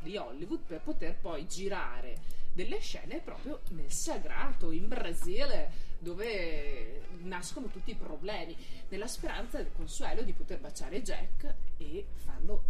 di 0.00 0.16
Hollywood 0.16 0.60
per 0.66 0.80
poter 0.80 1.16
poi 1.20 1.46
girare 1.46 2.34
delle 2.52 2.80
scene 2.80 3.20
proprio 3.24 3.60
nel 3.70 3.92
sagrato 3.92 4.70
in 4.70 4.88
Brasile 4.88 5.85
dove 6.06 7.02
nascono 7.22 7.66
tutti 7.66 7.90
i 7.90 7.96
problemi 7.96 8.56
nella 8.90 9.08
speranza 9.08 9.56
del 9.56 9.70
Consuelo 9.74 10.22
di 10.22 10.32
poter 10.32 10.60
baciare 10.60 11.02
Jack 11.02 11.52
e 11.78 12.06
farlo 12.24 12.62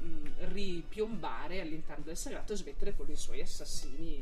mh, 0.00 0.52
ripiombare 0.52 1.60
all'interno 1.60 2.02
del 2.04 2.16
sagrato 2.16 2.52
e 2.52 2.56
smettere 2.56 2.96
con 2.96 3.08
i 3.08 3.14
suoi 3.14 3.40
assassini. 3.40 4.20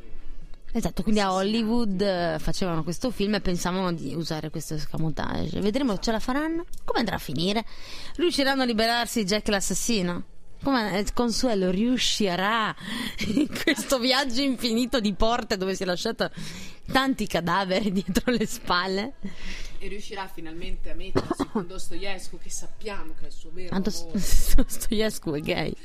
esatto. 0.71 1.01
Quindi 1.01 1.19
a 1.19 1.33
Hollywood 1.33 1.99
eh, 1.99 2.37
facevano 2.37 2.83
questo 2.83 3.09
film 3.09 3.33
e 3.33 3.41
pensavano 3.41 3.91
di 3.91 4.13
usare 4.13 4.51
questo 4.51 4.75
escamotage. 4.75 5.59
Vedremo, 5.59 5.97
ce 5.97 6.11
la 6.11 6.19
faranno? 6.19 6.65
Come 6.85 6.99
andrà 6.99 7.15
a 7.15 7.19
finire? 7.19 7.65
Riusciranno 8.17 8.61
a 8.61 8.65
liberarsi 8.65 9.23
Jack 9.23 9.47
l'assassino? 9.47 10.32
Come 10.63 11.05
Consuelo 11.13 11.69
riuscirà 11.69 12.73
in 13.35 13.49
questo 13.63 13.99
viaggio 13.99 14.41
infinito 14.41 15.01
di 15.01 15.13
porte 15.13 15.57
dove 15.57 15.75
si 15.75 15.83
è 15.83 15.85
lasciato 15.85 16.31
tanti 16.89 17.27
cadaveri 17.27 17.91
dietro 17.91 18.31
le 18.31 18.45
spalle? 18.45 19.13
E 19.77 19.87
riuscirà 19.89 20.25
finalmente 20.33 20.91
a 20.91 20.95
mettersi 20.95 21.45
con 21.51 21.67
Dostoevsky, 21.67 22.37
che 22.37 22.49
sappiamo 22.49 23.13
che 23.19 23.25
è 23.25 23.27
il 23.27 23.33
suo 23.33 23.49
vero 23.51 23.69
Tanto 23.69 23.89
amore. 23.89 24.11
Dostoevsky 24.55 25.31
è 25.33 25.41
gay. 25.41 25.75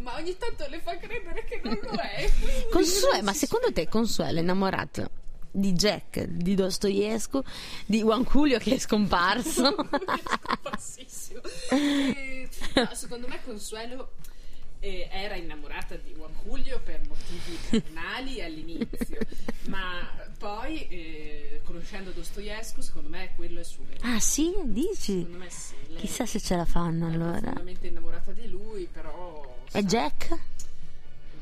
Ma 0.00 0.16
ogni 0.16 0.36
tanto 0.38 0.66
le 0.70 0.80
fa 0.80 0.96
credere 0.96 1.44
che 1.44 1.60
non 1.62 1.78
lo 1.82 2.00
è. 2.00 2.30
Consuelo, 2.72 3.22
ma 3.22 3.34
secondo 3.34 3.70
te 3.72 3.88
Consuelo 3.88 4.38
è 4.38 4.40
innamorato 4.40 5.10
di 5.50 5.72
Jack, 5.72 6.24
di 6.24 6.54
Dostoevsky, 6.54 7.40
di 7.86 8.00
Juan 8.00 8.24
Julio 8.24 8.58
che 8.58 8.74
è 8.74 8.78
scomparso? 8.78 9.74
Bassissimo. 10.62 11.40
E, 11.70 12.48
no, 12.74 12.88
secondo 12.94 13.26
me 13.28 13.40
Consuelo 13.44 14.12
eh, 14.80 15.08
era 15.10 15.34
innamorata 15.34 15.96
di 15.96 16.12
Juan 16.12 16.32
Julio 16.44 16.80
per 16.84 17.00
motivi 17.08 17.58
carnali 17.68 18.42
all'inizio, 18.42 19.18
ma 19.68 20.08
poi 20.38 20.86
eh, 20.88 21.60
conoscendo 21.64 22.10
Dostoevsky, 22.10 22.82
secondo 22.82 23.08
me 23.08 23.32
quello 23.34 23.60
è 23.60 23.64
suo 23.64 23.84
ah 24.02 24.20
sì, 24.20 24.54
dici? 24.64 25.18
Secondo 25.20 25.38
me 25.38 25.50
sì. 25.50 25.74
Chissà 25.96 26.26
se 26.26 26.40
ce 26.40 26.54
la 26.56 26.64
fanno 26.64 27.08
è 27.08 27.12
allora. 27.12 27.40
profondamente 27.40 27.86
innamorata 27.88 28.32
di 28.32 28.48
lui, 28.48 28.88
però 28.90 29.62
E 29.72 29.80
sa, 29.80 29.82
Jack? 29.82 30.38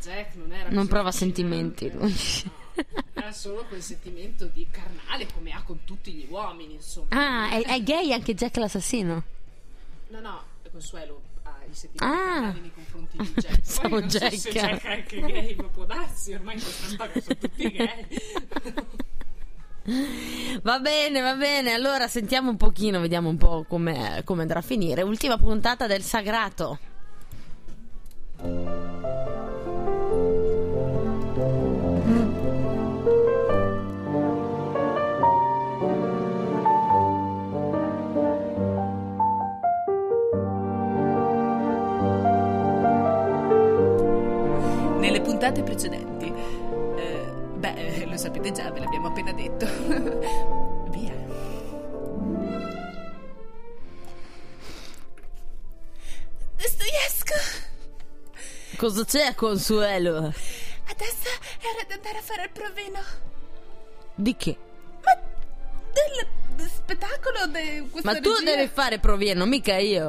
Jack 0.01 0.35
non 0.37 0.53
era 0.53 0.71
Non 0.71 0.87
prova 0.87 1.11
sentimenti 1.11 1.91
lui. 1.91 2.11
No, 2.11 2.53
era 3.15 3.33
solo 3.33 3.65
quel 3.65 3.83
sentimento 3.83 4.47
di 4.47 4.67
carnale 4.71 5.27
come 5.33 5.51
ha 5.53 5.63
con 5.63 5.81
tutti 5.85 6.13
gli 6.13 6.27
uomini, 6.29 6.75
insomma. 6.75 7.07
Ah, 7.11 7.51
è, 7.51 7.63
è 7.63 7.83
gay 7.83 8.13
anche 8.13 8.35
Jack 8.35 8.57
l'assassino? 8.57 9.23
No, 10.09 10.21
no, 10.21 10.43
Consuelo 10.71 11.21
ha 11.43 11.57
i 11.71 11.75
sentimenti 11.75 12.15
Ah. 12.19 12.33
carnali 12.35 12.61
nei 12.61 12.73
confronti 12.73 13.17
di 13.19 13.33
Jack. 13.41 13.81
Poi 13.81 13.91
non 14.01 14.11
so 14.11 14.19
Jack. 14.19 14.35
se 14.37 14.51
Jack 14.51 14.83
è 14.85 14.93
anche 14.93 15.21
gay, 15.21 15.55
ma 15.57 15.65
può 15.69 15.85
darsi, 15.85 16.33
ormai 16.35 16.55
in 16.57 16.63
questa 16.63 16.87
storia 16.89 17.21
sono 17.23 17.37
tutti 17.39 17.69
gay. 17.71 18.07
Va 20.63 20.81
bene, 20.81 21.21
va 21.21 21.35
bene. 21.37 21.73
Allora 21.73 22.09
sentiamo 22.09 22.51
un 22.51 22.57
pochino, 22.57 22.99
vediamo 23.01 23.29
un 23.29 23.37
po' 23.37 23.65
come, 23.69 24.23
come 24.25 24.43
andrà 24.43 24.59
a 24.59 24.63
finire. 24.63 25.03
Ultima 25.03 25.39
puntata 25.39 25.87
del 25.87 26.03
Sagrato. 26.03 26.79
Puntate 45.47 45.63
precedenti, 45.63 46.33
eh, 46.97 47.31
beh, 47.57 48.07
lo 48.07 48.17
sapete 48.17 48.51
già, 48.53 48.71
ve 48.71 48.81
l'abbiamo 48.81 49.09
appena 49.09 49.33
detto. 49.33 49.67
Via. 50.91 51.15
Dostoevsky! 56.57 57.35
Cosa 58.77 59.05
c'è, 59.05 59.35
Consuelo? 59.35 60.17
Adesso 60.89 61.29
era 61.61 61.85
di 61.87 61.93
andare 61.93 62.19
a 62.19 62.23
fare 62.23 62.43
il 62.45 62.51
provino. 62.51 63.01
Di 64.15 64.37
che? 64.37 64.59
Del 66.57 66.69
spettacolo 66.71 67.47
di 67.49 67.89
questa 67.91 68.13
Ma 68.13 68.19
tu 68.19 68.33
regia. 68.33 68.57
devi 68.57 68.69
fare 68.69 68.99
provino, 68.99 69.45
mica 69.45 69.77
io. 69.77 70.05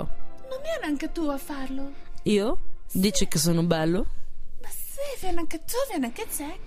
Non 0.49 0.61
vieni 0.61 0.83
anche 0.83 1.11
tu 1.11 1.27
a 1.27 1.37
farlo? 1.37 1.91
Io? 2.23 2.59
Dici 2.91 3.27
che 3.27 3.37
sono 3.37 3.63
bello? 3.63 4.05
Vieni 5.19 5.37
anche 5.39 5.59
tu, 5.59 5.75
vieni 5.89 6.05
anche 6.05 6.25
Jack. 6.35 6.59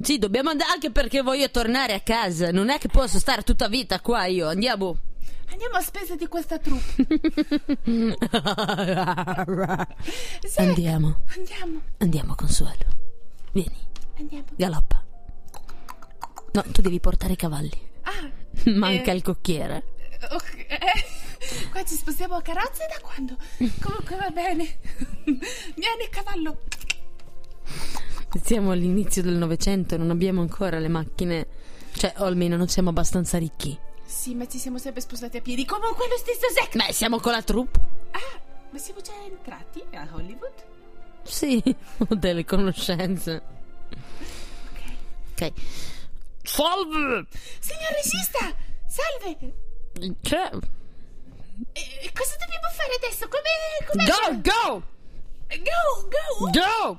Sì, 0.00 0.18
dobbiamo 0.18 0.50
andare 0.50 0.70
anche 0.70 0.90
perché 0.90 1.22
voglio 1.22 1.50
tornare 1.50 1.94
a 1.94 2.00
casa. 2.00 2.50
Non 2.52 2.70
è 2.70 2.78
che 2.78 2.88
posso 2.88 3.18
stare 3.18 3.42
tutta 3.42 3.68
vita 3.68 4.00
qua 4.00 4.26
io. 4.26 4.48
Andiamo. 4.48 4.96
Andiamo 5.50 5.76
a 5.76 5.80
spese 5.80 6.16
di 6.16 6.26
questa 6.26 6.58
troupe. 6.58 7.06
Sì, 10.46 10.60
Andiamo. 10.60 11.22
Andiamo, 11.36 11.80
Andiamo, 11.98 12.34
Consuelo. 12.34 12.84
Vieni, 13.52 13.86
andiamo. 14.18 14.44
galoppa. 14.56 15.04
No, 16.52 16.64
tu 16.72 16.80
devi 16.80 17.00
portare 17.00 17.32
i 17.32 17.36
cavalli. 17.36 17.70
Ah, 18.02 18.30
Manca 18.70 19.12
eh, 19.12 19.14
il 19.14 19.22
cocchiere. 19.22 19.84
ok, 20.30 20.66
eh, 20.68 21.68
qua 21.70 21.84
ci 21.84 21.94
spostiamo 21.94 22.36
a 22.36 22.42
carrozze 22.42 22.86
da 22.88 22.98
quando? 23.00 23.36
Comunque 23.80 24.16
va 24.16 24.30
bene. 24.30 24.78
Vieni, 25.24 26.08
cavallo. 26.10 26.60
Siamo 28.42 28.70
all'inizio 28.72 29.22
del 29.22 29.34
Novecento 29.34 29.94
e 29.94 29.98
non 29.98 30.10
abbiamo 30.10 30.40
ancora 30.40 30.78
le 30.78 30.88
macchine. 30.88 31.46
Cioè, 31.92 32.14
o 32.18 32.24
almeno 32.24 32.56
non 32.56 32.68
siamo 32.68 32.90
abbastanza 32.90 33.38
ricchi. 33.38 33.76
Sì, 34.04 34.34
ma 34.34 34.46
ci 34.46 34.58
siamo 34.58 34.78
sempre 34.78 35.00
spostati 35.00 35.38
a 35.38 35.40
piedi. 35.40 35.64
Comunque 35.64 36.06
lo 36.08 36.16
stesso 36.16 36.46
Jack. 36.54 36.76
Beh, 36.76 36.92
siamo 36.92 37.18
con 37.20 37.32
la 37.32 37.42
troupe. 37.42 37.78
Ah, 38.12 38.40
ma 38.70 38.78
siamo 38.78 39.00
già 39.00 39.12
entrati 39.24 39.82
a 39.94 40.06
Hollywood? 40.12 40.52
Sì, 41.24 41.62
ho 41.98 42.14
delle 42.14 42.44
conoscenze. 42.44 43.42
Ok. 45.32 45.52
Salve! 46.42 47.26
Signor 47.60 47.92
regista, 48.02 48.54
salve. 48.86 49.54
Cioè, 50.22 50.50
Eh, 51.72 52.10
cosa 52.14 52.36
dobbiamo 52.38 52.68
fare 52.72 52.94
adesso? 53.02 53.28
Come... 53.28 53.50
come 53.90 54.04
go, 54.04 54.40
go, 54.42 54.82
Go, 55.48 56.08
go. 56.08 56.50
go! 56.50 56.98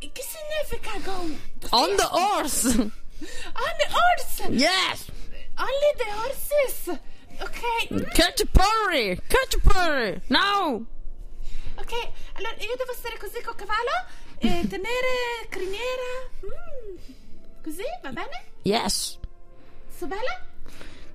Che 0.00 0.22
significa 0.22 0.98
go? 1.04 1.26
On 1.70 1.96
the 1.96 2.08
horse! 2.10 2.66
On 2.78 3.74
the 3.78 3.88
horse. 3.90 4.48
Yes! 4.50 5.10
Only 5.56 5.92
the 5.96 6.10
horses. 6.12 6.98
Ok. 7.40 8.12
Catch 8.14 8.40
a 8.42 8.46
purry! 8.46 9.18
Catch 9.28 9.54
a 9.54 9.60
purry! 9.60 10.20
No! 10.28 10.86
Ok, 11.76 11.92
allora 12.34 12.54
io 12.58 12.76
devo 12.76 12.92
stare 12.94 13.16
così 13.18 13.40
col 13.42 13.54
cavallo 13.54 14.06
e 14.38 14.66
tenere 14.70 15.46
criniera. 15.48 16.30
Mm. 16.44 16.96
Così, 17.62 17.84
va 18.02 18.10
bene? 18.10 18.44
Yes! 18.62 19.18
So 19.96 20.06
bella? 20.06 20.44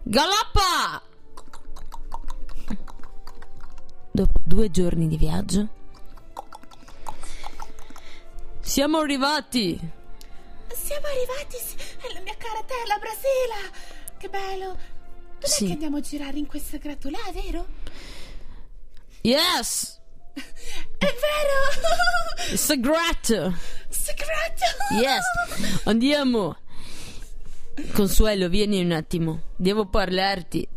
Galoppa! 0.03 1.01
Dopo 4.11 4.39
due 4.43 4.69
giorni 4.69 5.07
di 5.07 5.17
viaggio, 5.17 5.67
siamo 8.63 8.97
arrivati. 8.99 9.77
Siamo 10.73 11.05
arrivati. 11.07 11.57
È 12.07 12.13
la 12.13 12.19
mia 12.21 12.35
cara 12.37 12.63
terra, 12.65 12.97
Brasile. 12.97 13.71
Che 14.17 14.29
bello. 14.29 14.77
Dov'è 15.39 15.47
Sì. 15.47 15.65
che 15.65 15.71
andiamo 15.73 15.97
a 15.97 16.01
girare 16.01 16.37
in 16.37 16.47
questa 16.47 16.77
gratulà, 16.77 17.19
vero? 17.33 17.67
Yes! 19.21 19.99
È 20.33 21.05
vero! 21.05 22.55
Segreto! 22.57 23.53
Segreto! 23.89 24.65
Yes! 25.01 25.83
Andiamo! 25.85 26.57
Consuelo, 27.93 28.49
vieni 28.49 28.81
un 28.81 28.91
attimo. 28.91 29.41
Devo 29.55 29.85
parlarti. 29.87 30.67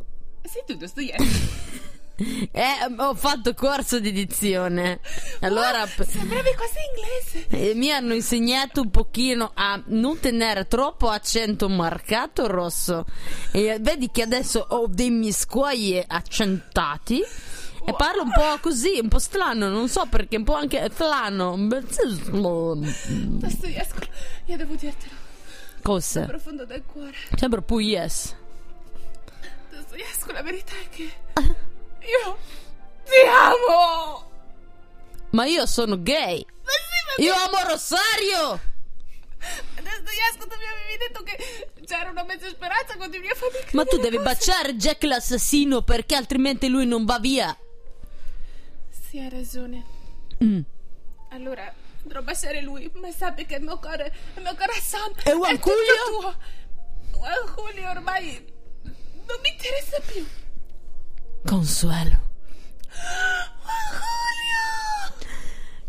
Sei 0.42 0.62
tu, 0.66 0.74
Dostoevsky. 0.76 1.74
Eh, 2.56 2.94
ho 2.96 3.14
fatto 3.14 3.52
corso 3.54 4.00
di 4.00 4.10
dizione. 4.10 5.00
Allora, 5.40 5.84
p- 5.84 6.02
Sembravi 6.02 6.54
quasi 6.54 6.78
inglese. 6.88 7.46
eh, 7.70 7.74
mi 7.74 7.90
hanno 7.90 8.14
insegnato 8.14 8.80
un 8.80 8.90
pochino 8.90 9.50
a 9.54 9.80
non 9.86 10.18
tenere 10.18 10.66
troppo 10.66 11.10
accento 11.10 11.68
marcato 11.68 12.46
rosso. 12.46 13.04
E 13.52 13.76
vedi 13.80 14.10
che 14.10 14.22
adesso 14.22 14.64
ho 14.66 14.86
dei 14.88 15.10
miscuogli 15.10 16.02
accentati. 16.06 17.20
E 17.88 17.94
parlo 17.94 18.22
un 18.22 18.32
po' 18.32 18.58
così, 18.60 18.98
un 19.00 19.08
po' 19.08 19.20
strano, 19.20 19.68
non 19.68 19.88
so 19.88 20.06
perché, 20.06 20.36
un 20.38 20.42
po' 20.42 20.54
anche 20.54 20.88
strano. 20.92 21.54
Dostoevsky, 23.38 24.08
io 24.46 24.56
devo 24.56 24.74
dirtelo. 24.74 25.14
Cosa? 25.82 26.22
Profondo 26.22 26.64
del 26.64 26.82
cuore. 26.84 27.14
Più 27.64 27.78
yes. 27.78 28.34
Dostoevsky, 29.70 30.32
la 30.32 30.42
verità 30.42 30.72
è 30.72 30.88
che. 30.88 31.12
Io. 32.06 32.38
Ti 33.04 33.26
amo! 33.28 34.30
Ma 35.30 35.44
io 35.46 35.66
sono 35.66 36.00
gay. 36.00 36.44
Ma 36.62 36.70
sì, 36.70 37.22
ma 37.22 37.24
Io 37.24 37.34
amo 37.34 37.68
Rosario. 37.68 38.60
Dostoevsky, 39.76 40.38
tu 40.38 40.56
mi 40.58 40.66
avevi 40.66 40.96
detto 40.98 41.22
che 41.22 41.36
c'era 41.86 42.10
una 42.10 42.24
mezza 42.24 42.48
speranza 42.48 42.96
continui 42.96 43.28
a 43.30 43.34
farmi 43.34 43.58
Ma 43.72 43.84
tu 43.84 43.98
devi 43.98 44.16
cose. 44.16 44.28
baciare 44.28 44.74
Jack 44.76 45.02
l'assassino 45.04 45.82
perché 45.82 46.16
altrimenti 46.16 46.68
lui 46.68 46.86
non 46.86 47.04
va 47.04 47.18
via. 47.20 47.56
Sì, 49.08 49.18
hai 49.18 49.28
ragione. 49.30 49.84
Mm. 50.42 50.60
Allora, 51.30 51.72
dovrò 52.02 52.22
baciare 52.22 52.60
lui, 52.62 52.90
ma 52.94 53.10
sappi 53.12 53.46
che 53.46 53.56
il 53.56 53.62
mio 53.62 53.78
cuore, 53.78 54.12
il 54.36 54.42
mio 54.42 54.54
corazon 54.56 55.12
è 55.22 55.30
tutto 55.30 55.70
Julio? 55.70 56.20
tuo. 56.20 56.36
Juan 57.12 57.54
Julio 57.56 57.90
ormai 57.90 58.52
non 58.82 59.38
mi 59.42 59.48
interessa 59.50 60.00
più. 60.00 60.26
Consuelo. 61.46 62.20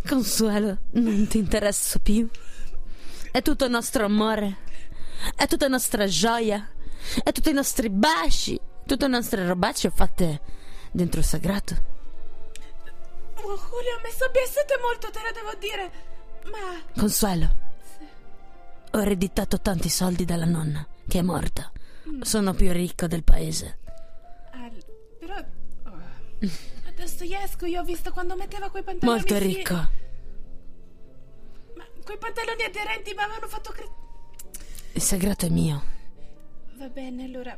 Consuelo, 0.08 0.78
non 0.92 1.28
ti 1.28 1.40
interessa 1.40 1.98
più. 1.98 2.30
È 3.32 3.42
tutto 3.42 3.66
il 3.66 3.72
nostro 3.72 4.06
amore. 4.06 4.58
È 5.36 5.48
tutta 5.48 5.66
la 5.66 5.72
nostra 5.72 6.06
gioia. 6.06 6.70
È 7.24 7.32
tutti 7.32 7.50
i 7.50 7.54
nostri 7.54 7.90
baci. 7.90 8.60
Tutte 8.86 9.06
le 9.06 9.12
nostre 9.12 9.48
robacce 9.48 9.90
fatte 9.90 10.42
dentro 10.92 11.20
il 11.22 11.26
sagrato. 11.26 11.76
Juan 13.36 13.58
Julio 13.58 14.00
mi 14.04 14.12
piaciute 14.32 14.80
molto, 14.80 15.10
te 15.10 15.20
lo 15.20 15.32
devo 15.34 15.56
dire. 15.60 15.92
Ma 16.52 16.82
Consuelo. 16.96 17.56
Ho 18.92 19.02
ereditato 19.02 19.60
tanti 19.60 19.90
soldi 19.90 20.24
dalla 20.24 20.46
nonna, 20.46 20.86
che 21.08 21.20
è 21.20 21.24
morta. 21.24 21.72
Sono 22.22 22.54
più 22.54 22.72
ricco 22.72 23.08
del 23.08 23.24
paese. 23.24 23.80
Dostoevsky 26.96 27.70
io 27.70 27.82
ho 27.82 27.84
visto 27.84 28.12
quando 28.12 28.36
metteva 28.36 28.70
quei 28.70 28.84
pantaloni 28.84 29.18
Molto 29.20 29.38
ricco. 29.38 29.74
Ma 31.76 31.86
quei 32.04 32.18
pantaloni 32.18 32.64
aderenti 32.64 33.14
mi 33.14 33.22
avevano 33.22 33.48
fatto 33.48 33.72
cre- 33.72 33.90
Il 34.94 35.02
segreto 35.02 35.46
è 35.46 35.50
mio. 35.50 35.84
Va 36.78 36.88
bene, 36.90 37.26
allora. 37.26 37.58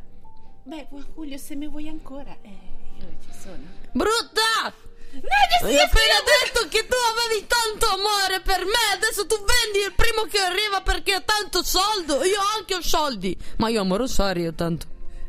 Beh, 0.63 0.87
Julio, 1.15 1.37
se 1.37 1.55
mi 1.55 1.67
vuoi 1.67 1.87
ancora, 1.89 2.35
eh, 2.41 2.49
io 2.99 3.17
ci 3.21 3.39
sono. 3.41 3.63
Brutta! 3.91 4.87
No, 5.11 5.19
Hai 5.67 5.79
appena 5.79 6.19
detto 6.43 6.67
che 6.69 6.85
tu 6.85 6.93
avevi 6.93 7.47
tanto 7.47 7.87
amore 7.87 8.41
per 8.41 8.63
me, 8.63 8.93
adesso 8.93 9.25
tu 9.25 9.35
vendi 9.37 9.79
il 9.87 9.93
primo 9.95 10.23
che 10.29 10.37
arriva 10.37 10.81
perché 10.81 11.13
ha 11.13 11.21
tanto 11.21 11.63
soldo. 11.63 12.23
Io 12.23 12.39
anche 12.57 12.75
ho 12.75 12.81
soldi, 12.81 13.35
ma 13.57 13.69
io 13.69 13.81
amo 13.81 13.95
Rosario 13.95 14.53
tanto. 14.53 14.85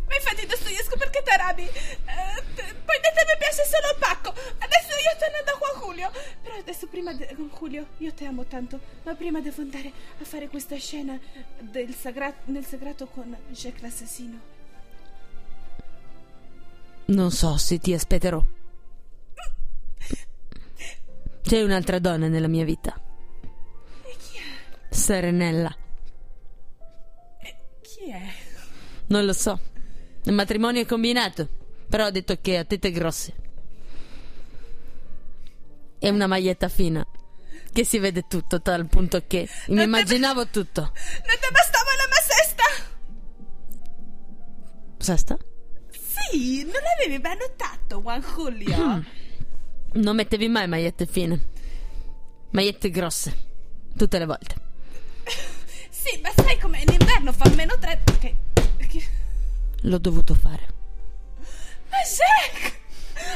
Ma 0.06 0.14
infatti 0.16 0.44
Dostoevsky 0.44 0.98
perché 0.98 1.22
ti 1.22 1.30
arrabbi? 1.30 1.62
Eh, 1.62 2.44
poi 2.90 2.98
da 3.00 3.10
te 3.14 3.22
mi 3.24 3.36
piace 3.38 3.62
solo 3.64 3.94
pacco. 4.00 4.30
Adesso 4.30 4.92
io 4.98 5.12
sto 5.14 5.24
andando 5.26 5.50
a 5.52 5.58
Juan 5.58 5.80
Julio. 5.80 6.10
Però 6.42 6.56
adesso 6.56 6.86
prima 6.88 7.12
de- 7.14 7.36
Julio, 7.56 7.86
io 7.98 8.12
ti 8.12 8.24
amo 8.24 8.44
tanto. 8.44 8.80
Ma 9.04 9.14
prima 9.14 9.40
devo 9.40 9.60
andare 9.62 9.92
a 10.20 10.24
fare 10.24 10.48
questa 10.48 10.76
scena 10.76 11.18
del 11.60 11.94
sagra- 11.94 12.34
nel 12.46 12.64
sagrato 12.64 13.06
con 13.06 13.36
Jack 13.50 13.80
l'assassino. 13.80 14.38
Non 17.06 17.30
so 17.30 17.56
se 17.56 17.78
ti 17.78 17.92
aspetterò. 17.92 18.42
C'è 21.42 21.62
un'altra 21.62 21.98
donna 21.98 22.28
nella 22.28 22.46
mia 22.48 22.64
vita. 22.64 23.00
E 24.04 24.16
chi 24.16 24.36
è? 24.38 24.94
Serenella. 24.94 25.74
Chi 27.82 28.10
è? 28.10 28.32
Non 29.06 29.24
lo 29.24 29.32
so. 29.32 29.58
Il 30.24 30.32
matrimonio 30.32 30.82
è 30.82 30.86
combinato. 30.86 31.58
Però 31.90 32.06
ho 32.06 32.10
detto 32.10 32.38
che 32.40 32.56
ha 32.56 32.64
tette 32.64 32.90
grosse. 32.92 33.34
E 35.98 36.08
una 36.08 36.26
maglietta 36.28 36.68
fina. 36.68 37.04
Che 37.72 37.84
si 37.84 37.98
vede 37.98 38.24
tutto, 38.28 38.62
tal 38.62 38.86
punto 38.86 39.22
che 39.26 39.48
mi 39.68 39.82
immaginavo 39.82 40.46
tutto. 40.48 40.80
Non 40.82 40.92
ti 40.92 41.48
bastava 41.52 41.90
la 41.96 42.08
massesta? 42.08 42.64
Sesta? 44.98 45.36
Sì, 45.90 46.62
non 46.62 46.72
l'avevi 46.82 47.20
mai 47.22 47.36
notato, 47.36 48.00
Juan 48.00 48.20
Julio? 48.22 49.04
Non 49.92 50.14
mettevi 50.14 50.46
mai 50.48 50.68
magliette 50.68 51.04
fine. 51.04 51.46
Magliette 52.50 52.90
grosse. 52.90 53.36
Tutte 53.96 54.18
le 54.20 54.24
volte. 54.24 54.54
Sì, 55.90 56.20
ma 56.22 56.30
sai 56.32 56.56
com'è? 56.60 56.78
In 56.80 56.92
inverno 57.00 57.32
fa 57.32 57.48
meno 57.56 57.76
tre. 57.76 58.00
Che- 58.20 58.36
L'ho 59.82 59.98
dovuto 59.98 60.34
fare. 60.34 60.66
Ma 61.90 61.98
Jack! 62.02 62.78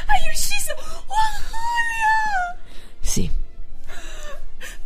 Hai 0.07 0.21
ucciso 0.31 0.73
Juan 1.05 1.33
Julio! 1.49 2.63
Sì. 3.01 3.29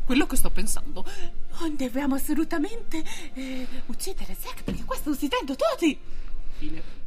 Quello 0.06 0.26
che 0.26 0.36
sto 0.36 0.50
pensando. 0.50 1.06
Oh, 1.60 1.70
dobbiamo 1.70 2.16
assolutamente 2.16 3.04
eh, 3.36 3.68
uccidere 3.88 4.36
Zack 4.40 4.64
perché 4.64 4.84
qua 4.84 4.96
sto 4.96 5.12
uccidendo 5.12 5.56
tutti. 5.56 6.00
Fine. 6.58 6.98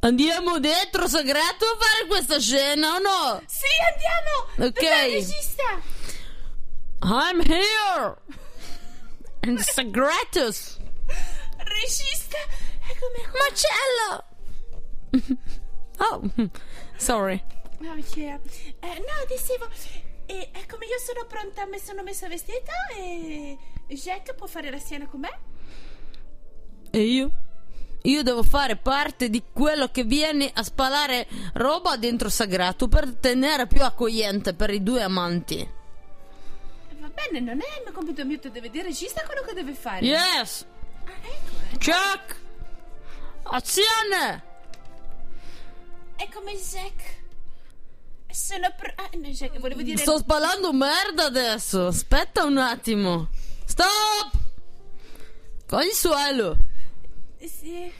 Andiamo 0.00 0.58
dentro 0.58 1.08
segreto 1.08 1.64
a 1.64 1.76
fare 1.78 2.06
questa 2.06 2.38
scena 2.38 2.94
o 2.94 2.98
no? 2.98 3.42
Sì, 3.46 3.66
andiamo! 3.92 4.68
Ok. 4.68 4.80
Dov'è 4.80 5.04
il 5.04 5.12
regista? 5.14 5.94
I'm 7.02 7.40
here! 7.40 8.16
In 9.42 9.58
segretus! 9.58 10.78
Regista! 11.58 12.38
Marcello! 13.32 14.24
Oh, 15.98 16.20
sorry. 16.98 17.42
Oh, 17.80 17.94
yeah. 18.14 18.38
Eh, 18.80 18.98
no, 18.98 19.24
dicevo, 19.28 19.66
eh, 20.26 20.50
eccomi, 20.52 20.86
io 20.86 20.98
sono 20.98 21.24
pronta, 21.26 21.64
mi 21.66 21.78
sono 21.78 22.02
messa 22.02 22.28
vestita 22.28 22.72
e 22.94 23.56
Jack 23.88 24.34
può 24.34 24.46
fare 24.46 24.70
la 24.70 24.78
scena 24.78 25.06
con 25.06 25.20
me? 25.20 25.38
E 26.90 27.00
io? 27.00 27.30
Io 28.02 28.22
devo 28.22 28.42
fare 28.42 28.76
parte 28.76 29.30
di 29.30 29.42
quello 29.52 29.88
che 29.90 30.04
viene 30.04 30.50
a 30.52 30.62
spalare 30.62 31.26
roba 31.54 31.96
dentro 31.96 32.28
sagrato 32.28 32.88
per 32.88 33.14
tenere 33.14 33.66
più 33.66 33.82
accogliente 33.82 34.52
per 34.54 34.70
i 34.70 34.82
due 34.82 35.02
amanti. 35.02 35.66
Va 36.98 37.08
bene, 37.08 37.40
non 37.40 37.58
è 37.60 37.78
il 37.78 37.82
mio 37.84 37.92
compito 37.92 38.24
mio, 38.24 38.38
deve 38.38 38.70
dire 38.70 38.84
regista 38.84 39.24
quello 39.24 39.40
che 39.40 39.54
deve 39.54 39.72
fare. 39.72 40.04
Yes! 40.04 40.66
Ah, 41.04 41.10
ecco, 41.22 41.54
eh. 41.72 41.78
Azione! 43.50 44.42
È 46.16 46.28
come 46.32 46.52
Jack. 46.54 47.24
Sono 48.30 48.72
pr- 48.76 48.92
ah, 48.96 49.08
no, 49.14 49.28
Jack, 49.28 49.58
volevo 49.58 49.82
dire... 49.82 49.98
Sto 49.98 50.18
spalando 50.18 50.72
merda 50.72 51.24
adesso. 51.26 51.86
Aspetta 51.86 52.44
un 52.44 52.58
attimo. 52.58 53.28
Stop! 53.64 54.32
Consuelo. 55.66 56.56
Sì. 57.38 57.90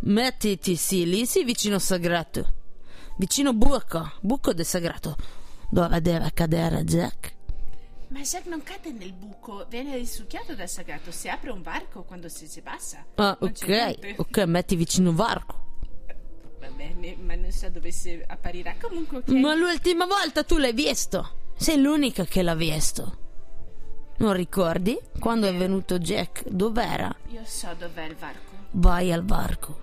Mettiti, 0.00 0.76
sì, 0.76 1.04
lì, 1.04 1.26
sì, 1.26 1.44
vicino 1.44 1.78
sagrato. 1.78 2.54
Vicino 3.16 3.52
buco, 3.52 4.12
buco 4.20 4.52
del 4.52 4.66
sagrato. 4.66 5.16
Dove 5.70 6.00
deve 6.00 6.30
cadere 6.32 6.84
Jack? 6.84 7.36
Ma 8.08 8.20
Jack 8.20 8.46
non 8.46 8.62
cade 8.62 8.90
nel 8.90 9.12
buco, 9.12 9.66
viene 9.68 9.94
risucchiato 9.96 10.54
dal 10.54 10.68
sagrato, 10.68 11.10
si 11.10 11.28
apre 11.28 11.50
un 11.50 11.60
varco 11.62 12.04
quando 12.04 12.28
si, 12.28 12.46
si 12.46 12.62
passa. 12.62 13.04
Ah, 13.16 13.36
Non 13.38 13.50
ok, 13.50 14.14
ok, 14.16 14.38
metti 14.44 14.76
vicino 14.76 15.12
varco. 15.12 15.66
Va 16.58 16.68
bene, 16.70 17.16
ma 17.16 17.34
non 17.34 17.52
so 17.52 17.68
dove 17.68 17.90
si 17.90 18.20
apparirà. 18.26 18.74
Comunque, 18.80 19.18
ok. 19.18 19.28
Ma 19.28 19.54
l'ultima 19.54 20.06
volta 20.06 20.42
tu 20.42 20.56
l'hai 20.56 20.72
visto. 20.72 21.36
Sei 21.56 21.78
l'unica 21.80 22.24
che 22.24 22.42
l'ha 22.42 22.54
visto. 22.54 23.18
Non 24.18 24.32
ricordi? 24.32 24.98
Quando 25.18 25.46
è 25.46 25.54
venuto 25.54 25.98
Jack, 25.98 26.48
dov'era? 26.48 27.14
Io 27.28 27.42
so 27.44 27.68
dov'è 27.78 28.04
il 28.04 28.16
varco. 28.16 28.52
Vai 28.72 29.12
al 29.12 29.24
varco. 29.24 29.80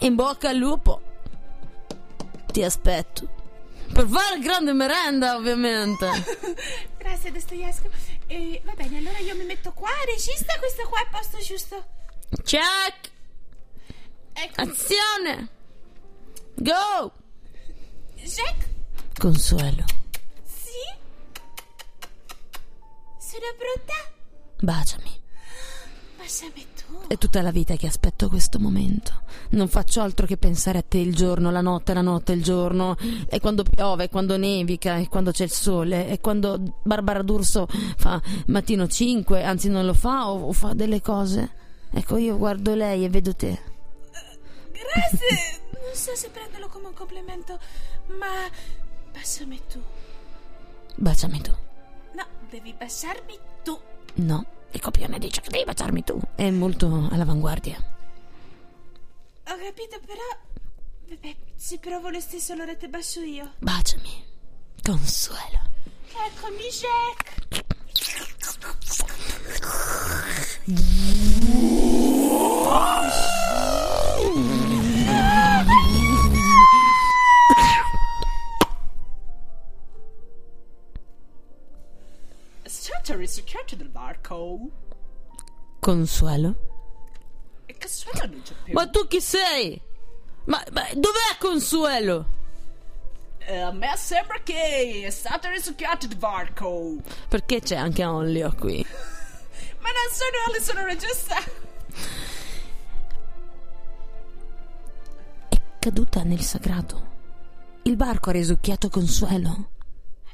In 0.00 0.14
bocca 0.14 0.50
al 0.50 0.56
lupo. 0.56 1.00
Ti 2.52 2.62
aspetto. 2.62 3.28
Per 3.92 4.06
fare 4.06 4.38
grande 4.40 4.72
merenda, 4.72 5.36
ovviamente. 5.36 6.06
Grazie, 6.98 7.32
Dostoevsky. 7.32 7.88
E 8.26 8.60
va 8.64 8.72
bene, 8.74 8.98
allora 8.98 9.18
io 9.18 9.34
mi 9.36 9.44
metto 9.44 9.72
qua. 9.72 9.88
Regista, 10.04 10.58
questo 10.58 10.86
qua 10.88 10.98
è 11.00 11.02
il 11.04 11.08
posto 11.10 11.38
giusto. 11.38 11.86
Check! 12.44 13.10
Ecco, 14.32 14.60
Azione! 14.60 15.48
Go! 16.56 17.12
Jack? 18.16 18.68
Consuelo, 19.18 19.84
Sì? 20.44 20.94
Sono 23.18 23.46
pronta? 23.56 23.94
baciami. 24.60 25.22
Baciami. 26.16 26.66
È 27.08 27.16
tutta 27.18 27.40
la 27.40 27.52
vita 27.52 27.76
che 27.76 27.86
aspetto 27.86 28.28
questo 28.28 28.58
momento. 28.58 29.22
Non 29.50 29.68
faccio 29.68 30.00
altro 30.00 30.26
che 30.26 30.36
pensare 30.36 30.78
a 30.78 30.82
te 30.82 30.98
il 30.98 31.14
giorno, 31.14 31.52
la 31.52 31.60
notte, 31.60 31.94
la 31.94 32.00
notte, 32.00 32.32
il 32.32 32.42
giorno. 32.42 32.96
E 33.28 33.38
quando 33.38 33.62
piove, 33.62 34.04
e 34.04 34.08
quando 34.08 34.36
nevica, 34.36 34.96
e 34.96 35.08
quando 35.08 35.30
c'è 35.30 35.44
il 35.44 35.50
sole, 35.50 36.08
e 36.08 36.20
quando 36.20 36.60
Barbara 36.82 37.22
D'Urso 37.22 37.68
fa 37.68 38.20
mattino 38.46 38.88
5, 38.88 39.44
anzi 39.44 39.68
non 39.68 39.86
lo 39.86 39.94
fa 39.94 40.28
o, 40.30 40.48
o 40.48 40.52
fa 40.52 40.72
delle 40.72 41.00
cose. 41.00 41.50
Ecco, 41.92 42.16
io 42.16 42.36
guardo 42.36 42.74
lei 42.74 43.04
e 43.04 43.08
vedo 43.08 43.34
te. 43.34 43.58
Grazie. 44.72 45.64
Non 45.86 45.94
so 45.94 46.16
se 46.16 46.30
prenderlo 46.30 46.66
come 46.66 46.88
un 46.88 46.94
complimento, 46.94 47.60
ma 48.18 48.50
baciami 49.12 49.60
tu. 49.68 49.80
Baciami 50.96 51.40
tu. 51.40 51.52
No, 52.12 52.26
devi 52.50 52.74
baciarmi 52.76 53.38
tu. 53.62 53.78
No, 54.14 54.44
il 54.76 54.82
copione 54.82 55.18
dice 55.18 55.40
che 55.40 55.48
devi 55.50 55.64
baciarmi 55.64 56.04
tu. 56.04 56.20
È 56.34 56.48
molto 56.50 57.08
all'avanguardia. 57.10 57.76
Ho 59.48 59.56
capito, 59.56 59.98
però. 60.04 60.22
Vabbè, 61.08 61.36
ci 61.58 61.78
provo 61.78 62.10
lo 62.10 62.20
stesso, 62.20 62.52
allora 62.52 62.76
te 62.76 62.88
bacio 62.88 63.20
io. 63.20 63.54
Baciami. 63.58 64.24
Consuelo. 64.82 65.60
Eccomi, 66.26 66.68
Jack. 66.70 67.44
Aspetta, 83.06 83.20
risucchiato 83.20 83.76
del 83.76 83.90
varco. 83.92 84.58
Consuelo? 85.78 86.54
E 87.66 87.76
che 87.78 87.86
suono 87.86 88.18
non 88.32 88.42
c'è 88.42 88.54
più? 88.64 88.72
Ma 88.72 88.88
tu 88.88 89.06
chi 89.06 89.20
sei? 89.20 89.80
Ma, 90.46 90.60
ma 90.72 90.82
dov'è 90.92 91.36
Consuelo? 91.38 92.26
Eh, 93.38 93.60
a 93.60 93.70
me 93.70 93.94
sembra 93.96 94.40
che 94.42 95.04
è 95.04 95.10
stato 95.10 95.48
risucchiato 95.48 96.06
il 96.06 96.16
varco. 96.18 96.96
Perché 97.28 97.60
c'è 97.60 97.76
anche 97.76 98.04
Onlio 98.04 98.52
qui? 98.58 98.84
Ma 99.78 99.88
non 99.88 100.12
sono 100.12 100.36
alle 100.48 100.60
sono 100.60 100.84
regista. 100.84 101.36
È 105.48 105.60
caduta 105.78 106.24
nel 106.24 106.40
sagrato. 106.40 107.14
Il 107.82 107.94
barco 107.94 108.30
ha 108.30 108.32
risucchiato 108.32 108.88
Consuelo. 108.88 109.70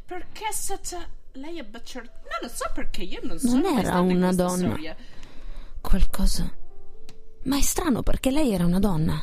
Perché 0.07 0.47
è 0.49 0.53
stata... 0.53 1.21
Lei 1.33 1.59
è 1.59 1.65
baciata... 1.65 2.07
Non 2.23 2.39
lo 2.43 2.49
so 2.49 2.71
perché 2.75 3.03
io 3.03 3.21
non 3.23 3.39
sono 3.39 3.61
Non 3.61 3.79
era 3.79 4.01
una 4.01 4.33
donna. 4.35 4.57
storia. 4.69 4.97
Qualcosa. 5.81 6.53
Ma 7.45 7.57
è 7.57 7.61
strano 7.61 8.03
perché 8.03 8.31
lei 8.31 8.53
era 8.53 8.65
una 8.67 8.79
donna. 8.79 9.21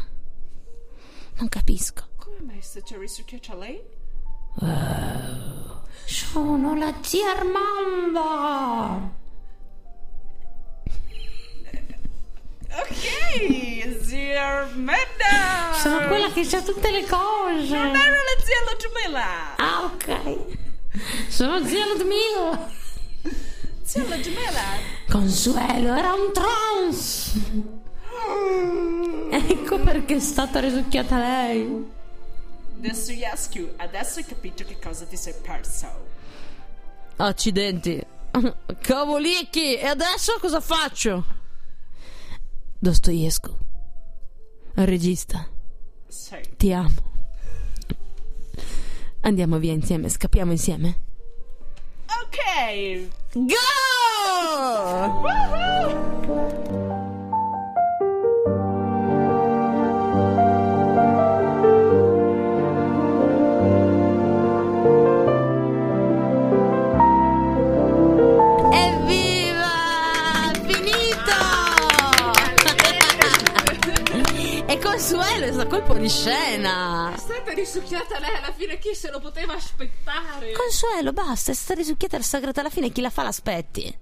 Non 1.38 1.48
capisco. 1.50 2.08
Come 2.18 2.40
mai 2.42 2.58
è 2.58 2.62
stata 2.62 2.98
risucchiata 2.98 3.56
lei? 3.56 3.82
Sono 6.06 6.76
la 6.76 6.94
zia 7.02 7.32
Armanda. 7.38 9.18
Ok, 12.72 14.04
zia 14.04 14.46
Armanda! 14.46 15.74
Sono 15.74 16.08
quella 16.08 16.32
che 16.32 16.44
sa 16.44 16.62
tutte 16.62 16.92
le 16.92 17.02
cose. 17.06 17.76
Non 17.76 17.96
era 17.96 18.16
la 18.16 18.44
zia 18.44 18.58
Ludmilla! 18.70 19.56
Ah, 19.58 19.84
ok. 19.86 20.58
Sono 21.28 21.66
zia 21.66 21.86
Ludmilla. 21.88 22.70
Zia 23.84 24.04
Ludmilla! 24.04 24.98
Consuelo 25.10 25.96
era 25.96 26.14
un 26.14 26.32
trans. 26.34 27.34
Ecco 29.32 29.80
perché 29.80 30.16
è 30.16 30.20
stata 30.20 30.60
risucchiata 30.60 31.18
lei. 31.18 31.98
Dostoevsky, 32.76 33.74
adesso 33.78 34.20
hai 34.20 34.26
capito 34.26 34.64
che 34.64 34.80
cosa 34.80 35.06
ti 35.06 35.18
sei 35.18 35.34
perso. 35.42 35.88
Accidenti. 37.18 38.02
Cavolicchi, 38.82 39.76
e 39.76 39.86
adesso 39.86 40.38
cosa 40.40 40.62
faccio? 40.62 41.26
Dostoevsky. 42.78 43.52
Regista, 44.76 45.46
Sì. 46.08 46.38
ti 46.56 46.72
amo. 46.72 47.18
Andiamo 49.22 49.58
via 49.60 49.74
insieme, 49.74 50.10
scappiamo 50.10 50.52
insieme. 50.52 50.98
Ok! 52.08 53.08
Go! 53.34 53.56
Fuoriscena. 75.86 77.14
È 77.14 77.18
stata 77.18 77.52
risucchiata 77.54 78.20
lei 78.20 78.36
alla 78.36 78.52
fine, 78.54 78.78
chi 78.78 78.94
se 78.94 79.10
lo 79.10 79.20
poteva 79.20 79.54
aspettare? 79.56 80.52
Consuelo, 80.52 81.12
basta, 81.14 81.52
è 81.52 81.56
stata 81.56 81.80
risucchiata 81.80 82.18
il 82.18 82.24
segreto 82.24 82.60
alla 82.60 82.70
fine, 82.70 82.92
chi 82.92 83.02
la 83.02 83.10
fa 83.10 83.24
l'aspetti. 83.24 83.98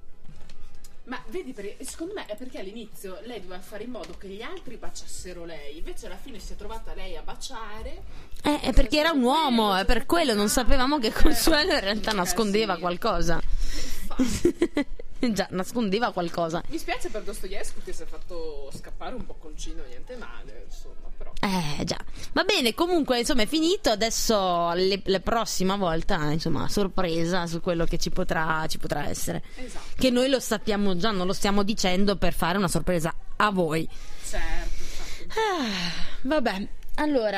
Ma 1.06 1.18
vedi, 1.30 1.56
secondo 1.86 2.14
me 2.16 2.26
è 2.26 2.36
perché 2.36 2.60
all'inizio 2.60 3.20
lei 3.24 3.40
doveva 3.40 3.62
fare 3.62 3.84
in 3.86 3.92
modo 3.92 4.16
che 4.18 4.28
gli 4.28 4.42
altri 4.42 4.76
baciassero 4.76 5.46
lei, 5.46 5.78
invece 5.78 6.08
alla 6.08 6.18
fine 6.22 6.38
si 6.40 6.52
è 6.52 6.56
trovata 6.58 6.94
lei 6.94 7.16
a 7.16 7.22
baciare. 7.22 8.04
Eh, 8.44 8.60
è 8.60 8.74
perché 8.74 9.00
era 9.00 9.12
un 9.12 9.24
uomo, 9.24 9.74
è 9.76 9.86
per 9.86 10.06
quello 10.06 10.34
non 10.34 10.50
sapevamo 10.50 11.00
che 11.00 11.14
Consuelo 11.14 11.72
in 11.74 11.80
realtà 11.80 12.12
nascondeva 12.12 12.74
Sì. 12.76 12.80
qualcosa. 12.82 13.40
Già, 15.34 15.48
nascondeva 15.52 16.12
qualcosa. 16.12 16.62
Mi 16.68 16.78
spiace 16.78 17.10
per 17.10 17.24
Dostoevsky 17.24 17.82
che 17.84 17.94
si 17.94 18.04
è 18.04 18.06
fatto 18.06 18.70
scappare 18.76 19.16
un 19.16 19.26
bocconcino, 19.26 19.84
niente 19.88 20.16
male, 20.16 20.64
insomma, 20.66 21.10
però. 21.18 21.32
Eh 21.42 21.84
già, 21.84 21.98
va 22.34 22.44
bene, 22.44 22.74
comunque 22.74 23.20
insomma 23.20 23.44
è 23.44 23.46
finito, 23.48 23.90
adesso 23.90 24.72
le- 24.74 25.02
la 25.06 25.20
prossima 25.20 25.76
volta 25.76 26.32
insomma 26.32 26.68
sorpresa 26.68 27.46
su 27.48 27.62
quello 27.62 27.86
che 27.86 27.98
ci 27.98 28.10
potrà, 28.10 28.66
ci 28.68 28.78
potrà 28.78 29.08
essere. 29.08 29.44
Esatto, 29.56 29.94
Che 29.98 30.10
noi 30.10 30.30
lo 30.30 30.40
sappiamo 30.40 30.96
già, 30.98 31.12
non 31.12 31.26
lo 31.28 31.34
stiamo 31.34 31.64
dicendo 31.64 32.16
per 32.18 32.34
fare 32.34 32.58
una 32.58 32.68
sorpresa 32.68 33.14
a 33.38 33.52
voi. 33.52 33.88
certo, 34.24 34.84
infatti. 34.84 35.40
Ah, 35.40 36.18
vabbè, 36.22 36.68
allora, 36.96 37.38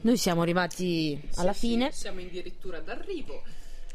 noi 0.00 0.16
siamo 0.16 0.42
arrivati 0.42 1.20
alla 1.36 1.52
Sì, 1.52 1.58
sì, 1.60 1.66
fine. 1.68 1.92
siamo 1.92 2.20
addirittura 2.20 2.80
d'arrivo. 2.80 3.42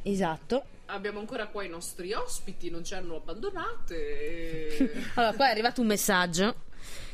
Esatto. 0.03 0.63
Abbiamo 0.87 1.19
ancora 1.19 1.47
qua 1.47 1.63
i 1.63 1.69
nostri 1.69 2.13
ospiti, 2.13 2.69
non 2.69 2.83
ci 2.83 2.93
hanno 2.93 3.15
abbandonate. 3.15 3.95
e- 4.77 4.91
Allora, 5.15 5.33
qua 5.33 5.47
è 5.47 5.51
arrivato 5.51 5.81
un 5.81 5.87
messaggio 5.87 6.55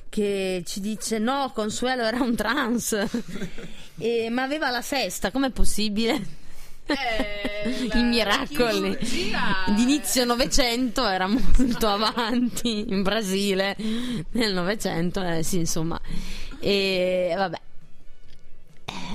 che 0.09 0.63
ci 0.65 0.79
dice 0.79 1.19
no, 1.19 1.51
Consuelo 1.53 2.03
era 2.03 2.19
un 2.21 2.35
trans, 2.35 2.97
E- 4.01 4.29
ma 4.29 4.43
aveva 4.43 4.69
la 4.69 4.81
sesta, 4.81 5.29
com'è 5.31 5.49
possibile? 5.51 6.37
Eh, 6.85 7.89
I 7.93 8.03
miracoli 8.03 8.97
chirurgia 8.97 9.65
è- 9.65 9.71
di 9.73 9.83
inizio 9.83 10.25
Novecento 10.25 11.05
era 11.07 11.27
molto 11.27 11.87
avanti 11.87 12.85
in 12.89 13.03
Brasile 13.03 13.75
nel 14.31 14.53
Novecento, 14.53 15.21
eh, 15.21 15.43
sì, 15.43 15.57
insomma. 15.59 15.99
E 16.59 17.33
vabbè, 17.35 17.59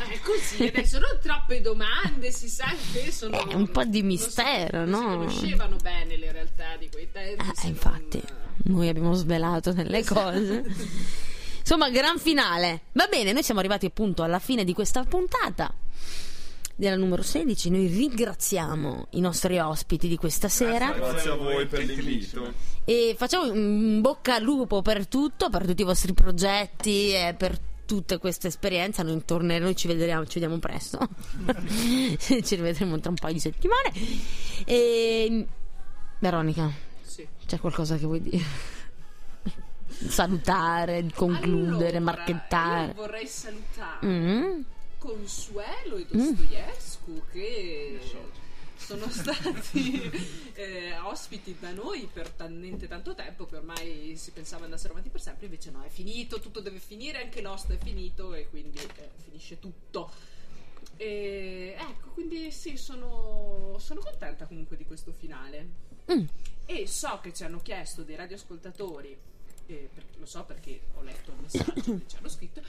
Eh, 0.15 0.21
così, 0.21 0.65
adesso 0.65 0.99
non 0.99 1.19
troppe 1.23 1.61
domande, 1.61 2.31
si 2.31 2.49
sa 2.49 2.67
che 2.93 3.11
sono... 3.11 3.49
È 3.49 3.55
un 3.55 3.69
po' 3.71 3.85
di 3.85 4.03
non 4.03 4.11
si- 4.11 4.25
mistero, 4.25 4.85
non 4.85 5.01
si 5.01 5.07
no? 5.07 5.17
conoscevano 5.17 5.77
bene 5.83 6.17
le 6.17 6.33
realtà 6.33 6.77
di 6.79 6.89
quei 6.91 7.09
tempi. 7.11 7.41
eh, 7.43 7.53
se 7.55 7.63
non- 7.63 7.71
infatti, 7.73 8.23
noi 8.65 8.89
abbiamo 8.89 9.15
svelato 9.15 9.73
delle 9.73 10.05
cose. 10.05 10.65
Insomma, 11.59 11.89
gran 11.91 12.19
finale. 12.19 12.83
Va 12.93 13.07
bene, 13.07 13.33
noi 13.33 13.43
siamo 13.43 13.61
arrivati 13.61 13.87
appunto 13.87 14.23
alla 14.23 14.39
fine 14.39 14.65
di 14.65 14.75
questa 14.75 15.03
puntata. 15.05 15.73
Della 16.77 16.97
numero 16.97 17.23
16, 17.23 17.71
noi 17.71 17.87
ringraziamo 17.87 19.07
i 19.11 19.21
nostri 19.21 19.59
ospiti 19.61 20.09
di 20.09 20.17
questa 20.17 20.49
sera. 20.49 20.91
Grazie 20.91 21.31
a 21.31 21.37
voi 21.37 21.67
per 21.67 21.85
l'invito. 21.85 22.53
E 22.85 23.15
facciamo 23.17 23.51
un 23.51 24.01
bocca 24.01 24.35
al 24.35 24.43
lupo 24.43 24.83
per 24.83 25.07
tutto, 25.07 25.49
per 25.51 25.65
tutti 25.65 25.83
i 25.83 25.85
vostri 25.85 26.13
progetti 26.15 27.13
e 27.13 27.35
per 27.39 27.59
tutte 27.87 28.19
queste 28.19 28.49
esperienze. 28.49 29.03
Noi 29.03 29.25
torneremo, 29.25 29.65
noi 29.67 29.77
ci 29.77 29.87
vedremo, 29.87 30.25
ci 30.27 30.39
vediamo 30.41 30.59
presto. 30.59 30.99
ci 32.19 32.55
rivedremo 32.55 32.99
tra 33.01 33.11
un 33.11 33.17
paio 33.17 33.35
di 33.35 33.41
settimane. 33.41 33.93
E 34.65 35.47
Veronica, 36.19 36.71
Sì. 37.03 37.27
c'è 37.47 37.59
qualcosa 37.59 37.97
che 37.97 38.07
vuoi 38.07 38.21
dire? 38.21 38.43
Salutare, 40.09 41.07
concludere, 41.15 41.99
Allora, 41.99 42.01
marchettare. 42.17 42.87
Io 42.89 42.95
vorrei 42.95 43.27
salutare 43.27 44.07
Mm. 44.07 44.61
Consuelo 44.99 45.97
e 45.97 46.07
Dostoevsky 46.11 47.23
che 47.33 48.01
sono 48.85 49.09
stati 49.09 50.11
eh, 50.53 50.99
ospiti 50.99 51.57
da 51.59 51.73
noi 51.73 52.07
per 52.13 52.29
talmente 52.29 52.87
tanto 52.87 53.15
tempo 53.15 53.47
che 53.47 53.57
ormai 53.57 54.15
si 54.17 54.31
pensava 54.31 54.65
andassero 54.65 54.93
avanti 54.93 55.09
per 55.09 55.23
sempre, 55.23 55.47
invece 55.47 55.71
no, 55.71 55.83
è 55.83 55.89
finito, 55.89 56.39
tutto 56.39 56.61
deve 56.61 56.79
finire, 56.79 57.23
anche 57.23 57.41
l'host 57.41 57.73
è 57.73 57.79
finito 57.79 58.35
e 58.35 58.49
quindi 58.51 58.79
eh, 58.79 59.11
finisce 59.25 59.59
tutto. 59.59 60.11
E, 60.97 61.75
ecco, 61.79 62.11
quindi 62.11 62.51
sì, 62.53 62.77
sono, 62.77 63.77
sono 63.79 64.01
contenta 64.01 64.45
comunque 64.47 64.77
di 64.77 64.85
questo 64.85 65.13
finale. 65.13 65.67
Mm. 66.13 66.27
E 66.67 66.87
so 66.87 67.21
che 67.23 67.33
ci 67.33 67.43
hanno 67.45 67.61
chiesto 67.61 68.03
dei 68.03 68.17
radioascoltatori, 68.17 69.17
eh, 69.67 69.89
per- 69.93 70.05
lo 70.19 70.27
so 70.27 70.45
perché 70.45 70.83
ho 70.95 71.03
letto 71.03 71.33
il 71.33 71.39
messaggio 71.41 71.73
che 71.73 72.07
ci 72.07 72.17
hanno 72.17 72.29
scritto, 72.29 72.63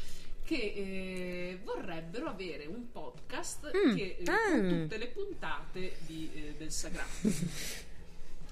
che 0.46 0.56
eh, 0.76 1.60
vorrebbero 1.64 2.28
avere 2.30 2.66
un 2.68 2.92
podcast 2.92 3.72
Mm. 3.76 3.96
che, 3.96 4.18
eh, 4.20 4.24
Ah. 4.30 4.50
con 4.52 4.70
tutte 4.84 4.98
le 4.98 5.08
puntate 5.08 5.96
di, 6.06 6.30
eh, 6.34 6.54
del 6.58 6.72
Sagrato. 6.72 7.84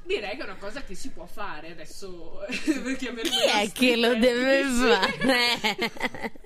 Direi 0.06 0.36
che 0.36 0.41
è 0.41 0.44
una 0.44 0.56
cosa 0.57 0.84
che 0.84 0.95
si 0.95 1.11
può 1.11 1.26
fare 1.26 1.72
adesso. 1.72 2.40
perché 2.84 3.14
Chi 3.22 3.48
è 3.48 3.72
che 3.72 3.95
lo 3.95 4.15
deve 4.15 4.64
fare? 4.65 5.91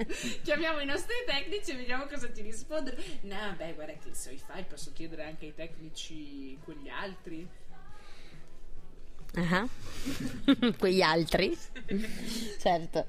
Chiamiamo 0.44 0.80
i 0.80 0.86
nostri 0.86 1.16
tecnici 1.26 1.72
e 1.72 1.76
vediamo 1.78 2.06
cosa 2.06 2.28
ti 2.30 2.44
rispondono. 2.44 2.98
No, 3.22 3.56
beh, 3.58 3.74
guarda 3.74 3.94
che 3.94 4.14
se 4.14 4.34
i 4.34 4.38
file 4.46 4.64
posso 4.70 4.92
chiedere 4.94 5.24
anche 5.24 5.46
ai 5.46 5.56
tecnici 5.56 6.56
quegli 6.64 6.88
altri. 6.90 7.48
Ah. 9.34 9.68
Quegli 10.78 11.02
altri. 11.02 11.58
certo. 12.60 13.06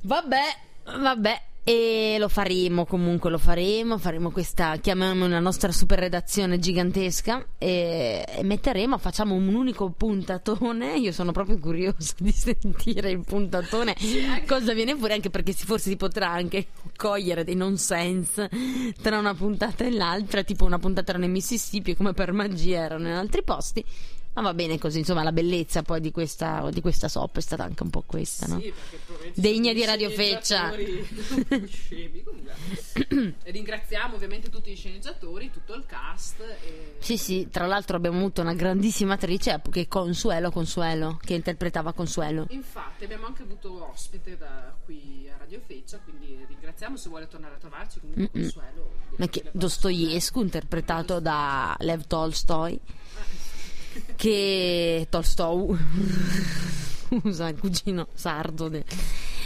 Vabbè, 0.00 0.56
vabbè. 0.86 1.42
E 1.68 2.14
lo 2.20 2.28
faremo 2.28 2.86
comunque, 2.86 3.28
lo 3.28 3.38
faremo, 3.38 3.98
faremo 3.98 4.30
questa, 4.30 4.76
chiamiamo 4.76 5.24
una 5.24 5.40
nostra 5.40 5.72
super 5.72 5.98
redazione 5.98 6.60
gigantesca 6.60 7.44
e, 7.58 8.24
e 8.24 8.44
metteremo, 8.44 8.96
facciamo 8.98 9.34
un 9.34 9.52
unico 9.52 9.90
puntatone, 9.90 10.96
io 10.96 11.10
sono 11.10 11.32
proprio 11.32 11.58
curiosa 11.58 12.14
di 12.18 12.30
sentire 12.30 13.10
il 13.10 13.24
puntatone, 13.24 13.96
cosa 14.46 14.74
viene 14.74 14.94
fuori, 14.94 15.14
anche 15.14 15.28
perché 15.28 15.52
forse 15.54 15.90
si 15.90 15.96
potrà 15.96 16.30
anche 16.30 16.68
cogliere 16.96 17.42
dei 17.42 17.56
nonsense 17.56 18.48
tra 19.02 19.18
una 19.18 19.34
puntata 19.34 19.84
e 19.84 19.90
l'altra, 19.90 20.44
tipo 20.44 20.64
una 20.64 20.78
puntata 20.78 21.10
era 21.10 21.18
nel 21.18 21.30
Mississippi 21.30 21.96
come 21.96 22.12
per 22.12 22.30
magia 22.30 22.78
erano 22.78 23.08
in 23.08 23.14
altri 23.14 23.42
posti, 23.42 23.84
ma 24.36 24.42
va 24.42 24.54
bene 24.54 24.78
così, 24.78 24.98
insomma 24.98 25.22
la 25.22 25.32
bellezza 25.32 25.82
poi 25.82 26.00
di 26.00 26.10
questa, 26.10 26.68
di 26.70 26.80
questa 26.80 27.08
soap 27.08 27.38
è 27.38 27.40
stata 27.40 27.64
anche 27.64 27.82
un 27.82 27.90
po' 27.90 28.02
questa, 28.04 28.46
no? 28.46 28.60
Sì, 28.60 28.72
perché 28.90 29.32
Degna 29.34 29.72
di 29.72 29.84
Radio 29.84 30.10
Feccia. 30.10 30.72
scemi, 31.66 32.24
Ringraziamo 33.44 34.14
ovviamente 34.14 34.48
tutti 34.50 34.70
gli 34.70 34.76
sceneggiatori, 34.76 35.50
tutto 35.50 35.74
il 35.74 35.84
cast. 35.86 36.40
E... 36.40 36.96
Sì, 36.98 37.16
sì, 37.16 37.48
tra 37.50 37.66
l'altro 37.66 37.96
abbiamo 37.96 38.18
avuto 38.18 38.40
una 38.40 38.54
grandissima 38.54 39.14
attrice 39.14 39.60
che 39.70 39.82
è 39.82 39.88
Consuelo 39.88 40.50
Consuelo, 40.50 41.18
che 41.22 41.34
interpretava 41.34 41.92
Consuelo. 41.92 42.46
Infatti 42.50 43.04
abbiamo 43.04 43.26
anche 43.26 43.42
avuto 43.42 43.88
ospite 43.90 44.36
da 44.36 44.74
qui 44.84 45.28
a 45.32 45.36
Radio 45.38 45.60
Feccia, 45.64 45.98
quindi 45.98 46.44
ringraziamo 46.46 46.96
se 46.96 47.08
vuole 47.08 47.28
tornare 47.28 47.54
a 47.54 47.58
trovarci 47.58 48.00
comunque 48.00 48.28
Mm-mm. 48.32 48.50
Consuelo. 48.50 48.90
Ma 49.16 49.28
che 49.28 49.44
Dostoevsky, 49.52 50.40
interpretato 50.40 51.20
da 51.20 51.74
Lev 51.80 52.06
Tolstoi, 52.06 52.78
che 54.16 55.06
Tolstoi, 55.08 55.78
scusa, 57.20 57.48
il 57.48 57.58
cugino 57.58 58.08
sardo. 58.14 58.70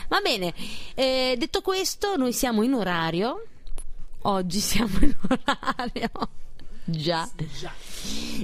Va 0.08 0.20
bene, 0.20 0.54
eh, 0.94 1.36
detto 1.38 1.60
questo, 1.60 2.16
noi 2.16 2.32
siamo 2.32 2.62
in 2.62 2.74
orario. 2.74 3.44
Oggi 4.22 4.60
siamo 4.60 4.98
in 5.00 5.14
orario. 5.28 6.10
Già. 6.84 7.28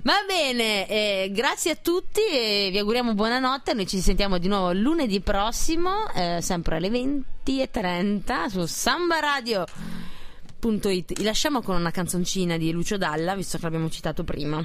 Va 0.03 0.25
bene, 0.27 0.89
eh, 0.89 1.31
grazie 1.33 1.71
a 1.73 1.77
tutti 1.77 2.21
e 2.21 2.69
vi 2.71 2.79
auguriamo 2.79 3.15
buonanotte. 3.15 3.75
Noi 3.75 3.87
ci 3.87 4.01
sentiamo 4.01 4.39
di 4.39 4.47
nuovo 4.47 4.73
lunedì 4.73 5.21
prossimo, 5.21 6.09
eh, 6.15 6.39
sempre 6.41 6.77
alle 6.77 6.89
20.30 6.91 8.47
su 8.47 8.65
sambaradio.it. 8.65 11.15
Vi 11.15 11.25
lasciamo 11.25 11.63
con 11.63 11.75
una 11.77 11.91
canzoncina 11.91 12.57
di 12.57 12.71
Lucio 12.71 12.97
Dalla, 12.97 13.35
visto 13.35 13.57
che 13.57 13.65
l'abbiamo 13.65 13.91
citato 13.91 14.23
prima. 14.23 14.65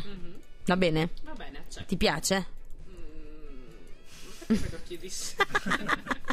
Va 0.65 0.77
bene? 0.77 1.09
Va 1.23 1.33
bene, 1.33 1.59
accetto. 1.59 1.85
Ti 1.87 1.97
piace? 1.97 2.45
Perché 4.47 4.63
me 4.63 4.69
lo 4.71 4.79
chiedi 4.85 5.09
sempre? 5.09 6.09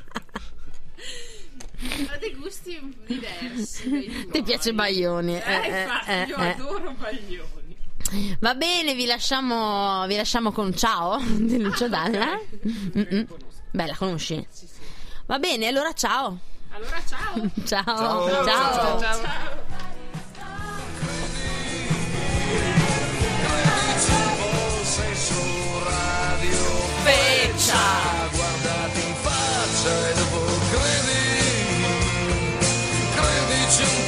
Ha 2.11 2.17
dei 2.19 2.35
gusti 2.35 2.97
diversi. 3.07 4.29
Ti 4.33 4.43
piace 4.43 4.73
Baglioni? 4.75 5.37
Eh, 5.37 5.43
Eh, 5.47 5.69
eh, 5.69 5.83
infatti, 5.83 6.11
eh, 6.11 6.25
io 6.25 6.37
eh. 6.37 6.49
adoro 6.51 6.91
Baglioni. 6.99 7.77
Va 8.41 8.55
bene, 8.57 8.95
vi 8.95 9.05
lasciamo, 9.07 10.05
vi 10.09 10.17
lasciamo 10.17 10.51
con 10.51 10.75
Ciao 10.77 11.21
di 11.23 11.61
Lucio 11.63 11.89
Dalla. 11.89 12.33
Ok. 12.33 12.67
Mm-mm. 12.97 13.27
Conosco. 13.27 13.63
Beh, 13.71 13.87
la 13.87 13.95
conosci? 13.97 14.45
Sì, 14.51 14.67
sì. 14.67 14.81
Va 15.27 15.39
bene, 15.39 15.69
allora 15.69 15.93
ciao. 15.93 16.39
Allora, 16.71 17.01
ciao. 17.07 17.49
Ciao. 17.65 17.85
Ciao. 17.85 18.45
ciao. 18.45 18.99
Ciao. 18.99 19.01
Ciao. 19.01 19.97
sei 24.99 25.15
su 25.15 25.35
Radio 25.85 26.59
Feccia. 27.05 27.79
Guardati 28.33 29.01
in 29.01 29.15
faccia 29.23 30.09
e 30.09 30.15
dopo 30.15 30.41
credi 30.71 31.27
Credici 33.15 33.83
un 33.83 34.08